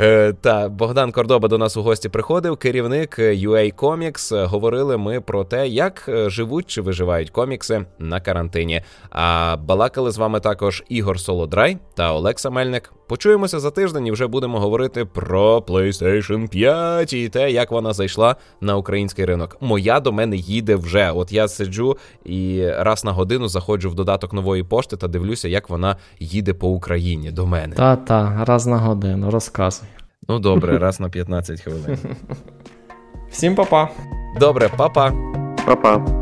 Е, 0.00 0.32
та 0.32 0.68
Богдан 0.68 1.12
Кордоба 1.12 1.48
до 1.48 1.58
нас 1.58 1.76
у 1.76 1.82
гості 1.82 2.08
приходив. 2.08 2.56
Керівник 2.56 3.18
UA 3.18 3.74
Comics. 3.74 4.46
Говорили 4.46 4.96
ми 4.96 5.20
про 5.20 5.44
те, 5.44 5.68
як 5.68 6.04
е, 6.08 6.30
живуть 6.30 6.66
чи 6.66 6.80
виживають 6.80 7.30
комікси 7.30 7.84
на 7.98 8.20
карантині. 8.20 8.82
А 9.10 9.56
балакали 9.56 10.10
з 10.10 10.18
вами 10.18 10.40
також 10.40 10.84
Ігор 10.88 11.20
Солодрай 11.20 11.78
та 11.94 12.12
Олекса 12.12 12.50
Мельник. 12.50 12.92
Почуємося 13.06 13.60
за 13.60 13.70
тиждень 13.70 14.06
і 14.06 14.12
вже 14.12 14.26
будемо 14.26 14.60
говорити 14.60 15.04
про 15.04 15.58
PlayStation 15.58 16.48
5 16.48 17.12
і 17.12 17.28
те, 17.28 17.50
як 17.50 17.70
вона 17.70 17.92
зайшла 17.92 18.36
на 18.60 18.76
український 18.76 19.24
ринок. 19.24 19.56
Моя 19.60 20.00
до 20.00 20.12
мене 20.12 20.36
їде 20.36 20.76
вже. 20.76 21.10
От 21.10 21.32
я 21.32 21.48
сиджу 21.48 21.96
і 22.24 22.66
раз 22.78 23.04
на 23.04 23.12
годину 23.12 23.48
заходжу 23.48 23.90
в 23.90 23.94
додаток 23.94 24.32
нової 24.32 24.62
пошти 24.62 24.96
та 24.96 25.08
дивлюся, 25.08 25.48
як 25.48 25.70
вона 25.70 25.96
їде 26.18 26.54
по 26.54 26.68
Україні 26.68 27.30
до 27.30 27.46
мене. 27.46 27.76
Та-та, 27.76 28.44
раз 28.44 28.66
на 28.66 28.78
годину, 28.78 29.30
розказуй. 29.30 29.88
Ну 30.28 30.38
добре, 30.38 30.78
раз 30.78 31.00
на 31.00 31.08
15 31.08 31.60
хвилин. 31.60 31.98
Всім 33.30 33.54
па-па! 33.54 33.88
Добре, 34.40 34.70
па-па. 34.76 35.12
Па-па. 35.66 36.21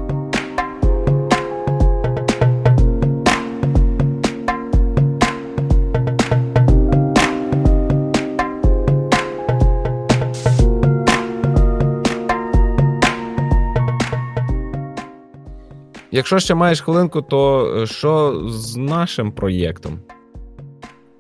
Якщо 16.13 16.39
ще 16.39 16.55
маєш 16.55 16.81
хвилинку, 16.81 17.23
то 17.23 17.73
е, 17.77 17.87
що 17.87 18.43
з 18.49 18.77
нашим 18.77 19.33
проєктом? 19.33 19.99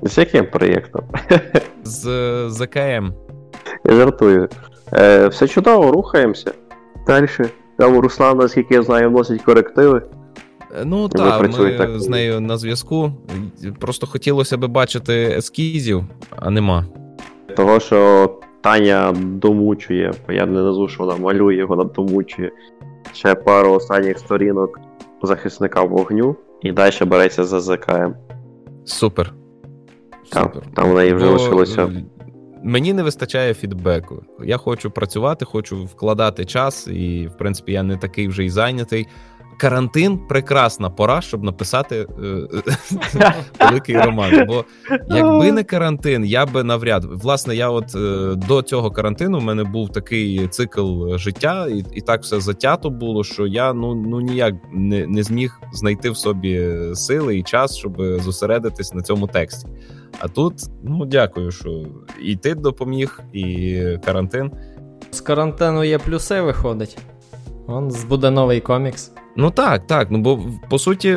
З 0.02 0.18
яким 0.18 0.46
проєктом? 0.46 1.04
З 1.82 2.04
ЗКМ. 2.48 3.12
Я 3.84 3.94
жартую. 3.94 4.48
Е, 4.92 5.28
Все 5.28 5.48
чудово, 5.48 5.92
рухаємося. 5.92 6.52
Далі. 7.06 7.28
Там 7.78 7.98
Руслан, 7.98 8.38
наскільки 8.38 8.74
я 8.74 8.82
знаю, 8.82 9.10
вносить 9.10 9.42
корективи. 9.42 10.02
Е, 10.80 10.84
ну 10.84 11.08
так, 11.08 11.58
ми 11.58 11.72
так. 11.78 12.00
з 12.00 12.08
нею 12.08 12.40
на 12.40 12.56
зв'язку. 12.56 13.12
Просто 13.78 14.06
хотілося 14.06 14.56
би 14.56 14.68
бачити 14.68 15.34
ескізів, 15.36 16.04
а 16.36 16.50
нема. 16.50 16.86
Того, 17.56 17.80
що 17.80 18.30
Таня 18.60 19.14
домучує, 19.22 20.12
бо 20.26 20.32
я 20.32 20.46
не 20.46 20.62
назву, 20.62 20.88
що 20.88 21.04
вона 21.04 21.16
малює, 21.18 21.64
вона 21.64 21.84
домучує 21.84 22.50
ще 23.12 23.34
пару 23.34 23.72
останніх 23.72 24.18
сторінок 24.18 24.80
захисника 25.22 25.82
вогню, 25.82 26.36
і 26.62 26.72
далі 26.72 27.04
береться 27.04 27.44
за 27.44 27.60
ЗКМ. 27.60 28.12
Супер. 28.84 29.34
Там, 30.32 30.52
там 30.74 30.90
в 30.90 30.94
неї 30.94 31.14
вже 31.14 31.26
Бо... 31.26 31.32
лишилося. 31.32 31.92
Мені 32.62 32.92
не 32.92 33.02
вистачає 33.02 33.54
фідбеку. 33.54 34.22
Я 34.44 34.56
хочу 34.56 34.90
працювати, 34.90 35.44
хочу 35.44 35.84
вкладати 35.84 36.44
час, 36.44 36.88
і, 36.88 37.26
в 37.26 37.36
принципі, 37.36 37.72
я 37.72 37.82
не 37.82 37.96
такий 37.96 38.28
вже 38.28 38.44
і 38.44 38.50
зайнятий 38.50 39.06
карантин 39.60 40.18
прекрасна 40.18 40.90
пора, 40.90 41.20
щоб 41.20 41.44
написати 41.44 42.06
е, 42.24 43.34
великий 43.60 44.00
роман. 44.00 44.46
Бо 44.46 44.64
якби 45.08 45.52
не 45.52 45.64
карантин, 45.64 46.24
я 46.24 46.46
би 46.46 46.64
навряд. 46.64 47.04
Власне, 47.04 47.56
я 47.56 47.70
от 47.70 47.94
е, 47.94 48.34
до 48.48 48.62
цього 48.62 48.90
карантину 48.90 49.38
в 49.38 49.42
мене 49.42 49.64
був 49.64 49.92
такий 49.92 50.48
цикл 50.48 51.16
життя, 51.16 51.68
і 51.94 52.00
так 52.00 52.22
все 52.22 52.40
затято 52.40 52.90
було, 52.90 53.24
що 53.24 53.46
я 53.46 53.72
ну 53.72 53.94
ну 53.94 54.20
ніяк 54.20 54.54
не, 54.72 55.22
зміг 55.22 55.60
знайти 55.72 56.10
в 56.10 56.16
собі 56.16 56.70
сили 56.94 57.38
і 57.38 57.42
час, 57.42 57.76
щоб 57.76 58.02
зосередитись 58.20 58.94
на 58.94 59.00
цьому 59.02 59.26
тексті. 59.26 59.68
А 60.18 60.28
тут, 60.28 60.54
ну 60.84 61.04
дякую, 61.04 61.50
що 61.50 61.84
і 62.22 62.36
ти 62.36 62.54
допоміг, 62.54 63.20
і 63.32 63.78
карантин. 64.04 64.50
З 65.10 65.20
карантину 65.20 65.84
є 65.84 65.98
плюси, 65.98 66.40
виходить. 66.40 66.98
Он 67.66 67.92
буде 68.08 68.30
новий 68.30 68.60
комікс. 68.60 69.12
Ну 69.36 69.50
так, 69.50 69.86
так. 69.86 70.10
Ну 70.10 70.18
бо 70.18 70.38
по 70.68 70.78
суті, 70.78 71.16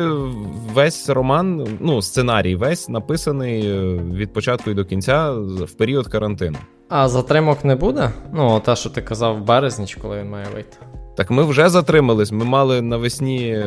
весь 0.74 1.08
роман, 1.08 1.66
ну, 1.80 2.02
сценарій 2.02 2.56
весь 2.56 2.88
написаний 2.88 3.66
е, 3.66 3.82
від 4.12 4.32
початку 4.32 4.70
і 4.70 4.74
до 4.74 4.84
кінця 4.84 5.30
в 5.66 5.72
період 5.72 6.08
карантину. 6.08 6.56
А 6.88 7.08
затримок 7.08 7.64
не 7.64 7.76
буде? 7.76 8.10
Ну, 8.32 8.60
те, 8.60 8.76
що 8.76 8.90
ти 8.90 9.02
казав 9.02 9.38
в 9.38 9.44
березні, 9.44 9.86
коли 10.02 10.20
він 10.20 10.30
має 10.30 10.46
вийти. 10.54 10.76
Так 11.16 11.30
ми 11.30 11.42
вже 11.42 11.68
затримались. 11.68 12.32
Ми 12.32 12.44
мали 12.44 12.82
навесні 12.82 13.64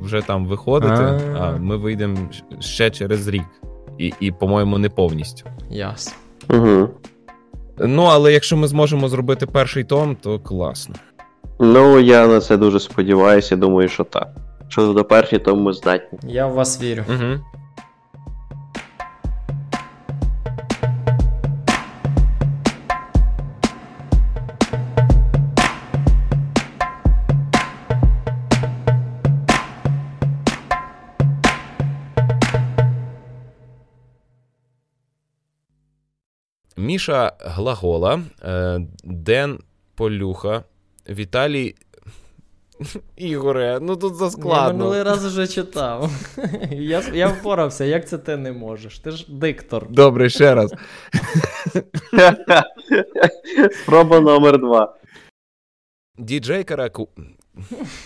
вже 0.00 0.22
там 0.22 0.46
виходити, 0.46 0.94
А-а-а. 0.94 1.38
а 1.38 1.56
ми 1.56 1.76
вийдемо 1.76 2.16
ще 2.60 2.90
через 2.90 3.28
рік. 3.28 3.44
І, 3.98 4.12
і 4.20 4.32
по-моєму, 4.32 4.78
не 4.78 4.88
повністю. 4.88 5.44
Ясно. 5.70 6.12
Угу. 6.48 6.88
Ну, 7.78 8.02
але 8.02 8.32
якщо 8.32 8.56
ми 8.56 8.68
зможемо 8.68 9.08
зробити 9.08 9.46
перший 9.46 9.84
том, 9.84 10.16
то 10.16 10.38
класно. 10.38 10.94
Ну, 11.62 12.00
я 12.00 12.26
на 12.26 12.40
це 12.40 12.56
дуже 12.56 12.80
сподіваюся, 12.80 13.56
думаю, 13.56 13.88
що 13.88 14.04
так. 14.04 14.28
Що 14.68 14.92
до 14.92 15.04
перші, 15.04 15.38
то 15.38 15.56
ми 15.56 15.72
здатні. 15.72 16.18
Я 16.22 16.46
в 16.46 16.52
вас 16.52 16.82
вірю. 16.82 17.04
Угу. 17.08 17.40
Міша 36.76 37.32
Глагола, 37.40 38.20
е, 38.42 38.80
Ден 39.04 39.58
Полюха, 39.94 40.64
Віталій. 41.10 41.74
Ігоре, 43.16 43.78
ну 43.82 43.96
тут 43.96 44.14
заскладно. 44.14 44.56
Я 44.56 44.72
минулий 44.72 45.02
раз 45.02 45.24
вже 45.26 45.46
читав. 45.46 46.10
Я 46.70 47.02
я 47.12 47.28
впорався, 47.28 47.84
як 47.84 48.08
це 48.08 48.18
ти 48.18 48.36
не 48.36 48.52
можеш? 48.52 48.98
Ти 48.98 49.10
ж 49.10 49.26
диктор. 49.28 49.90
Добре, 49.90 50.30
ще 50.30 50.54
раз. 50.54 50.74
Спроба 53.82 54.20
номер 54.20 54.58
два. 54.58 54.96
Діджей 56.18 56.64
Караку. 56.64 57.08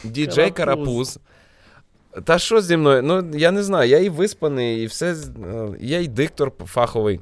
Діджей 0.04 0.50
Карапуз. 0.50 1.18
Та 2.24 2.38
що 2.38 2.60
зі 2.60 2.76
мною? 2.76 3.02
Ну, 3.02 3.30
я 3.34 3.50
не 3.50 3.62
знаю, 3.62 3.90
я 3.90 3.98
і 3.98 4.08
виспаний, 4.08 4.82
і 4.82 4.86
все. 4.86 5.16
Я 5.80 6.00
і 6.00 6.08
диктор 6.08 6.52
фаховий. 6.66 7.20